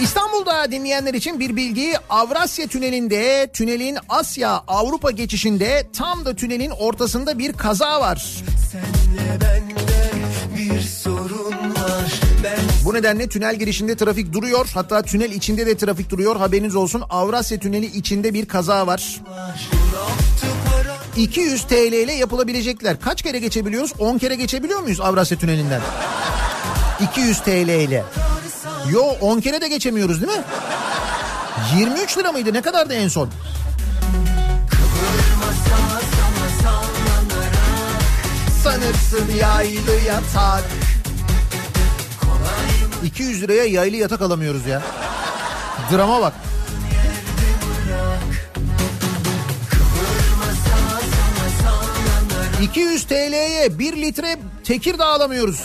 İstanbul'da 0.00 0.70
dinleyenler 0.70 1.14
için 1.14 1.40
bir 1.40 1.56
bilgi 1.56 1.94
Avrasya 2.10 2.66
Tüneli'nde 2.66 3.50
tünelin 3.52 3.98
Asya 4.08 4.50
Avrupa 4.68 5.10
geçişinde 5.10 5.86
tam 5.98 6.24
da 6.24 6.34
tünelin 6.36 6.70
ortasında 6.70 7.38
bir 7.38 7.52
kaza 7.52 8.00
var. 8.00 8.42
Senle 8.72 9.40
bende 9.40 10.10
bir 10.56 10.80
sorun 10.80 11.74
var. 11.74 12.20
Bu 12.84 12.94
nedenle 12.94 13.28
tünel 13.28 13.56
girişinde 13.58 13.96
trafik 13.96 14.32
duruyor. 14.32 14.70
Hatta 14.74 15.02
tünel 15.02 15.30
içinde 15.32 15.66
de 15.66 15.76
trafik 15.76 16.10
duruyor. 16.10 16.36
Haberiniz 16.36 16.76
olsun. 16.76 17.02
Avrasya 17.10 17.58
Tüneli 17.58 17.86
içinde 17.86 18.34
bir 18.34 18.46
kaza 18.46 18.86
var. 18.86 19.20
200 21.16 21.62
TL 21.62 21.92
ile 21.92 22.12
yapılabilecekler. 22.12 23.00
Kaç 23.00 23.22
kere 23.22 23.38
geçebiliyoruz? 23.38 23.92
10 23.98 24.18
kere 24.18 24.34
geçebiliyor 24.34 24.80
muyuz 24.80 25.00
Avrasya 25.00 25.38
Tüneli'nden? 25.38 25.80
200 27.00 27.40
TL 27.40 27.68
ile. 27.68 28.04
Yo 28.90 29.02
10 29.20 29.40
kere 29.40 29.60
de 29.60 29.68
geçemiyoruz 29.68 30.22
değil 30.22 30.32
mi? 30.38 30.44
23 31.78 32.18
lira 32.18 32.32
mıydı? 32.32 32.52
Ne 32.52 32.62
kadardı 32.62 32.94
en 32.94 33.08
son? 33.08 33.28
Sanırsın 38.64 39.36
yaylı 39.40 39.92
yatak. 40.06 40.64
200 43.04 43.42
liraya 43.42 43.64
yaylı 43.64 43.96
yatak 43.96 44.20
alamıyoruz 44.22 44.66
ya. 44.66 44.82
Drama 45.92 46.20
bak. 46.20 46.32
...200 52.64 53.04
TL'ye 53.04 53.78
1 53.78 54.02
litre 54.02 54.38
Tekirdağ 54.64 55.06
alamıyoruz. 55.06 55.60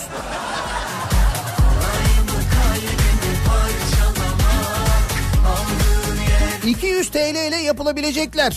...200 6.64 7.10
TL 7.10 7.48
ile 7.48 7.56
yapılabilecekler. 7.56 8.56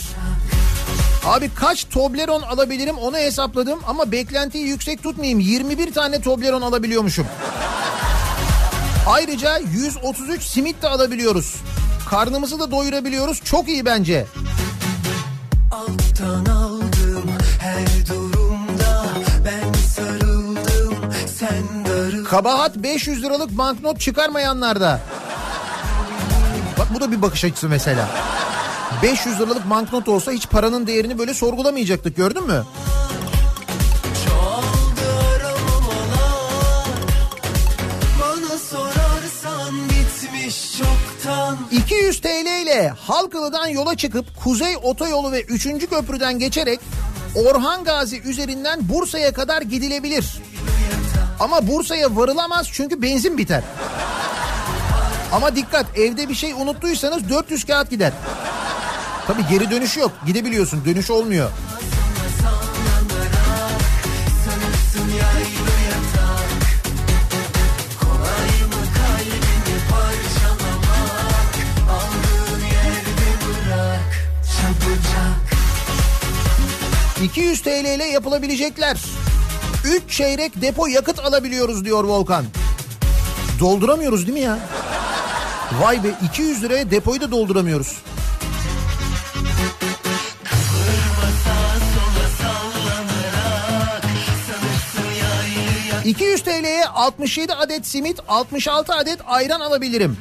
Abi 1.26 1.50
kaç 1.54 1.84
Toblerone 1.84 2.46
alabilirim 2.46 2.98
onu 2.98 3.16
hesapladım 3.16 3.80
ama 3.86 4.12
beklentiyi 4.12 4.66
yüksek 4.66 5.02
tutmayayım. 5.02 5.40
21 5.40 5.92
tane 5.92 6.20
Toblerone 6.20 6.64
alabiliyormuşum. 6.64 7.26
Ayrıca 9.06 9.58
133 9.58 10.42
simit 10.42 10.82
de 10.82 10.88
alabiliyoruz. 10.88 11.56
Karnımızı 12.10 12.60
da 12.60 12.70
doyurabiliyoruz. 12.70 13.44
Çok 13.44 13.68
iyi 13.68 13.84
bence. 13.84 14.26
alttan 15.70 16.63
Kabahat 22.34 22.76
500 22.76 23.22
liralık 23.22 23.58
banknot 23.58 24.00
çıkarmayanlarda. 24.00 25.00
Bak 26.78 26.86
bu 26.94 27.00
da 27.00 27.12
bir 27.12 27.22
bakış 27.22 27.44
açısı 27.44 27.68
mesela. 27.68 28.08
500 29.02 29.40
liralık 29.40 29.70
banknot 29.70 30.08
olsa 30.08 30.32
hiç 30.32 30.48
paranın 30.48 30.86
değerini 30.86 31.18
böyle 31.18 31.34
sorgulamayacaktık 31.34 32.16
gördün 32.16 32.46
mü? 32.46 32.64
Çoktan. 40.78 41.58
200 41.72 42.20
TL 42.20 42.62
ile 42.62 42.88
Halkalı'dan 42.88 43.66
yola 43.66 43.96
çıkıp 43.96 44.26
Kuzey 44.44 44.76
Otoyolu 44.82 45.32
ve 45.32 45.42
3. 45.42 45.64
Köprüden 45.90 46.38
geçerek 46.38 46.80
Orhan 47.34 47.84
Gazi 47.84 48.20
üzerinden 48.20 48.88
Bursa'ya 48.88 49.32
kadar 49.32 49.62
gidilebilir. 49.62 50.24
Ama 51.40 51.66
Bursa'ya 51.66 52.16
varılamaz 52.16 52.68
çünkü 52.72 53.02
benzin 53.02 53.38
biter. 53.38 53.62
Ama 55.32 55.56
dikkat 55.56 55.98
evde 55.98 56.28
bir 56.28 56.34
şey 56.34 56.52
unuttuysanız 56.52 57.28
400 57.28 57.64
kağıt 57.64 57.90
gider. 57.90 58.12
Tabii 59.26 59.46
geri 59.50 59.70
dönüşü 59.70 60.00
yok. 60.00 60.12
Gidebiliyorsun 60.26 60.84
dönüş 60.84 61.10
olmuyor. 61.10 61.50
Çabucak 74.56 75.54
200 77.24 77.62
TL 77.62 77.68
ile 77.94 78.04
yapılabilecekler. 78.04 78.96
3 79.84 80.02
çeyrek 80.08 80.62
depo 80.62 80.86
yakıt 80.86 81.18
alabiliyoruz 81.18 81.84
diyor 81.84 82.04
Volkan. 82.04 82.44
Dolduramıyoruz 83.60 84.26
değil 84.26 84.38
mi 84.38 84.44
ya? 84.44 84.58
Vay 85.80 86.04
be 86.04 86.08
200 86.24 86.62
liraya 86.62 86.90
depoyu 86.90 87.20
da 87.20 87.30
dolduramıyoruz. 87.30 87.96
200 96.04 96.42
TL'ye 96.42 96.86
67 96.86 97.54
adet 97.54 97.86
simit, 97.86 98.20
66 98.28 98.94
adet 98.94 99.18
ayran 99.26 99.60
alabilirim. 99.60 100.16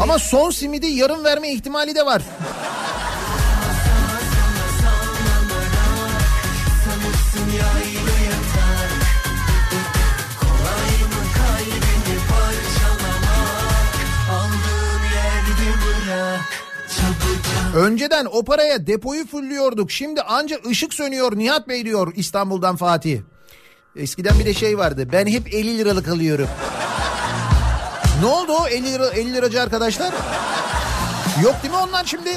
Ama 0.00 0.18
son 0.18 0.50
simidi 0.50 0.86
yarım 0.86 1.24
verme 1.24 1.52
ihtimali 1.52 1.94
de 1.94 2.06
var. 2.06 2.22
Önceden 17.74 18.26
o 18.32 18.44
paraya 18.44 18.86
depoyu 18.86 19.26
fulluyorduk. 19.26 19.90
Şimdi 19.90 20.22
anca 20.22 20.58
ışık 20.70 20.94
sönüyor 20.94 21.38
Nihat 21.38 21.68
Bey 21.68 21.84
diyor 21.84 22.12
İstanbul'dan 22.16 22.76
Fatih. 22.76 23.20
Eskiden 23.96 24.38
bir 24.38 24.44
de 24.44 24.54
şey 24.54 24.78
vardı. 24.78 25.08
Ben 25.12 25.26
hep 25.26 25.54
50 25.54 25.78
liralık 25.78 26.08
alıyorum. 26.08 26.48
ne 28.20 28.26
oldu 28.26 28.52
o 28.52 28.66
50 28.66 28.92
lira 28.92 29.06
50 29.06 29.32
liracı 29.34 29.62
arkadaşlar? 29.62 30.14
Yok 31.42 31.54
değil 31.62 31.74
mi 31.74 31.80
ondan 31.80 32.04
şimdi? 32.04 32.30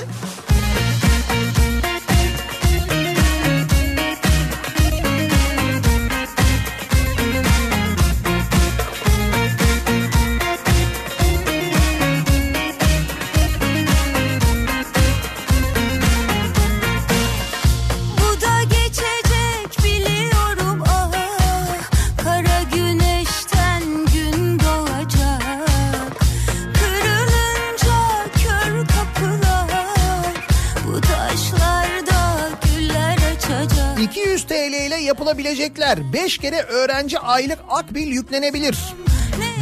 Yapılabilecekler. 35.08 36.14
5 36.14 36.38
kere 36.38 36.62
öğrenci 36.62 37.20
aylık 37.20 37.60
akbil 37.70 38.08
yüklenebilir. 38.08 38.78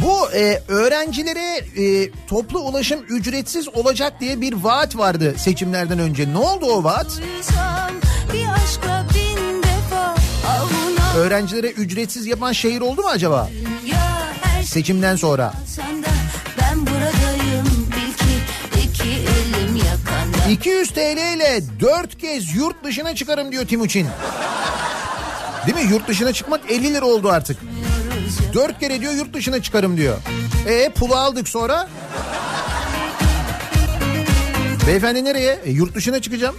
Bu 0.02 0.30
e, 0.32 0.62
öğrencilere 0.68 1.56
e, 1.82 2.10
toplu 2.28 2.58
ulaşım 2.58 3.00
ücretsiz 3.08 3.68
olacak 3.68 4.20
diye 4.20 4.40
bir 4.40 4.52
vaat 4.52 4.96
vardı 4.96 5.34
seçimlerden 5.38 5.98
önce. 5.98 6.32
Ne 6.32 6.38
oldu 6.38 6.66
o 6.66 6.84
vaat? 6.84 7.20
Öğrencilere 11.16 11.70
ücretsiz 11.70 12.26
yapan 12.26 12.52
şehir 12.52 12.80
oldu 12.80 13.02
mu 13.02 13.08
acaba? 13.08 13.48
şey 13.48 14.64
Seçimden 14.64 15.16
sonra. 15.16 15.52
Ben 16.60 16.80
buradayım 16.80 17.66
bil 17.66 18.12
ki 18.12 18.34
iki 18.84 19.08
elim 19.08 19.76
yakanda 19.76 20.50
200 20.50 20.90
TL 20.90 21.34
ile 21.36 21.60
4 21.80 22.18
kez 22.18 22.54
yurt 22.56 22.84
dışına 22.84 23.14
çıkarım 23.14 23.52
diyor 23.52 23.66
Timuçin. 23.66 24.06
Değil 25.66 25.86
mi? 25.86 25.92
Yurt 25.92 26.08
dışına 26.08 26.32
çıkmak 26.32 26.60
50 26.70 26.94
lira 26.94 27.04
oldu 27.04 27.28
artık. 27.30 27.58
4 28.54 28.80
kere 28.80 29.00
diyor 29.00 29.12
yurt 29.12 29.34
dışına 29.34 29.62
çıkarım 29.62 29.96
diyor. 29.96 30.16
E 30.66 30.88
pulu 30.90 31.14
aldık 31.14 31.48
sonra? 31.48 31.88
Beyefendi 34.86 35.24
nereye? 35.24 35.60
E, 35.64 35.70
yurt 35.70 35.94
dışına 35.94 36.20
çıkacağım. 36.20 36.56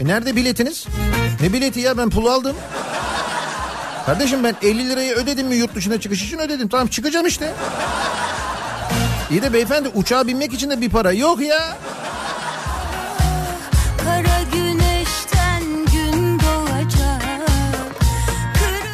E 0.00 0.06
nerede 0.06 0.36
biletiniz? 0.36 0.86
Ne 1.40 1.52
bileti 1.52 1.80
ya 1.80 1.98
ben 1.98 2.10
pulu 2.10 2.30
aldım. 2.30 2.56
Kardeşim 4.06 4.44
ben 4.44 4.54
50 4.62 4.88
lirayı 4.88 5.12
ödedim 5.12 5.46
mi 5.46 5.56
yurt 5.56 5.74
dışına 5.74 6.00
çıkış 6.00 6.24
için 6.24 6.38
ödedim. 6.38 6.68
Tamam 6.68 6.86
çıkacağım 6.86 7.26
işte. 7.26 7.52
İyi 9.30 9.42
de 9.42 9.52
beyefendi 9.52 9.88
uçağa 9.94 10.26
binmek 10.26 10.52
için 10.52 10.70
de 10.70 10.80
bir 10.80 10.90
para 10.90 11.12
yok 11.12 11.40
ya. 11.40 11.76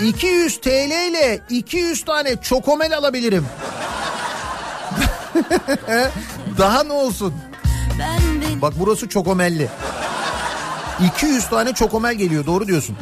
200 0.07 0.61
TL 0.61 1.09
ile 1.11 1.41
200 1.51 2.05
tane 2.05 2.37
çokomel 2.43 2.97
alabilirim. 2.97 3.47
Daha 6.59 6.83
ne 6.85 6.93
olsun? 6.93 7.35
Bak 8.63 8.75
burası 8.77 9.09
çokomelli. 9.09 9.69
200 11.17 11.49
tane 11.49 11.73
çokomel 11.73 12.15
geliyor 12.15 12.47
doğru 12.47 12.67
diyorsun. 12.67 12.97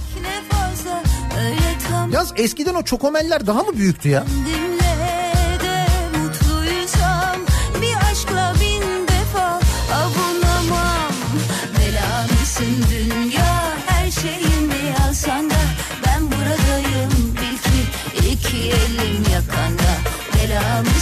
Yaz 2.12 2.32
eskiden 2.36 2.74
o 2.74 2.82
çokomeller 2.82 3.46
daha 3.46 3.62
mı 3.62 3.76
büyüktü 3.76 4.08
ya? 4.08 4.24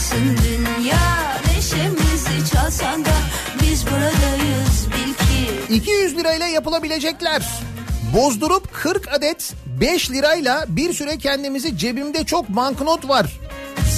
Mısın 0.03 0.37
dünya 0.45 1.41
neşemizi 1.47 2.53
çalsan 2.53 3.05
da 3.05 3.11
biz 3.63 3.87
buradayız 3.87 4.87
bil 4.91 5.15
ki 5.15 5.75
200 5.75 6.17
lirayla 6.17 6.47
yapılabilecekler. 6.47 7.49
Bozdurup 8.15 8.75
40 8.75 9.09
adet 9.13 9.53
5 9.81 10.11
lirayla 10.11 10.65
bir 10.69 10.93
süre 10.93 11.19
kendimizi 11.19 11.79
cebimde 11.79 12.25
çok 12.25 12.49
banknot 12.49 13.09
var. 13.09 13.41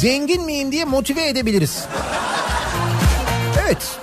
Zengin 0.00 0.44
miyim 0.44 0.72
diye 0.72 0.84
motive 0.84 1.28
edebiliriz. 1.28 1.84
Evet. 3.64 3.98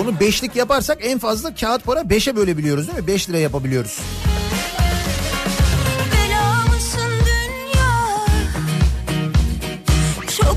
Onu 0.00 0.20
beşlik 0.20 0.56
yaparsak 0.56 0.98
en 1.00 1.18
fazla 1.18 1.54
kağıt 1.54 1.84
para 1.84 2.00
5'e 2.00 2.36
bölebiliyoruz 2.36 2.86
değil 2.88 2.98
mi? 2.98 3.06
5 3.06 3.28
lira 3.28 3.38
yapabiliyoruz. 3.38 3.98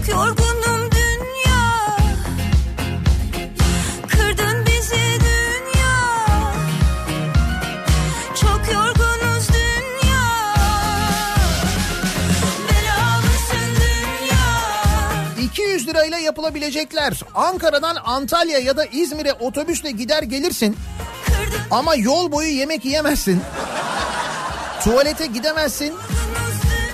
Çok 0.06 0.16
yorgunum 0.16 0.92
dünya 0.92 1.98
Kırdın 4.08 4.66
bizi 4.66 5.20
dünya 5.20 5.96
Çok 8.42 8.74
yorgunuz 8.74 9.48
dünya 9.50 10.22
Bela 12.70 13.18
mısın 13.18 13.82
dünya 13.82 15.44
200 15.44 15.88
lirayla 15.88 16.18
yapılabilecekler. 16.18 17.22
Ankara'dan 17.36 17.98
Antalya 18.06 18.60
ya 18.60 18.78
da 18.78 18.86
İzmir'e 18.86 19.34
otobüsle 19.34 19.92
gider 19.92 20.24
gelirsin. 20.24 20.78
Kırdın 21.26 21.60
Ama 21.72 21.96
yol 21.96 22.32
boyu 22.32 22.50
yemek 22.50 22.86
yiyemezsin. 22.86 23.42
Tuvalete 24.84 25.26
gidemezsin. 25.26 25.94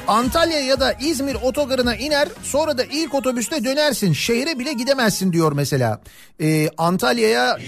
Antalya 0.07 0.59
ya 0.59 0.79
da 0.79 0.93
İzmir 0.93 1.35
otogarına 1.35 1.95
iner 1.95 2.27
sonra 2.43 2.77
da 2.77 2.83
ilk 2.83 3.15
otobüste 3.15 3.63
dönersin. 3.63 4.13
Şehre 4.13 4.59
bile 4.59 4.73
gidemezsin 4.73 5.33
diyor 5.33 5.51
mesela. 5.51 6.01
Ee, 6.41 6.69
Antalya'ya 6.77 7.59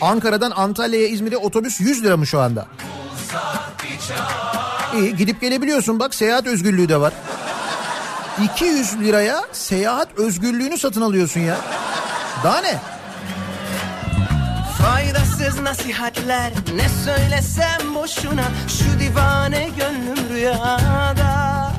Ankara'dan 0.00 0.50
Antalya'ya 0.50 1.08
İzmir'e 1.08 1.36
otobüs 1.36 1.80
100 1.80 2.04
lira 2.04 2.16
mı 2.16 2.26
şu 2.26 2.40
anda? 2.40 2.66
İyi 4.96 5.16
gidip 5.16 5.40
gelebiliyorsun 5.40 6.00
bak 6.00 6.14
seyahat 6.14 6.46
özgürlüğü 6.46 6.88
de 6.88 7.00
var. 7.00 7.12
200 8.54 9.00
liraya 9.00 9.42
seyahat 9.52 10.08
özgürlüğünü 10.18 10.78
satın 10.78 11.00
alıyorsun 11.00 11.40
ya. 11.40 11.56
Daha 12.44 12.60
ne? 12.60 12.78
Faydasız 14.82 15.29
kız 15.50 15.60
nasihatler 15.60 16.52
Ne 16.74 16.88
söylesem 16.88 17.94
boşuna 17.94 18.44
Şu 18.68 19.00
divane 19.00 19.68
gönlüm 19.78 20.28
rüyada 20.34 21.72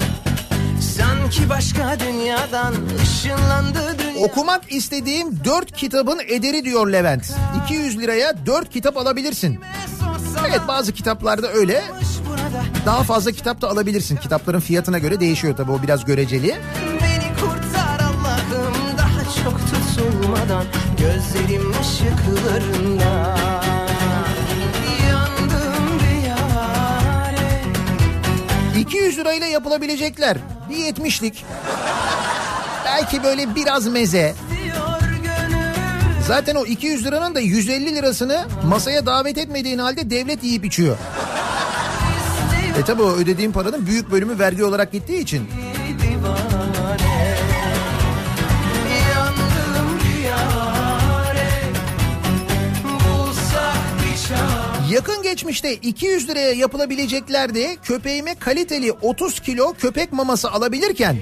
Sanki 0.97 1.49
başka 1.49 1.99
dünyadan 1.99 2.73
ışınlandı 3.03 3.95
dünya 3.99 4.25
Okumak 4.25 4.71
istediğim 4.71 5.45
4 5.45 5.71
kitabın 5.71 6.19
ederi 6.27 6.65
diyor 6.65 6.87
Levent. 6.87 7.33
200 7.65 7.99
liraya 7.99 8.45
4 8.45 8.69
kitap 8.69 8.97
alabilirsin. 8.97 9.59
Evet 10.49 10.61
bazı 10.67 10.93
kitaplarda 10.93 11.51
öyle. 11.51 11.83
Daha 12.85 13.03
fazla 13.03 13.31
kitap 13.31 13.61
da 13.61 13.69
alabilirsin. 13.69 14.17
Kitapların 14.17 14.59
fiyatına 14.59 14.99
göre 14.99 15.19
değişiyor 15.19 15.57
tabii 15.57 15.71
o 15.71 15.81
biraz 15.81 16.05
göreceli. 16.05 16.55
Beni 17.01 17.35
kurtar 17.39 17.99
Allah'ım 17.99 18.97
daha 18.97 19.43
çok 19.43 19.59
tutulmadan 19.59 20.65
Gözlerim 21.01 21.71
ışıklarında 21.81 23.00
200 29.11 29.25
lirayla 29.25 29.47
yapılabilecekler. 29.47 30.37
Bir 30.69 30.75
70'lik. 30.75 31.45
Belki 32.85 33.23
böyle 33.23 33.55
biraz 33.55 33.87
meze. 33.87 34.33
Zaten 36.27 36.55
o 36.55 36.65
200 36.65 37.05
liranın 37.05 37.35
da 37.35 37.39
150 37.39 37.95
lirasını 37.95 38.45
masaya 38.65 39.05
davet 39.05 39.37
etmediğin 39.37 39.77
halde 39.77 40.09
devlet 40.09 40.43
yiyip 40.43 40.65
içiyor. 40.65 40.97
E 42.79 42.85
tabi 42.85 43.01
o 43.01 43.11
ödediğin 43.11 43.51
paranın 43.51 43.87
büyük 43.87 44.11
bölümü 44.11 44.39
vergi 44.39 44.63
olarak 44.63 44.91
gittiği 44.91 45.19
için. 45.19 45.49
divane 46.01 47.30
Yakın 54.91 55.23
geçmişte 55.23 55.75
200 55.75 56.29
liraya 56.29 56.51
yapılabileceklerdi 56.51 57.77
köpeğime 57.83 58.35
kaliteli 58.35 58.91
30 58.91 59.39
kilo 59.39 59.73
köpek 59.73 60.13
maması 60.13 60.51
alabilirken 60.51 61.17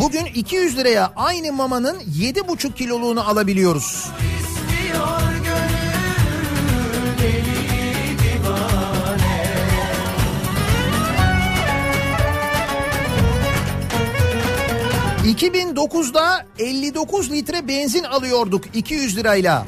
bugün 0.00 0.24
200 0.24 0.76
liraya 0.76 1.12
aynı 1.16 1.52
mamanın 1.52 2.00
7,5 2.00 2.74
kiloluğunu 2.74 3.28
alabiliyoruz. 3.28 4.06
diyor 4.68 5.20
gönül 5.44 7.18
Deli 7.22 8.18
divane 8.18 9.46
2009'da 15.24 16.46
59 16.58 17.30
litre 17.32 17.68
benzin 17.68 18.04
alıyorduk 18.04 18.64
200 18.76 19.16
lirayla. 19.16 19.66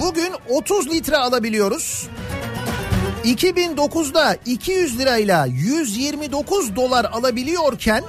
Bugün 0.00 0.32
30 0.48 0.90
litre 0.90 1.16
alabiliyoruz. 1.16 2.08
2009'da 3.24 4.36
200 4.46 4.98
lirayla 4.98 5.46
129 5.46 6.76
dolar 6.76 7.04
alabiliyorken 7.04 8.04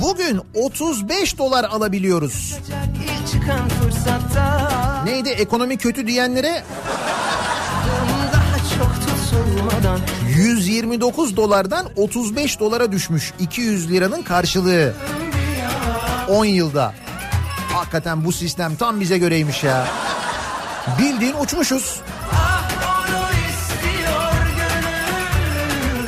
bugün 0.00 0.40
35 0.54 1.38
dolar 1.38 1.64
alabiliyoruz. 1.64 2.54
Neydi 5.04 5.28
ekonomi 5.28 5.76
kötü 5.76 6.06
diyenlere 6.06 6.64
daha 8.32 8.58
çok 8.58 8.92
tutulmadan 9.06 10.00
129 10.36 11.36
dolardan 11.36 11.86
35 11.96 12.60
dolara 12.60 12.92
düşmüş 12.92 13.32
200 13.40 13.90
liranın 13.90 14.22
karşılığı 14.22 14.94
10 16.28 16.44
yılda. 16.44 16.94
Hakikaten 17.72 18.24
bu 18.24 18.32
sistem 18.32 18.76
tam 18.76 19.00
bize 19.00 19.18
göreymiş 19.18 19.64
ya. 19.64 19.86
Bildiğin 20.98 21.34
uçmuşuz. 21.40 22.00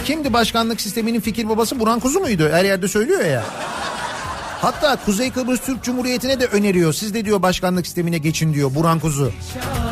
Kimdi 0.07 0.33
başkanlık 0.33 0.81
sisteminin 0.81 1.21
fikir 1.21 1.49
babası? 1.49 1.81
Burhan 1.81 2.01
Kuzu 2.01 2.21
muydu? 2.21 2.49
Her 2.53 2.65
yerde 2.65 2.89
söylüyor 2.89 3.25
ya. 3.25 3.45
Hatta 4.61 4.97
Kuzey 5.05 5.31
Kıbrıs 5.31 5.61
Türk 5.61 5.83
Cumhuriyeti'ne 5.83 6.41
de 6.41 6.47
öneriyor. 6.47 6.93
Siz 6.93 7.15
de 7.15 7.25
diyor 7.25 7.43
başkanlık 7.43 7.87
sistemine 7.87 8.19
geçin 8.19 8.55
diyor 8.55 8.75
Burhan 8.75 8.99
Kuzu. 8.99 9.25
onu 9.25 9.86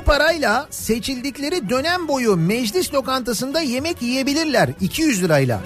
bu 0.00 0.04
parayla 0.04 0.66
seçildikleri 0.70 1.68
dönem 1.68 2.08
boyu 2.08 2.36
meclis 2.36 2.94
lokantasında 2.94 3.60
yemek 3.60 4.02
yiyebilirler 4.02 4.70
200 4.80 5.22
lirayla. 5.22 5.60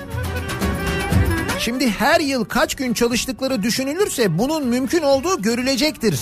Şimdi 1.58 1.90
her 1.90 2.20
yıl 2.20 2.44
kaç 2.44 2.74
gün 2.74 2.94
çalıştıkları 2.94 3.62
düşünülürse 3.62 4.38
bunun 4.38 4.66
mümkün 4.66 5.02
olduğu 5.02 5.42
görülecektir. 5.42 6.20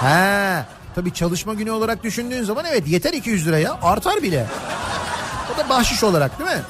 He, 0.00 0.64
tabii 0.94 1.14
çalışma 1.14 1.54
günü 1.54 1.70
olarak 1.70 2.04
düşündüğün 2.04 2.42
zaman 2.42 2.64
evet 2.64 2.88
yeter 2.88 3.12
200 3.12 3.46
liraya 3.46 3.78
artar 3.82 4.22
bile. 4.22 4.46
O 5.54 5.58
da 5.58 5.68
bahşiş 5.68 6.04
olarak 6.04 6.38
değil 6.38 6.50
mi? 6.50 6.62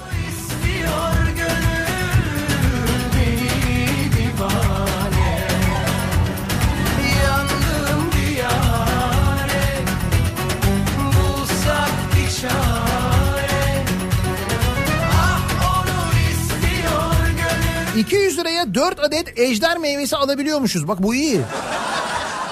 200 17.99 18.38
liraya 18.38 18.74
4 18.74 19.01
adet 19.01 19.38
ejder 19.38 19.78
meyvesi 19.78 20.16
alabiliyormuşuz. 20.16 20.88
Bak 20.88 21.03
bu 21.03 21.14
iyi. 21.14 21.40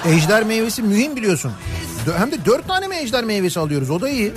Ejder 0.05 0.43
meyvesi 0.43 0.81
mühim 0.81 1.15
biliyorsun. 1.15 1.51
Hem 2.17 2.31
de 2.31 2.45
4 2.45 2.67
tane 2.67 2.87
mi 2.87 2.95
ejder 2.95 3.23
meyvesi 3.23 3.59
alıyoruz 3.59 3.89
o 3.89 4.01
da 4.01 4.09
iyi. 4.09 4.33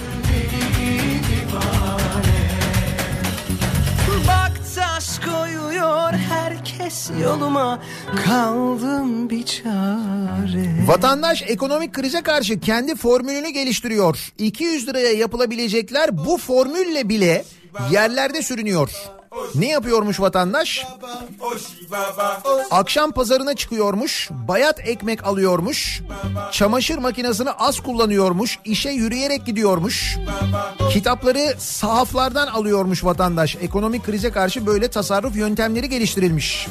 Bak 4.28 4.52
taş 4.74 5.18
koyuyor 5.18 6.12
herkes 6.12 7.10
yoluma 7.22 7.80
Kaldım 8.24 9.30
bir 9.30 9.46
çare 9.46 10.86
Vatandaş 10.86 11.42
ekonomik 11.46 11.92
krize 11.92 12.22
karşı 12.22 12.60
kendi 12.60 12.96
formülünü 12.96 13.48
geliştiriyor. 13.48 14.32
200 14.38 14.88
liraya 14.88 15.12
yapılabilecekler 15.12 16.26
bu 16.26 16.38
formülle 16.38 17.08
bile 17.08 17.44
yerlerde 17.90 18.42
sürünüyor. 18.42 18.90
Ne 19.54 19.68
yapıyormuş 19.68 20.20
vatandaş? 20.20 20.86
Akşam 22.70 23.12
pazarına 23.12 23.54
çıkıyormuş, 23.54 24.28
bayat 24.30 24.80
ekmek 24.88 25.26
alıyormuş, 25.26 26.02
çamaşır 26.52 26.98
makinesini 26.98 27.50
az 27.50 27.80
kullanıyormuş, 27.80 28.58
işe 28.64 28.90
yürüyerek 28.90 29.46
gidiyormuş. 29.46 30.16
Kitapları 30.90 31.54
sahaflardan 31.58 32.46
alıyormuş 32.46 33.04
vatandaş. 33.04 33.56
Ekonomik 33.60 34.04
krize 34.04 34.30
karşı 34.30 34.66
böyle 34.66 34.88
tasarruf 34.88 35.36
yöntemleri 35.36 35.88
geliştirilmiş. 35.88 36.66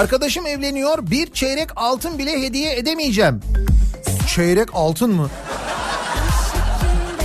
Arkadaşım 0.00 0.46
evleniyor 0.46 1.10
bir 1.10 1.32
çeyrek 1.32 1.68
altın 1.76 2.18
bile 2.18 2.42
hediye 2.42 2.76
edemeyeceğim. 2.76 3.40
Çeyrek 4.34 4.68
altın 4.72 5.14
mı? 5.14 5.30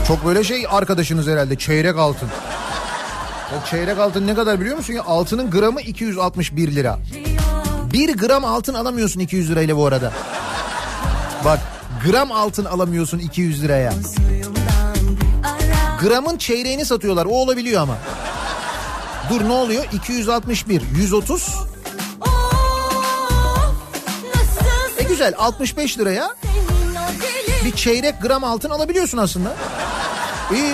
Çok 0.08 0.26
böyle 0.26 0.44
şey 0.44 0.66
arkadaşınız 0.70 1.28
herhalde 1.28 1.58
çeyrek 1.58 1.98
altın. 1.98 2.30
O 3.52 3.70
çeyrek 3.70 4.00
altın 4.00 4.28
ne 4.28 4.36
kadar 4.36 4.62
biliyor 4.62 4.78
musun 4.78 4.94
ya? 4.94 5.04
Altının 5.04 5.52
gramı 5.52 5.82
261 5.82 6.76
lira. 6.76 7.00
Bir 7.94 8.18
gram 8.18 8.46
altın 8.46 8.74
alamıyorsun 8.74 9.20
200 9.20 9.52
lirayla 9.52 9.78
bu 9.78 9.86
arada. 9.86 10.14
Bak 11.46 11.60
gram 12.06 12.32
altın 12.32 12.66
alamıyorsun 12.66 13.20
200 13.20 13.64
liraya. 13.64 13.94
Gramın 16.02 16.38
çeyreğini 16.38 16.86
satıyorlar 16.86 17.26
o 17.26 17.30
olabiliyor 17.30 17.82
ama. 17.82 17.98
Dur 19.30 19.44
ne 19.44 19.52
oluyor? 19.52 19.84
261, 19.94 20.82
130. 20.98 21.75
güzel 25.16 25.34
65 25.38 26.00
liraya 26.00 26.36
bir 27.66 27.72
çeyrek 27.72 28.22
gram 28.22 28.44
altın 28.44 28.70
alabiliyorsun 28.70 29.18
aslında. 29.18 29.54
İyi. 30.54 30.74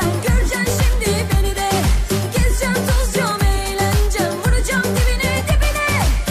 Sen 0.00 0.10
göreceksin 0.22 0.82
şimdi 0.82 1.26
beni 1.34 1.56
de 1.56 1.70
Gezeceğim 2.34 2.74
tozacağım 2.74 3.40
eğleneceğim 3.42 4.32
Vuracağım 4.32 4.82
dibine 4.82 5.42
dibine 5.48 5.88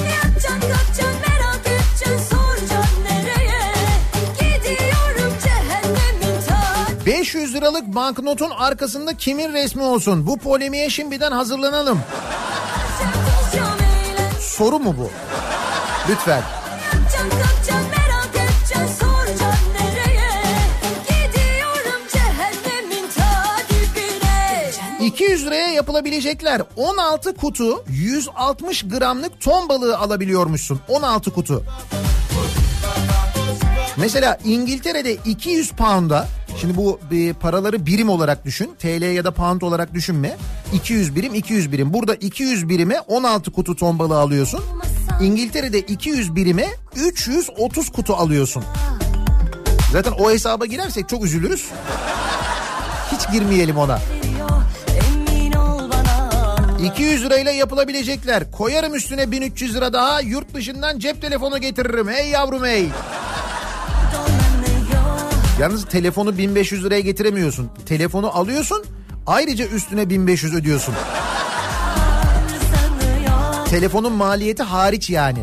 Yatacaksın 0.09 0.59
kalkacaksın 0.59 1.21
merak 1.27 1.61
edeceksin 1.67 2.35
Soracaksın 2.35 3.03
nereye 3.03 3.73
Gidiyorum 4.33 5.33
liralık 7.53 7.87
banknotun 7.87 8.49
arkasında 8.49 9.17
kimin 9.17 9.53
resmi 9.53 9.83
olsun? 9.83 10.27
Bu 10.27 10.37
polemiğe 10.37 10.89
şimdiden 10.89 11.31
hazırlanalım. 11.31 11.99
Soru 14.39 14.79
mu 14.79 14.95
bu? 14.97 15.09
Lütfen. 16.09 16.60
200 25.21 25.45
liraya 25.45 25.67
yapılabilecekler 25.67 26.61
16 26.75 27.35
kutu 27.35 27.83
160 27.89 28.83
gramlık 28.83 29.41
ton 29.41 29.69
balığı 29.69 29.97
alabiliyormuşsun 29.97 30.79
16 30.87 31.31
kutu. 31.31 31.63
Mesela 33.97 34.37
İngiltere'de 34.45 35.13
200 35.13 35.71
pound'a 35.71 36.27
şimdi 36.61 36.77
bu 36.77 36.99
paraları 37.39 37.85
birim 37.85 38.09
olarak 38.09 38.45
düşün 38.45 38.71
TL 38.79 39.13
ya 39.13 39.25
da 39.25 39.31
pound 39.31 39.61
olarak 39.61 39.93
düşünme 39.93 40.37
200 40.73 41.15
birim 41.15 41.33
200 41.35 41.71
birim 41.71 41.93
burada 41.93 42.15
200 42.15 42.69
birime 42.69 42.99
16 42.99 43.51
kutu 43.51 43.75
ton 43.75 43.99
balığı 43.99 44.19
alıyorsun 44.19 44.63
İngiltere'de 45.21 45.79
200 45.79 46.35
birime 46.35 46.67
330 46.95 47.89
kutu 47.89 48.15
alıyorsun. 48.15 48.63
Zaten 49.91 50.11
o 50.11 50.31
hesaba 50.31 50.65
girersek 50.65 51.09
çok 51.09 51.25
üzülürüz. 51.25 51.65
Hiç 53.11 53.31
girmeyelim 53.31 53.77
ona. 53.77 53.99
Emin 56.81 56.89
ol 56.89 56.93
bana 56.93 56.93
200 56.93 57.23
lirayla 57.23 57.51
yapılabilecekler. 57.51 58.51
Koyarım 58.51 58.95
üstüne 58.95 59.31
1300 59.31 59.75
lira 59.75 59.93
daha 59.93 60.21
yurt 60.21 60.53
dışından 60.53 60.99
cep 60.99 61.21
telefonu 61.21 61.57
getiririm. 61.57 62.09
Hey 62.09 62.29
yavrum 62.29 62.65
hey. 62.65 62.87
Yalnız 65.59 65.85
telefonu 65.85 66.37
1500 66.37 66.85
liraya 66.85 67.01
getiremiyorsun. 67.01 67.69
Telefonu 67.85 68.37
alıyorsun 68.37 68.83
ayrıca 69.27 69.65
üstüne 69.65 70.09
1500 70.09 70.55
ödüyorsun. 70.55 70.95
Telefonun 73.69 74.13
maliyeti 74.13 74.63
hariç 74.63 75.09
yani. 75.09 75.39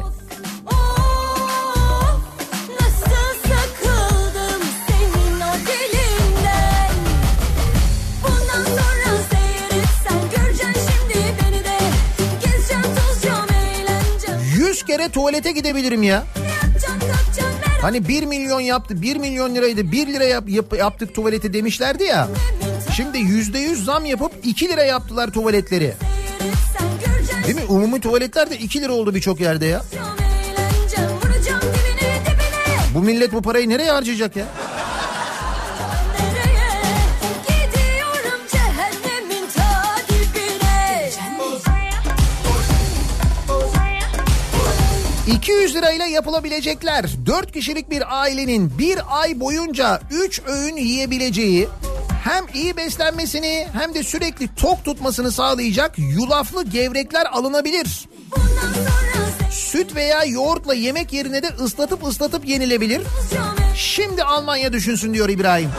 Kere 14.89 15.09
tuvalete 15.09 15.53
gidebilirim 15.53 16.03
ya. 16.03 16.25
Hani 17.83 18.09
1 18.09 18.23
milyon 18.23 18.61
yaptı 18.61 19.03
1 19.03 19.17
milyon 19.17 19.55
liraydı 19.55 19.93
1 19.93 20.07
lira 20.07 20.25
yap, 20.25 20.45
yap- 20.49 20.79
yaptık 20.79 21.15
tuvaleti 21.15 21.53
demişlerdi 21.53 22.05
ya. 22.05 22.29
Şimdi 22.97 23.19
%100 23.19 23.75
zam 23.85 24.05
yapıp 24.05 24.33
2 24.45 24.69
lira 24.69 24.83
yaptılar 24.85 25.31
tuvaletleri. 25.31 25.95
Değil 27.47 27.57
mi? 27.57 27.63
Umumi 27.69 28.01
tuvaletler 28.01 28.51
de 28.51 28.59
2 28.59 28.81
lira 28.81 28.93
oldu 28.93 29.15
birçok 29.15 29.41
yerde 29.41 29.67
ya. 29.67 29.83
Bu 32.95 33.03
millet 33.03 33.33
bu 33.33 33.43
parayı 33.43 33.69
nereye 33.69 33.91
harcayacak 33.91 34.37
ya? 34.37 34.45
200 45.33 45.75
lirayla 45.75 46.07
yapılabilecekler 46.07 47.05
4 47.27 47.53
kişilik 47.53 47.91
bir 47.91 48.21
ailenin 48.21 48.79
bir 48.79 48.99
ay 49.09 49.41
boyunca 49.41 50.01
3 50.11 50.43
öğün 50.47 50.77
yiyebileceği 50.77 51.69
hem 52.25 52.45
iyi 52.55 52.77
beslenmesini 52.77 53.67
hem 53.73 53.95
de 53.95 54.03
sürekli 54.03 54.55
tok 54.55 54.85
tutmasını 54.85 55.33
sağlayacak 55.33 55.99
yulaflı 55.99 56.65
gevrekler 56.65 57.27
alınabilir. 57.27 58.09
Süt 59.51 59.95
veya 59.95 60.25
yoğurtla 60.25 60.75
yemek 60.75 61.13
yerine 61.13 61.43
de 61.43 61.49
ıslatıp 61.49 62.07
ıslatıp 62.07 62.49
yenilebilir. 62.49 63.03
Şimdi 63.77 64.23
Almanya 64.23 64.73
düşünsün 64.73 65.15
diyor 65.15 65.29
İbrahim. 65.29 65.71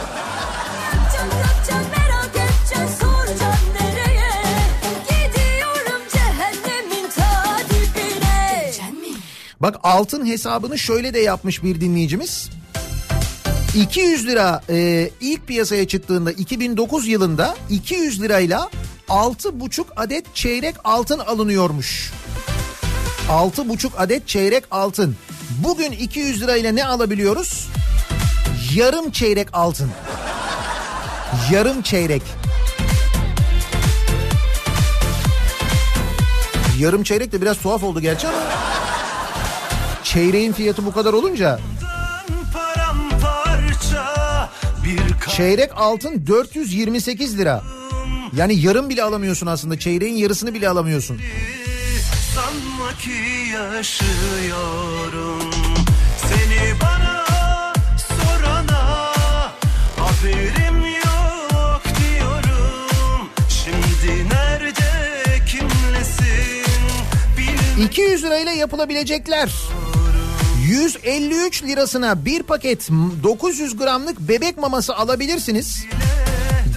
Bak 9.60 9.76
altın 9.82 10.26
hesabını 10.26 10.78
şöyle 10.78 11.14
de 11.14 11.18
yapmış 11.18 11.62
bir 11.62 11.80
dinleyicimiz. 11.80 12.50
200 13.74 14.26
lira 14.26 14.62
e, 14.70 15.10
ilk 15.20 15.46
piyasaya 15.46 15.88
çıktığında 15.88 16.32
2009 16.32 17.08
yılında 17.08 17.56
200 17.70 18.22
lirayla 18.22 18.70
6,5 19.08 19.84
adet 19.96 20.34
çeyrek 20.34 20.74
altın 20.84 21.18
alınıyormuş. 21.18 22.12
6,5 23.28 23.96
adet 23.96 24.28
çeyrek 24.28 24.64
altın. 24.70 25.16
Bugün 25.64 25.92
200 25.92 26.42
lirayla 26.42 26.72
ne 26.72 26.84
alabiliyoruz? 26.84 27.68
Yarım 28.74 29.10
çeyrek 29.10 29.48
altın. 29.52 29.90
Yarım 31.52 31.82
çeyrek. 31.82 32.22
Yarım 36.78 37.02
çeyrek 37.02 37.32
de 37.32 37.40
biraz 37.40 37.58
tuhaf 37.58 37.84
oldu 37.84 38.00
gerçi 38.00 38.28
ama 38.28 38.69
çeyreğin 40.12 40.52
fiyatı 40.52 40.86
bu 40.86 40.92
kadar 40.92 41.12
olunca 41.12 41.60
çeyrek 45.36 45.70
altın 45.76 46.26
428 46.26 47.38
lira. 47.38 47.62
Yani 48.36 48.60
yarım 48.60 48.88
bile 48.88 49.02
alamıyorsun 49.02 49.46
aslında. 49.46 49.78
Çeyreğin 49.78 50.14
yarısını 50.14 50.54
bile 50.54 50.68
alamıyorsun. 50.68 51.20
sanma 52.34 52.92
ki 52.98 53.10
yaşıyorum 53.52 55.50
Seni 56.16 56.80
bana 56.80 57.24
sorana 58.08 59.12
haberim 59.96 60.94
yok 60.94 61.82
diyorum 62.00 63.28
Şimdi 63.48 64.28
nerede 64.28 64.90
kimlesin 65.46 66.66
bilmiyorum 67.38 67.84
200 67.84 68.24
lirayla 68.24 68.52
yapılabilecekler. 68.52 69.50
153 70.70 71.62
lirasına 71.62 72.24
bir 72.24 72.42
paket 72.42 72.88
900 73.22 73.76
gramlık 73.76 74.20
bebek 74.20 74.58
maması 74.58 74.96
alabilirsiniz. 74.96 75.84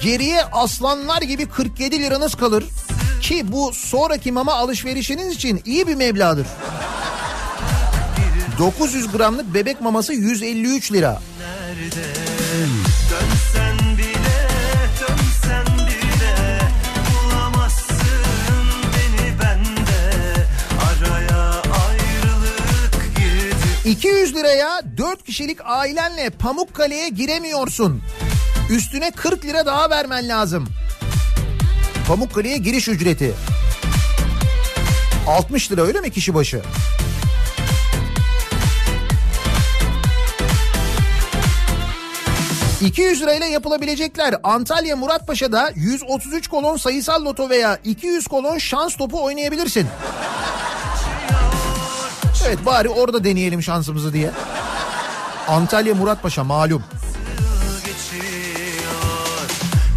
Geriye 0.04 0.44
aslanlar 0.44 1.22
gibi 1.22 1.46
47 1.46 2.00
liranız 2.00 2.36
kalır. 2.36 2.64
Ki 3.22 3.52
bu 3.52 3.72
sonraki 3.74 4.32
mama 4.32 4.54
alışverişiniz 4.54 5.36
için 5.36 5.62
iyi 5.66 5.88
bir 5.88 5.96
meblağdır. 5.96 6.48
900 8.60 9.12
gramlık 9.12 9.54
bebek 9.54 9.82
maması 9.82 10.14
153 10.14 10.92
lira. 10.92 11.22
Dönsen 11.84 12.93
200 23.86 24.36
liraya 24.36 24.82
4 24.98 25.24
kişilik 25.24 25.60
ailenle 25.64 26.30
Pamukkale'ye 26.30 27.10
giremiyorsun. 27.10 28.02
Üstüne 28.70 29.12
40 29.12 29.46
lira 29.46 29.66
daha 29.66 29.90
vermen 29.90 30.28
lazım. 30.28 30.68
Pamukkale'ye 32.08 32.58
giriş 32.58 32.88
ücreti. 32.88 33.34
60 35.28 35.72
lira 35.72 35.82
öyle 35.82 36.02
mi 36.02 36.12
kişi 36.12 36.34
başı? 36.34 36.62
...200 42.82 43.20
lirayla 43.20 43.46
yapılabilecekler. 43.46 44.36
Antalya 44.44 44.96
Muratpaşa'da 44.96 45.72
133 45.76 46.48
kolon 46.48 46.78
sayısal 46.78 47.26
loto 47.26 47.50
veya 47.50 47.80
200 47.84 48.28
kolon 48.28 48.58
şans 48.58 48.96
topu 48.98 49.24
oynayabilirsin. 49.24 49.88
Evet 52.48 52.66
bari 52.66 52.90
orada 52.90 53.24
deneyelim 53.24 53.64
şansımızı 53.64 54.14
diye. 54.14 54.32
Antalya 55.48 55.96
Muratpaşa 55.96 56.44
malum. 56.44 56.84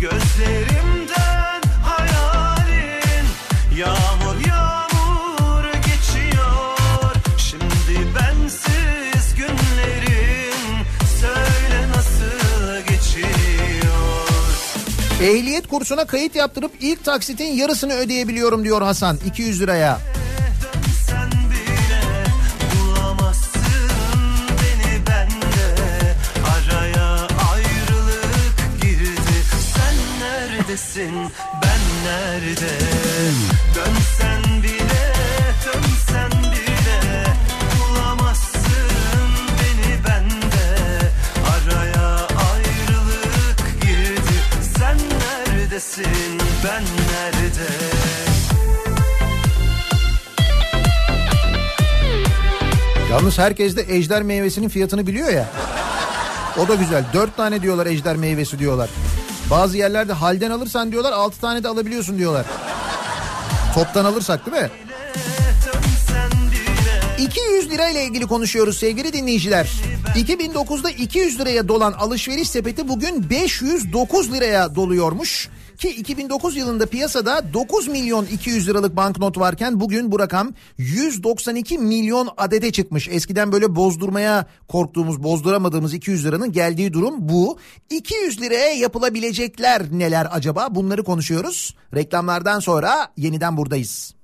Gözlerimden 0.01 1.63
hayalin 1.83 3.27
Yağmur 3.77 4.47
yağmur 4.49 5.65
geçiyor 5.75 6.79
Şimdi 7.39 8.07
bensiz 8.17 9.35
günlerin 9.37 10.85
Söyle 11.21 11.89
nasıl 11.89 12.79
geçiyor 12.89 14.29
Ehliyet 15.23 15.69
kursuna 15.69 16.05
kayıt 16.05 16.35
yaptırıp 16.35 16.73
ilk 16.81 17.05
taksitin 17.05 17.53
yarısını 17.53 17.95
ödeyebiliyorum 17.95 18.65
diyor 18.65 18.83
Hasan 18.83 19.19
200 19.27 19.61
liraya. 19.61 19.99
Neredesin? 30.77 31.33
Ben 31.63 31.81
nerede? 32.05 32.71
Dönsen 33.75 34.63
bile 34.63 35.13
dönsen 35.67 36.31
bile. 36.53 37.25
Bulamazsın 37.81 39.31
beni 39.59 40.05
bende. 40.05 40.77
Araya 41.49 42.15
ayrılık 42.15 43.83
girdi. 43.83 44.37
Sen 44.79 44.97
neredesin? 44.99 46.39
Ben 46.65 46.83
nerede? 46.83 47.71
Yalnız 53.11 53.39
herkes 53.39 53.77
de 53.77 53.83
ejder 53.83 54.23
meyvesinin 54.23 54.69
fiyatını 54.69 55.07
biliyor 55.07 55.29
ya. 55.29 55.47
O 56.59 56.69
da 56.69 56.75
güzel. 56.75 57.05
Dört 57.13 57.37
tane 57.37 57.63
diyorlar 57.63 57.87
ejder 57.87 58.17
meyvesi 58.17 58.59
diyorlar. 58.59 58.89
Bazı 59.51 59.77
yerlerde 59.77 60.13
halden 60.13 60.51
alırsan 60.51 60.93
diyorlar 60.93 61.13
altı 61.13 61.41
tane 61.41 61.63
de 61.63 61.69
alabiliyorsun 61.69 62.19
diyorlar. 62.19 62.47
Toptan 63.75 64.05
alırsak 64.05 64.47
değil 64.47 64.63
mi? 64.63 64.71
200 67.19 67.71
lirayla 67.71 68.01
ilgili 68.01 68.27
konuşuyoruz 68.27 68.79
sevgili 68.79 69.13
dinleyiciler. 69.13 69.71
2009'da 70.15 70.91
200 70.91 71.41
liraya 71.41 71.69
dolan 71.69 71.93
alışveriş 71.93 72.51
sepeti 72.51 72.89
bugün 72.89 73.31
509 73.31 74.33
liraya 74.33 74.75
doluyormuş. 74.75 75.49
Ki 75.79 75.89
2009 75.89 76.57
yılında 76.57 76.87
piyasada 76.87 77.53
9 77.55 77.89
milyon 77.89 78.27
200 78.27 78.69
liralık 78.69 78.97
banknot 78.97 79.39
varken 79.39 79.81
bugün 79.81 80.13
bu 80.13 80.19
rakam 80.19 80.53
192 80.79 81.79
milyon 81.79 82.29
adede 82.37 82.73
çıkmış. 82.73 83.09
Eskiden 83.09 83.53
böyle 83.53 83.77
bozdurmaya 83.77 84.47
korktuğumuz, 84.69 85.23
bozduramadığımız 85.23 85.95
200 85.95 86.25
liranın 86.25 86.53
geldiği 86.53 86.93
durum 86.93 87.15
bu. 87.29 87.59
200 87.91 88.41
liraya 88.41 88.73
yapılabilecekler 88.73 89.83
neler 89.93 90.29
acaba? 90.31 90.75
Bunları 90.75 91.05
konuşuyoruz. 91.05 91.77
Reklamlardan 91.95 92.61
sonra 92.61 93.13
yeniden 93.17 93.57
buradayız. 93.57 94.16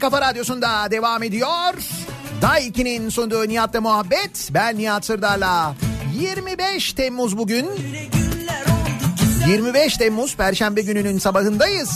Kafa 0.00 0.20
radyosunda 0.20 0.90
devam 0.90 1.22
ediyor. 1.22 1.74
Daiki'nin 2.42 3.08
sunduğu 3.08 3.48
Nihat'la 3.48 3.80
muhabbet. 3.80 4.48
Ben 4.50 4.78
Nihat 4.78 5.04
Sırdar'la. 5.04 5.74
25 6.20 6.92
Temmuz 6.92 7.38
bugün. 7.38 7.66
25 9.48 9.96
Temmuz 9.96 10.36
Perşembe 10.36 10.82
gününün 10.82 11.18
sabahındayız. 11.18 11.90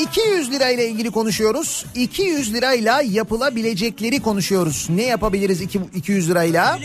200 0.00 0.50
lirayla 0.52 0.84
ilgili 0.84 1.10
konuşuyoruz. 1.10 1.84
200 1.94 2.54
lirayla 2.54 3.02
yapılabilecekleri 3.02 4.22
konuşuyoruz. 4.22 4.86
Ne 4.90 5.02
yapabiliriz 5.02 5.60
iki- 5.60 5.80
200 5.94 6.30
lirayla? 6.30 6.78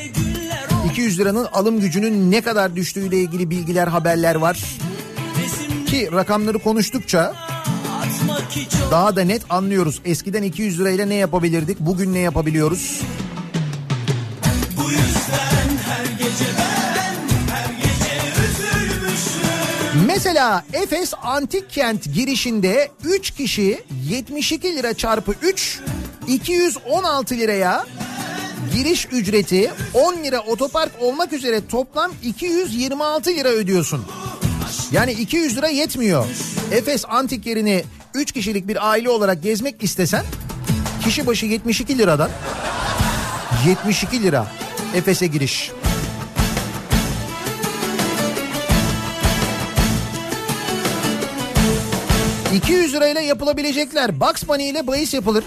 200 0.91 1.19
liranın 1.19 1.47
alım 1.53 1.79
gücünün 1.79 2.31
ne 2.31 2.41
kadar 2.41 2.75
düştüğüyle 2.75 3.19
ilgili 3.19 3.49
bilgiler, 3.49 3.87
haberler 3.87 4.35
var. 4.35 4.59
Ki 5.87 6.09
rakamları 6.11 6.59
konuştukça 6.59 7.44
daha 8.91 9.15
da 9.15 9.21
net 9.21 9.41
anlıyoruz. 9.49 10.01
Eskiden 10.05 10.43
200 10.43 10.79
lirayla 10.79 11.05
ne 11.05 11.15
yapabilirdik? 11.15 11.79
Bugün 11.79 12.13
ne 12.13 12.19
yapabiliyoruz? 12.19 13.01
Bu 14.77 14.91
yüzden 14.91 15.77
her 15.87 16.05
gece 16.05 16.45
ben 16.57 17.15
her 17.53 17.73
gece 17.73 18.41
üzülmüşüm 18.49 20.05
Mesela 20.07 20.65
Efes 20.73 21.13
Antik 21.23 21.69
Kent 21.69 22.13
girişinde 22.13 22.91
3 23.03 23.31
kişi 23.31 23.83
72 24.09 24.75
lira 24.75 24.93
çarpı 24.93 25.33
3 25.41 25.79
216 26.27 27.35
liraya 27.35 27.85
giriş 28.75 29.07
ücreti 29.11 29.71
10 29.93 30.23
lira 30.23 30.39
otopark 30.39 30.91
olmak 31.01 31.33
üzere 31.33 31.67
toplam 31.67 32.11
226 32.23 33.29
lira 33.29 33.49
ödüyorsun. 33.49 34.05
Yani 34.91 35.11
200 35.11 35.57
lira 35.57 35.67
yetmiyor. 35.67 36.25
Efes 36.71 37.05
Antik 37.07 37.45
yerini 37.45 37.83
3 38.15 38.31
kişilik 38.31 38.67
bir 38.67 38.89
aile 38.89 39.09
olarak 39.09 39.43
gezmek 39.43 39.83
istesen 39.83 40.25
kişi 41.03 41.27
başı 41.27 41.45
72 41.45 41.97
liradan 41.97 42.29
72 43.67 44.23
lira 44.23 44.47
Efes'e 44.95 45.27
giriş. 45.27 45.71
...200 52.55 52.93
lirayla 52.93 53.21
yapılabilecekler. 53.21 54.19
Bugs 54.19 54.47
Bunny 54.47 54.69
ile 54.69 54.87
bahis 54.87 55.13
yapılır. 55.13 55.43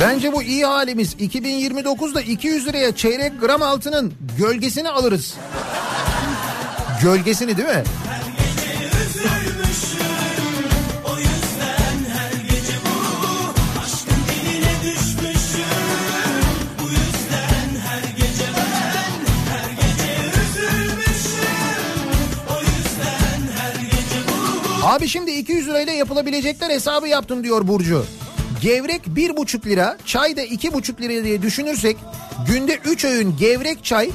Bence 0.00 0.32
bu 0.32 0.42
iyi 0.42 0.64
halimiz. 0.64 1.14
2029'da 1.14 2.20
200 2.20 2.66
liraya 2.66 2.96
çeyrek 2.96 3.40
gram 3.40 3.62
altının 3.62 4.12
gölgesini 4.38 4.90
alırız. 4.90 5.34
Gölgesini 7.02 7.56
değil 7.56 7.68
mi? 7.68 7.84
Abi 24.82 25.08
şimdi 25.08 25.30
200 25.30 25.68
lirayla 25.68 25.92
yapılabilecekler 25.92 26.70
hesabı 26.70 27.08
yaptım 27.08 27.44
diyor 27.44 27.68
Burcu. 27.68 28.06
Gevrek 28.60 29.06
1,5 29.06 29.66
lira, 29.66 29.96
çay 30.04 30.36
da 30.36 30.44
2,5 30.44 31.02
lira 31.02 31.24
diye 31.24 31.42
düşünürsek 31.42 31.96
günde 32.46 32.74
3 32.84 33.04
öğün 33.04 33.36
gevrek 33.36 33.84
çay 33.84 34.10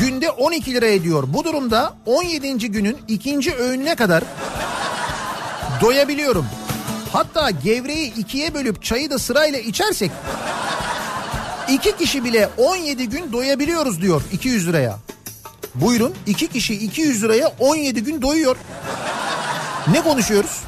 günde 0.00 0.30
12 0.30 0.74
lira 0.74 0.86
ediyor. 0.86 1.24
Bu 1.26 1.44
durumda 1.44 1.94
17. 2.06 2.70
günün 2.70 2.98
ikinci 3.08 3.54
öğününe 3.54 3.94
kadar 3.94 4.24
doyabiliyorum. 5.80 6.46
Hatta 7.12 7.50
gevreği 7.50 8.14
ikiye 8.14 8.54
bölüp 8.54 8.82
çayı 8.82 9.10
da 9.10 9.18
sırayla 9.18 9.58
içersek 9.58 10.10
iki 11.68 11.96
kişi 11.96 12.24
bile 12.24 12.48
17 12.56 13.08
gün 13.08 13.32
doyabiliyoruz 13.32 14.02
diyor 14.02 14.22
200 14.32 14.68
liraya. 14.68 14.98
Buyurun 15.74 16.14
iki 16.26 16.48
kişi 16.48 16.74
200 16.74 17.22
liraya 17.22 17.52
17 17.58 18.02
gün 18.02 18.22
doyuyor. 18.22 18.56
Ne 19.92 20.02
konuşuyoruz? 20.02 20.65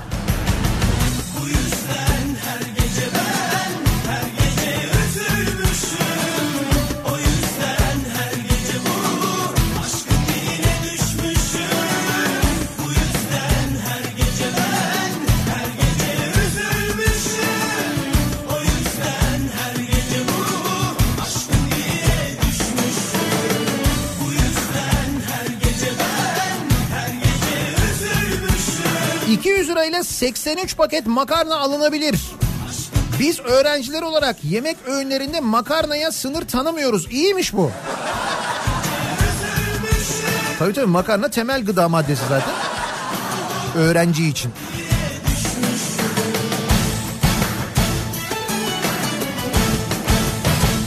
83 30.18 30.76
paket 30.76 31.06
makarna 31.06 31.56
alınabilir. 31.56 32.20
Biz 33.20 33.40
öğrenciler 33.40 34.02
olarak 34.02 34.44
yemek 34.44 34.76
öğünlerinde 34.86 35.40
makarnaya 35.40 36.12
sınır 36.12 36.48
tanımıyoruz. 36.48 37.12
İyiymiş 37.12 37.52
bu. 37.52 37.70
Tabii 40.58 40.72
tabii 40.72 40.86
makarna 40.86 41.28
temel 41.28 41.64
gıda 41.64 41.88
maddesi 41.88 42.22
zaten. 42.28 42.54
Öğrenci 43.76 44.28
için. 44.28 44.52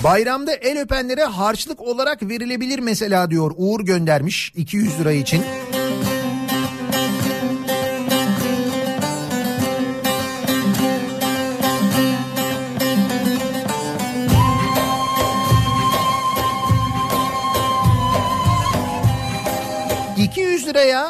Bayramda 0.03 0.53
el 0.53 0.81
öpenlere 0.81 1.23
harçlık 1.23 1.81
olarak 1.81 2.23
verilebilir 2.23 2.79
mesela 2.79 3.31
diyor. 3.31 3.51
Uğur 3.57 3.79
göndermiş 3.79 4.53
200 4.55 4.99
lira 4.99 5.11
için. 5.11 5.43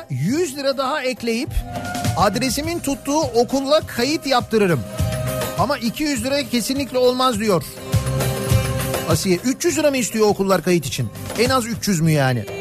100 0.09 0.57
lira 0.57 0.77
daha 0.77 1.03
ekleyip 1.03 1.49
adresimin 2.17 2.79
tuttuğu 2.79 3.19
okulla 3.19 3.81
kayıt 3.87 4.27
yaptırırım. 4.27 4.79
Ama 5.59 5.77
200 5.77 6.23
lira 6.23 6.43
kesinlikle 6.43 6.97
olmaz 6.97 7.39
diyor. 7.39 7.63
Asiye 9.09 9.37
300 9.37 9.77
lira 9.77 9.91
mı 9.91 9.97
istiyor 9.97 10.27
okullar 10.27 10.63
kayıt 10.63 10.85
için? 10.85 11.09
En 11.39 11.49
az 11.49 11.65
300 11.65 12.01
mü 12.01 12.11
yani? 12.11 12.60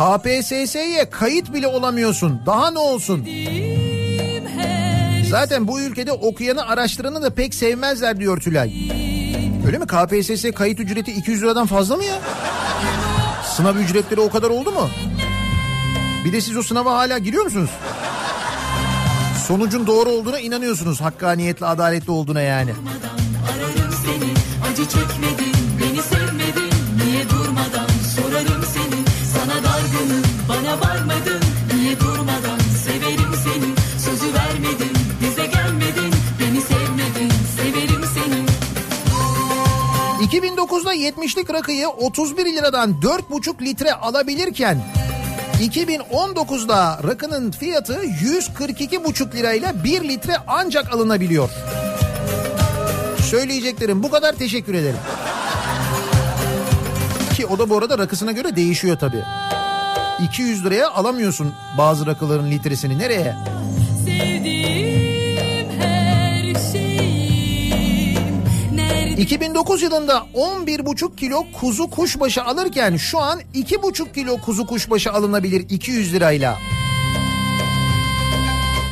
KPSS'ye 0.00 1.10
kayıt 1.10 1.52
bile 1.52 1.66
olamıyorsun. 1.66 2.42
Daha 2.46 2.70
ne 2.70 2.78
olsun? 2.78 3.26
Zaten 5.30 5.68
bu 5.68 5.80
ülkede 5.80 6.12
okuyanı 6.12 6.66
araştıranı 6.66 7.22
da 7.22 7.34
pek 7.34 7.54
sevmezler 7.54 8.20
diyor 8.20 8.40
Tülay. 8.40 8.72
Öyle 9.66 9.78
mi? 9.78 9.86
KPSS 9.86 10.50
kayıt 10.54 10.80
ücreti 10.80 11.12
200 11.12 11.42
liradan 11.42 11.66
fazla 11.66 11.96
mı 11.96 12.04
ya? 12.04 12.18
Sınav 13.56 13.76
ücretleri 13.76 14.20
o 14.20 14.30
kadar 14.30 14.50
oldu 14.50 14.72
mu? 14.72 14.88
Bir 16.24 16.32
de 16.32 16.40
siz 16.40 16.56
o 16.56 16.62
sınava 16.62 16.92
hala 16.92 17.18
giriyor 17.18 17.44
musunuz? 17.44 17.70
Sonucun 19.46 19.86
doğru 19.86 20.10
olduğuna 20.10 20.40
inanıyorsunuz. 20.40 21.00
Hakkaniyetli, 21.00 21.66
adaletli 21.66 22.10
olduğuna 22.10 22.40
yani. 22.40 22.72
seni 24.04 24.32
acı 24.70 24.88
çekmedin 24.88 25.49
2009'da 40.70 40.94
70'lik 40.94 41.52
rakıyı 41.52 41.88
31 41.88 42.46
liradan 42.46 42.90
4,5 43.02 43.64
litre 43.64 43.94
alabilirken 43.94 44.82
2019'da 45.60 47.00
rakının 47.08 47.50
fiyatı 47.50 48.04
142,5 48.04 49.36
lirayla 49.36 49.84
1 49.84 50.08
litre 50.08 50.36
ancak 50.46 50.92
alınabiliyor. 50.94 51.50
Söyleyeceklerim 53.30 54.02
bu 54.02 54.10
kadar 54.10 54.32
teşekkür 54.32 54.74
ederim. 54.74 55.00
Ki 57.36 57.46
o 57.46 57.58
da 57.58 57.70
bu 57.70 57.78
arada 57.78 57.98
rakısına 57.98 58.32
göre 58.32 58.56
değişiyor 58.56 58.98
tabii. 58.98 59.24
200 60.24 60.64
liraya 60.64 60.90
alamıyorsun 60.90 61.54
bazı 61.78 62.06
rakıların 62.06 62.50
litresini 62.50 62.98
nereye? 62.98 63.34
sevdiğim 63.34 63.69
2009 69.20 69.82
yılında 69.82 70.26
11,5 70.34 71.16
kilo 71.16 71.44
kuzu 71.60 71.90
kuşbaşı 71.90 72.44
alırken 72.44 72.96
şu 72.96 73.18
an 73.18 73.40
2,5 73.54 74.14
kilo 74.14 74.40
kuzu 74.40 74.66
kuşbaşı 74.66 75.12
alınabilir 75.12 75.66
200 75.70 76.12
lirayla. 76.12 76.58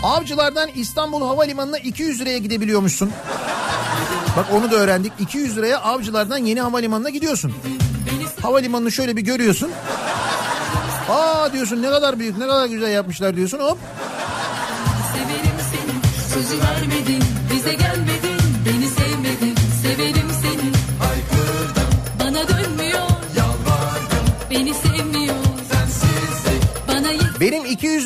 Avcılardan 0.02 0.70
İstanbul 0.74 1.26
Havalimanı'na 1.26 1.78
200 1.78 2.20
liraya 2.20 2.38
gidebiliyormuşsun. 2.38 3.10
Bak 4.36 4.46
onu 4.52 4.70
da 4.70 4.76
öğrendik. 4.76 5.12
200 5.18 5.56
liraya 5.56 5.78
Avcılardan 5.80 6.38
yeni 6.38 6.60
havalimanına 6.60 7.10
gidiyorsun. 7.10 7.52
Havalimanını 8.42 8.92
şöyle 8.92 9.16
bir 9.16 9.22
görüyorsun. 9.22 9.70
Aa 11.09 11.52
diyorsun 11.52 11.82
ne 11.82 11.90
kadar 11.90 12.18
büyük 12.18 12.38
ne 12.38 12.46
kadar 12.46 12.66
güzel 12.66 12.90
yapmışlar 12.90 13.36
diyorsun 13.36 13.59
hop. 13.59 13.78
Severim 15.12 15.59
seni 15.70 16.24
sözü 16.34 16.62
vermedin 16.62 17.22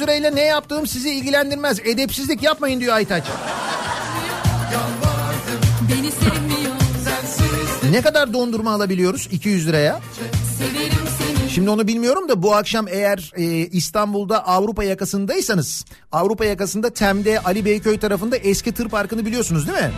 lirayla 0.03 0.31
ne 0.31 0.43
yaptığım 0.43 0.87
sizi 0.87 1.11
ilgilendirmez. 1.11 1.81
Edepsizlik 1.81 2.43
yapmayın 2.43 2.81
diyor 2.81 2.95
Aytaç. 2.95 3.25
Ne 7.91 8.03
kadar 8.03 8.33
dondurma 8.33 8.73
alabiliyoruz 8.73 9.29
200 9.33 9.69
liraya? 9.69 10.01
Şimdi 11.49 11.71
onu 11.71 11.87
bilmiyorum 11.87 12.29
da 12.29 12.43
bu 12.43 12.55
akşam 12.55 12.89
eğer 12.89 13.33
e, 13.37 13.45
İstanbul'da 13.67 14.47
Avrupa 14.47 14.85
yakasındaysanız 14.85 15.85
Avrupa 16.13 16.45
yakasında 16.45 16.91
Tem'de 16.91 17.41
Ali 17.41 17.65
Beyköy 17.65 17.99
tarafında 17.99 18.37
eski 18.37 18.73
tır 18.73 18.89
parkını 18.89 19.27
biliyorsunuz 19.27 19.69
değil 19.69 19.79
mi? 19.79 19.91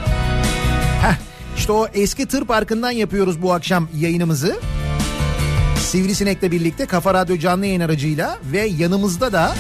Heh, 1.03 1.15
işte 1.57 1.73
o 1.73 1.89
eski 1.95 2.27
tır 2.27 2.45
parkından 2.45 2.91
yapıyoruz 2.91 3.43
bu 3.43 3.53
akşam 3.53 3.89
yayınımızı. 3.97 4.57
Sivrisinek'le 5.79 6.43
birlikte 6.43 6.87
Kafa 6.87 7.15
Radyo 7.15 7.39
canlı 7.39 7.67
yayın 7.67 7.81
aracıyla 7.81 8.39
ve 8.53 8.61
yanımızda 8.61 9.33
da 9.33 9.55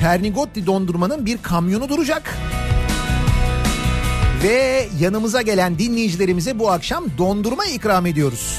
Pernigotti 0.00 0.66
dondurmanın 0.66 1.26
bir 1.26 1.38
kamyonu 1.38 1.88
duracak. 1.88 2.34
Ve 4.42 4.88
yanımıza 5.00 5.42
gelen 5.42 5.78
dinleyicilerimize 5.78 6.58
bu 6.58 6.70
akşam 6.70 7.04
dondurma 7.18 7.64
ikram 7.66 8.06
ediyoruz. 8.06 8.58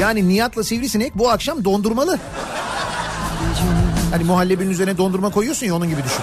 Yani 0.00 0.28
Nihat'la 0.28 0.64
Sivrisinek 0.64 1.18
bu 1.18 1.30
akşam 1.30 1.64
dondurmalı. 1.64 2.18
Hani 4.10 4.24
muhallebinin 4.24 4.70
üzerine 4.70 4.98
dondurma 4.98 5.30
koyuyorsun 5.30 5.66
ya 5.66 5.74
onun 5.74 5.88
gibi 5.88 6.04
düşün. 6.04 6.22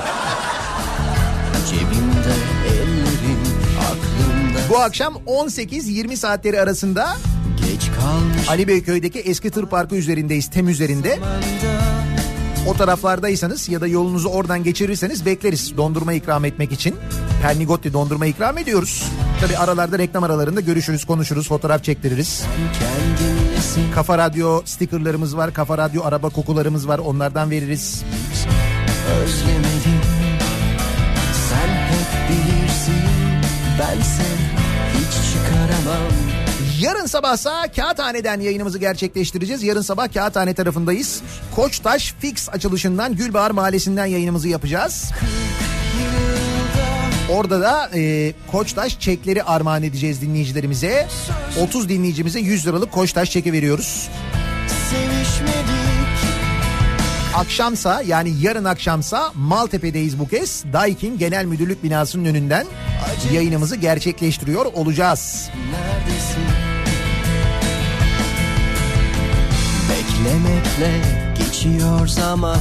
Cebimde 1.70 2.34
aklımda 3.80 4.60
Bu 4.70 4.80
akşam 4.80 5.14
18-20 5.14 6.16
saatleri 6.16 6.62
arasında 6.62 7.18
Ali 8.48 8.68
Beyköy'deki 8.68 9.20
eski 9.20 9.50
tır 9.50 9.66
parkı 9.66 9.96
üzerindeyiz 9.96 10.50
tem 10.50 10.70
üzerinde. 10.70 11.20
O 12.68 12.74
taraflardaysanız 12.74 13.70
ya 13.70 13.82
da 13.82 13.88
yolunuzu 13.88 14.30
oradan 14.30 14.64
geçirirseniz 14.64 15.26
bekleriz 15.26 15.78
dondurma 15.78 16.14
ikram 16.14 16.46
etmek 16.46 16.72
için. 16.72 16.96
Pernigotti 17.42 17.94
dondurma 17.94 18.26
ikram 18.26 18.58
ediyoruz. 18.58 19.04
Tabi 19.42 19.58
aralarda 19.58 19.98
reklam 20.00 20.24
aralarında 20.24 20.62
görüşürüz, 20.62 21.06
konuşuruz, 21.06 21.48
fotoğraf 21.48 21.84
çektiririz. 21.84 22.44
Kafa 23.96 24.18
Radyo 24.18 24.62
stikerlerimiz 24.66 25.36
var, 25.36 25.54
Kafa 25.54 25.78
Radyo 25.78 26.04
araba 26.04 26.30
kokularımız 26.30 26.88
var 26.88 27.00
onlardan 27.00 27.52
veririz. 27.52 28.04
özlemedim 29.22 30.02
Sen 31.50 31.68
hep 31.68 32.30
bilirsin 32.30 33.04
bense 33.80 34.24
hiç 34.94 35.34
çıkaramam 35.34 36.41
Yarın 36.82 37.06
sabahsa 37.06 37.72
Kağıthane'den 37.76 38.40
yayınımızı 38.40 38.80
gerçekleştireceğiz. 38.80 39.64
Yarın 39.64 39.82
sabah 39.82 40.14
Kağıthane 40.14 40.54
tarafındayız. 40.54 41.22
Koçtaş 41.56 42.14
Fix 42.20 42.50
açılışından 42.50 43.16
Gülbahar 43.16 43.52
Mahallesi'nden 43.52 44.06
yayınımızı 44.06 44.48
yapacağız. 44.48 45.12
Orada 47.30 47.62
da 47.62 47.90
e, 47.96 48.34
Koçtaş 48.52 49.00
çekleri 49.00 49.44
armağan 49.44 49.84
edeceğiz 49.84 50.22
dinleyicilerimize. 50.22 51.08
30 51.62 51.90
dinleyicimize 51.90 52.40
100 52.40 52.68
liralık 52.68 52.92
Koçtaş 52.92 53.32
çeki 53.32 53.54
veriyoruz. 53.54 54.10
Akşamsa 57.36 58.02
yani 58.02 58.34
yarın 58.42 58.66
akşamsa 58.66 59.32
Maltepe'deyiz 59.36 60.20
bu 60.20 60.28
kez. 60.28 60.64
Daikin 60.74 61.18
Genel 61.18 61.46
Müdürlük 61.46 61.84
binasının 61.84 62.26
önünden 62.26 62.68
yayınımızı 63.34 63.76
gerçekleştiriyor 63.76 64.66
olacağız. 64.66 65.50
neredesin 65.72 66.71
Beklemekle 70.22 71.02
geçiyor 71.38 72.08
zaman 72.08 72.58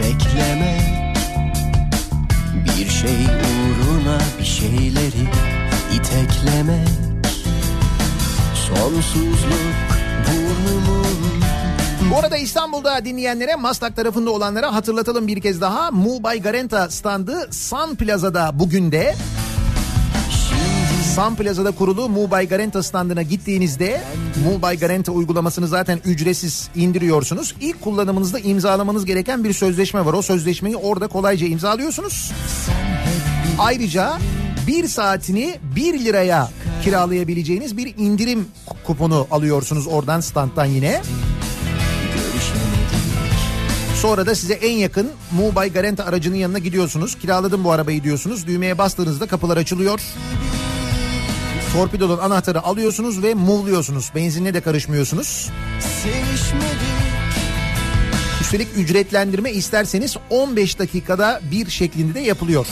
Bekleme 0.00 0.78
Bir 2.64 2.88
şey 2.88 3.24
uğruna 3.24 4.18
bir 4.38 4.44
şeyleri 4.44 5.28
iteklemek 5.94 6.88
Sonsuzluk 8.54 9.74
burnumun 10.26 11.42
Bu 12.10 12.18
arada 12.18 12.36
İstanbul'da 12.36 13.04
dinleyenlere 13.04 13.56
Maslak 13.56 13.96
tarafında 13.96 14.30
olanlara 14.30 14.74
hatırlatalım 14.74 15.26
bir 15.26 15.40
kez 15.40 15.60
daha. 15.60 15.90
Mu 15.90 16.18
by 16.24 16.38
Garanta 16.38 16.90
standı 16.90 17.48
Sun 17.50 17.94
Plaza'da 17.94 18.50
bugün 18.58 18.92
de. 18.92 19.14
Sun 21.14 21.34
Plaza'da 21.34 21.70
kurulu 21.70 22.08
Mu 22.08 22.30
by 22.30 22.44
Garanta 22.44 22.82
standına 22.82 23.22
gittiğinizde 23.22 24.00
Mu 24.44 24.62
by 24.62 24.76
Garanta 24.76 25.12
uygulamasını 25.12 25.68
zaten 25.68 26.00
ücretsiz 26.04 26.68
indiriyorsunuz. 26.74 27.54
İlk 27.60 27.80
kullanımınızda 27.80 28.38
imzalamanız 28.38 29.04
gereken 29.04 29.44
bir 29.44 29.52
sözleşme 29.52 30.04
var. 30.04 30.12
O 30.12 30.22
sözleşmeyi 30.22 30.76
orada 30.76 31.06
kolayca 31.06 31.46
imzalıyorsunuz. 31.46 32.32
Ayrıca 33.58 34.18
bir 34.66 34.88
saatini 34.88 35.54
1 35.76 36.04
liraya 36.04 36.50
kiralayabileceğiniz 36.84 37.76
bir 37.76 37.94
indirim 37.96 38.46
kuponu 38.84 39.26
alıyorsunuz 39.30 39.86
oradan 39.86 40.20
standtan 40.20 40.64
yine. 40.64 41.02
Sonra 44.00 44.26
da 44.26 44.34
size 44.34 44.54
en 44.54 44.76
yakın 44.76 45.10
Mubay 45.32 45.72
Garanta 45.72 46.04
aracının 46.04 46.36
yanına 46.36 46.58
gidiyorsunuz. 46.58 47.18
Kiraladım 47.18 47.64
bu 47.64 47.72
arabayı 47.72 48.02
diyorsunuz. 48.02 48.46
Düğmeye 48.46 48.78
bastığınızda 48.78 49.26
kapılar 49.26 49.56
açılıyor. 49.56 50.00
Torpidodan 51.72 52.18
anahtarı 52.18 52.62
alıyorsunuz 52.62 53.22
ve 53.22 53.34
muğluyorsunuz. 53.34 54.12
Benzinle 54.14 54.54
de 54.54 54.60
karışmıyorsunuz. 54.60 55.50
Üstelik 58.40 58.68
ücretlendirme 58.76 59.52
isterseniz 59.52 60.16
15 60.30 60.78
dakikada 60.78 61.40
bir 61.50 61.70
şeklinde 61.70 62.14
de 62.14 62.20
yapılıyor. 62.20 62.66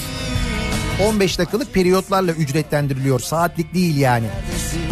15 1.09 1.39
dakikalık 1.39 1.75
periyotlarla 1.75 2.33
ücretlendiriliyor. 2.33 3.21
Saatlik 3.21 3.75
değil 3.75 3.97
yani. 3.97 4.27
Söz 4.71 4.90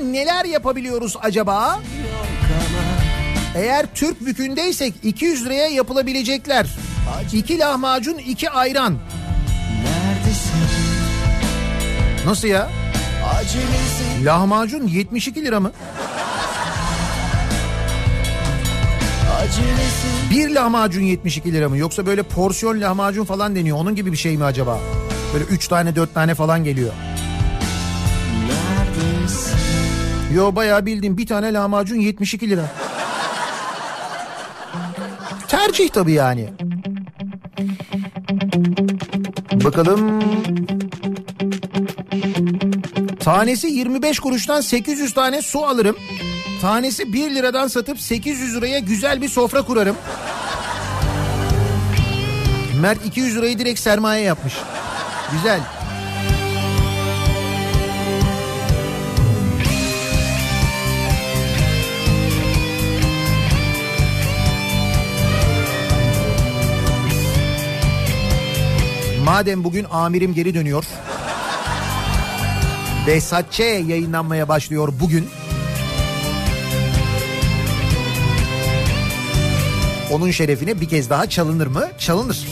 neler 0.00 0.44
yapabiliyoruz 0.44 1.16
acaba? 1.22 1.80
Eğer 3.56 3.86
Türk 3.94 4.26
bükündeysek 4.26 4.94
200 5.02 5.44
liraya 5.44 5.68
yapılabilecekler. 5.68 6.66
2 7.32 7.58
lahmacun, 7.58 8.18
2 8.18 8.50
ayran. 8.50 8.98
Nasıl 12.26 12.48
ya? 12.48 12.70
Lahmacun 14.24 14.86
72 14.86 15.42
lira 15.44 15.60
mı? 15.60 15.72
Bir 20.30 20.50
lahmacun 20.50 21.02
72 21.02 21.52
lira 21.52 21.68
mı? 21.68 21.76
Yoksa 21.78 22.06
böyle 22.06 22.22
porsiyon 22.22 22.80
lahmacun 22.80 23.24
falan 23.24 23.56
deniyor. 23.56 23.76
Onun 23.76 23.94
gibi 23.94 24.12
bir 24.12 24.16
şey 24.16 24.36
mi 24.36 24.44
acaba? 24.44 24.78
Böyle 25.34 25.44
3 25.44 25.68
tane 25.68 25.96
4 25.96 26.14
tane 26.14 26.34
falan 26.34 26.64
geliyor. 26.64 26.92
Yo 30.34 30.56
bayağı 30.56 30.86
bildiğim 30.86 31.18
bir 31.18 31.26
tane 31.26 31.52
lahmacun 31.52 31.96
72 31.96 32.50
lira. 32.50 32.64
Tercih 35.48 35.88
tabii 35.88 36.12
yani. 36.12 36.48
Bakalım. 39.64 40.20
Tanesi 43.20 43.66
25 43.66 44.20
kuruştan 44.20 44.60
800 44.60 45.14
tane 45.14 45.42
su 45.42 45.66
alırım. 45.66 45.96
Tanesi 46.60 47.12
1 47.12 47.34
liradan 47.34 47.68
satıp 47.68 48.00
800 48.00 48.56
liraya 48.56 48.78
güzel 48.78 49.22
bir 49.22 49.28
sofra 49.28 49.62
kurarım. 49.62 49.96
Mert 52.80 53.06
200 53.06 53.36
lirayı 53.36 53.58
direkt 53.58 53.80
sermaye 53.80 54.24
yapmış. 54.24 54.54
Güzel. 55.32 55.60
Madem 69.30 69.64
bugün 69.64 69.86
amirim 69.90 70.34
geri 70.34 70.54
dönüyor. 70.54 70.84
Behzat 73.06 73.52
Ç. 73.52 73.60
yayınlanmaya 73.60 74.48
başlıyor 74.48 74.92
bugün. 75.00 75.28
Onun 80.12 80.30
şerefine 80.30 80.80
bir 80.80 80.88
kez 80.88 81.10
daha 81.10 81.28
çalınır 81.28 81.66
mı? 81.66 81.88
Çalınır. 81.98 82.46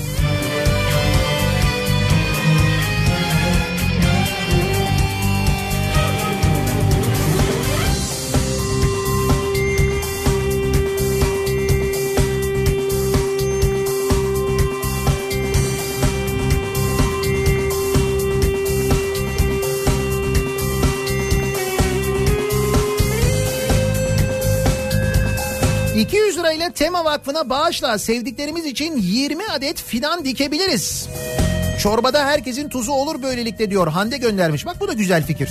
...200 26.69 26.71
lirayla 26.71 26.75
Tema 26.75 27.05
Vakfı'na 27.05 27.51
bağışla 27.51 27.99
sevdiklerimiz 27.99 28.67
için 28.67 28.97
20 28.97 29.47
adet 29.47 29.83
fidan 29.83 30.25
dikebiliriz. 30.25 31.09
Çorbada 31.83 32.27
herkesin 32.27 32.69
tuzu 32.69 32.93
olur 32.93 33.23
böylelikle 33.23 33.71
diyor. 33.71 33.89
Hande 33.89 34.17
göndermiş. 34.17 34.67
Bak 34.67 34.77
bu 34.81 34.89
da 34.89 34.93
güzel 34.93 35.27
fikir. 35.27 35.51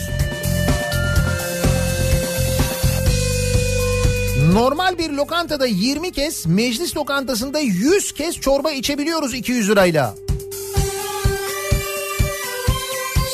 Normal 4.53 4.97
bir 4.97 5.09
lokantada 5.09 5.65
20 5.65 6.11
kez, 6.11 6.45
meclis 6.45 6.97
lokantasında 6.97 7.59
100 7.59 8.11
kez 8.11 8.35
çorba 8.39 8.71
içebiliyoruz 8.71 9.33
200 9.33 9.69
lirayla. 9.69 10.15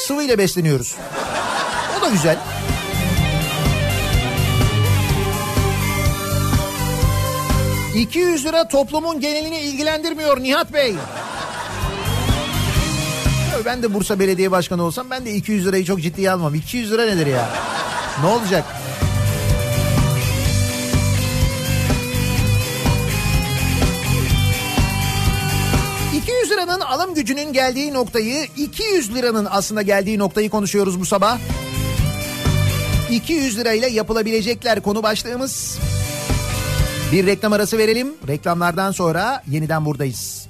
Sıvı 0.08 0.24
ile 0.24 0.38
besleniyoruz. 0.38 0.96
O 2.00 2.02
da 2.02 2.10
güzel. 2.10 2.38
...200 7.96 8.46
lira 8.46 8.68
toplumun 8.68 9.20
genelini 9.20 9.60
ilgilendirmiyor 9.60 10.44
Nihat 10.44 10.74
Bey. 10.74 10.96
Ben 13.66 13.84
de 13.84 13.94
Bursa 13.94 14.20
Belediye 14.20 14.52
Başkanı 14.52 14.84
olsam 14.84 15.10
ben 15.10 15.26
de 15.26 15.34
200 15.34 15.66
lirayı 15.66 15.86
çok 15.86 16.02
ciddiye 16.02 16.32
almam. 16.32 16.56
200 16.56 16.92
lira 16.92 17.06
nedir 17.06 17.28
ya? 17.28 17.50
Ne 18.22 18.28
olacak? 18.28 18.64
...200 26.14 26.50
liranın 26.50 26.80
alım 26.80 27.14
gücünün 27.14 27.54
geldiği 27.54 27.94
noktayı... 27.94 28.46
...200 28.46 29.16
liranın 29.16 29.48
aslında 29.52 29.82
geldiği 29.82 30.20
noktayı 30.20 30.50
konuşuyoruz 30.50 31.00
bu 31.00 31.06
sabah. 31.06 31.38
200 33.12 33.58
lirayla 33.58 33.88
yapılabilecekler 33.88 34.82
konu 34.82 35.04
başlığımız. 35.04 35.80
Bir 37.14 37.26
reklam 37.26 37.54
arası 37.54 37.78
verelim. 37.78 38.14
Reklamlardan 38.28 38.92
sonra 38.92 39.44
yeniden 39.48 39.86
buradayız. 39.86 40.48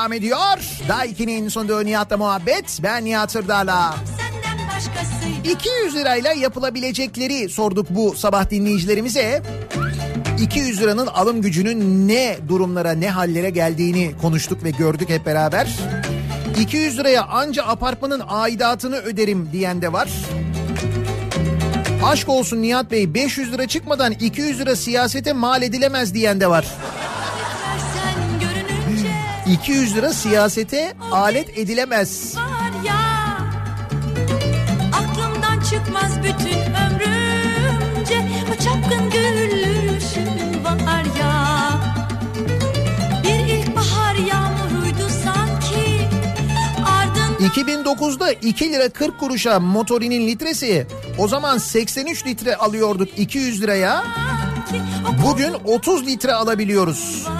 Devam 0.00 0.12
ediyor. 0.12 0.58
Daha 0.88 1.06
2'nin 1.06 1.48
sonunda 1.48 1.82
Nihat'la 1.82 2.16
muhabbet. 2.16 2.78
Ben 2.82 3.04
Nihat 3.04 3.32
Sırdar'la. 3.32 3.94
Senden 4.18 4.68
başkası 4.68 5.50
200 5.52 5.94
lirayla 5.94 6.32
yapılabilecekleri 6.32 7.48
sorduk 7.48 7.86
bu 7.90 8.14
sabah 8.14 8.50
dinleyicilerimize. 8.50 9.42
200 10.38 10.80
liranın 10.80 11.06
alım 11.06 11.42
gücünün 11.42 12.08
ne 12.08 12.38
durumlara 12.48 12.92
ne 12.92 13.10
hallere 13.10 13.50
geldiğini 13.50 14.12
konuştuk 14.22 14.64
ve 14.64 14.70
gördük 14.70 15.08
hep 15.08 15.26
beraber. 15.26 15.68
200 16.60 16.98
liraya 16.98 17.22
anca 17.22 17.64
apartmanın 17.64 18.22
aidatını 18.28 18.96
öderim 18.96 19.48
diyen 19.52 19.82
de 19.82 19.92
var. 19.92 20.08
Aşk 22.04 22.28
olsun 22.28 22.62
Nihat 22.62 22.90
Bey 22.90 23.14
500 23.14 23.52
lira 23.52 23.68
çıkmadan 23.68 24.12
200 24.12 24.60
lira 24.60 24.76
siyasete 24.76 25.32
mal 25.32 25.62
edilemez 25.62 26.14
diyen 26.14 26.40
de 26.40 26.50
var. 26.50 26.66
Sen 29.50 29.58
görününce 29.58 29.62
200 29.62 29.96
lira 29.96 30.12
siyasete 30.12 30.94
alet 31.12 31.58
edilemez. 31.58 32.36
var 32.36 32.84
ya 32.86 33.00
Aklımdan 34.92 35.60
çıkmaz 35.60 36.18
bütün 36.22 36.58
ömrümce 36.58 38.28
O 38.52 38.64
çapkın 38.64 39.10
gülüşün 39.10 40.64
var 40.64 41.04
ya 41.20 41.70
Bir 43.24 43.54
ilkbahar 43.54 44.14
yağmuruydu 44.14 45.08
sanki 45.24 46.08
Ardından 46.86 47.50
2009'da 47.50 48.32
2 48.32 48.72
lira 48.72 48.88
40 48.88 49.20
kuruşa 49.20 49.60
motorinin 49.60 50.26
litresi 50.26 50.86
o 51.18 51.28
zaman 51.28 51.58
83 51.58 52.26
litre 52.26 52.56
alıyorduk 52.56 53.08
200 53.18 53.62
liraya. 53.62 54.04
Bugün 55.24 55.52
30 55.64 56.06
litre 56.06 56.32
alabiliyoruz. 56.32 57.26
var 57.26 57.39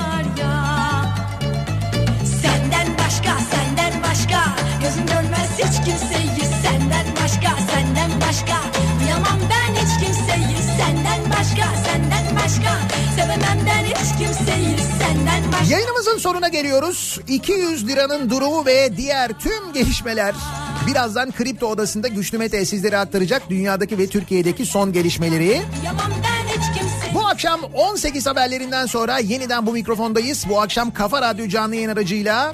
Yayınımızın 16.00 16.30
sonuna 16.30 16.48
geliyoruz. 16.48 17.20
200 17.28 17.88
liranın 17.88 18.30
durumu 18.30 18.66
ve 18.66 18.96
diğer 18.96 19.38
tüm 19.38 19.72
gelişmeler 19.72 20.34
birazdan 20.86 21.30
Kripto 21.30 21.66
Odası'nda 21.66 22.08
Güçlü 22.08 22.38
Mete 22.38 22.64
sizlere 22.64 22.98
aktaracak 22.98 23.50
dünyadaki 23.50 23.98
ve 23.98 24.06
Türkiye'deki 24.06 24.66
son 24.66 24.92
gelişmeleri. 24.92 25.62
Bu 27.14 27.26
akşam 27.26 27.60
18 27.62 28.26
haberlerinden 28.26 28.86
sonra 28.86 29.18
yeniden 29.18 29.66
bu 29.66 29.72
mikrofondayız. 29.72 30.46
Bu 30.48 30.60
akşam 30.60 30.90
Kafa 30.90 31.22
Radyo 31.22 31.48
canlı 31.48 31.74
yayın 31.76 31.88
aracıyla 31.88 32.52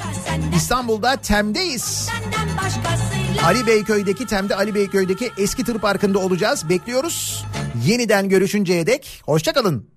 İstanbul'da 0.57 1.17
Tem'deyiz. 1.17 2.09
Ali 3.45 3.67
Beyköy'deki 3.67 4.27
Tem'de 4.27 4.57
Ali 4.57 4.75
Beyköy'deki 4.75 5.31
eski 5.39 5.65
tır 5.65 5.79
parkında 5.79 6.19
olacağız. 6.19 6.69
Bekliyoruz. 6.69 7.45
Yeniden 7.87 8.29
görüşünceye 8.29 8.87
dek 8.87 9.23
hoşçakalın. 9.25 9.89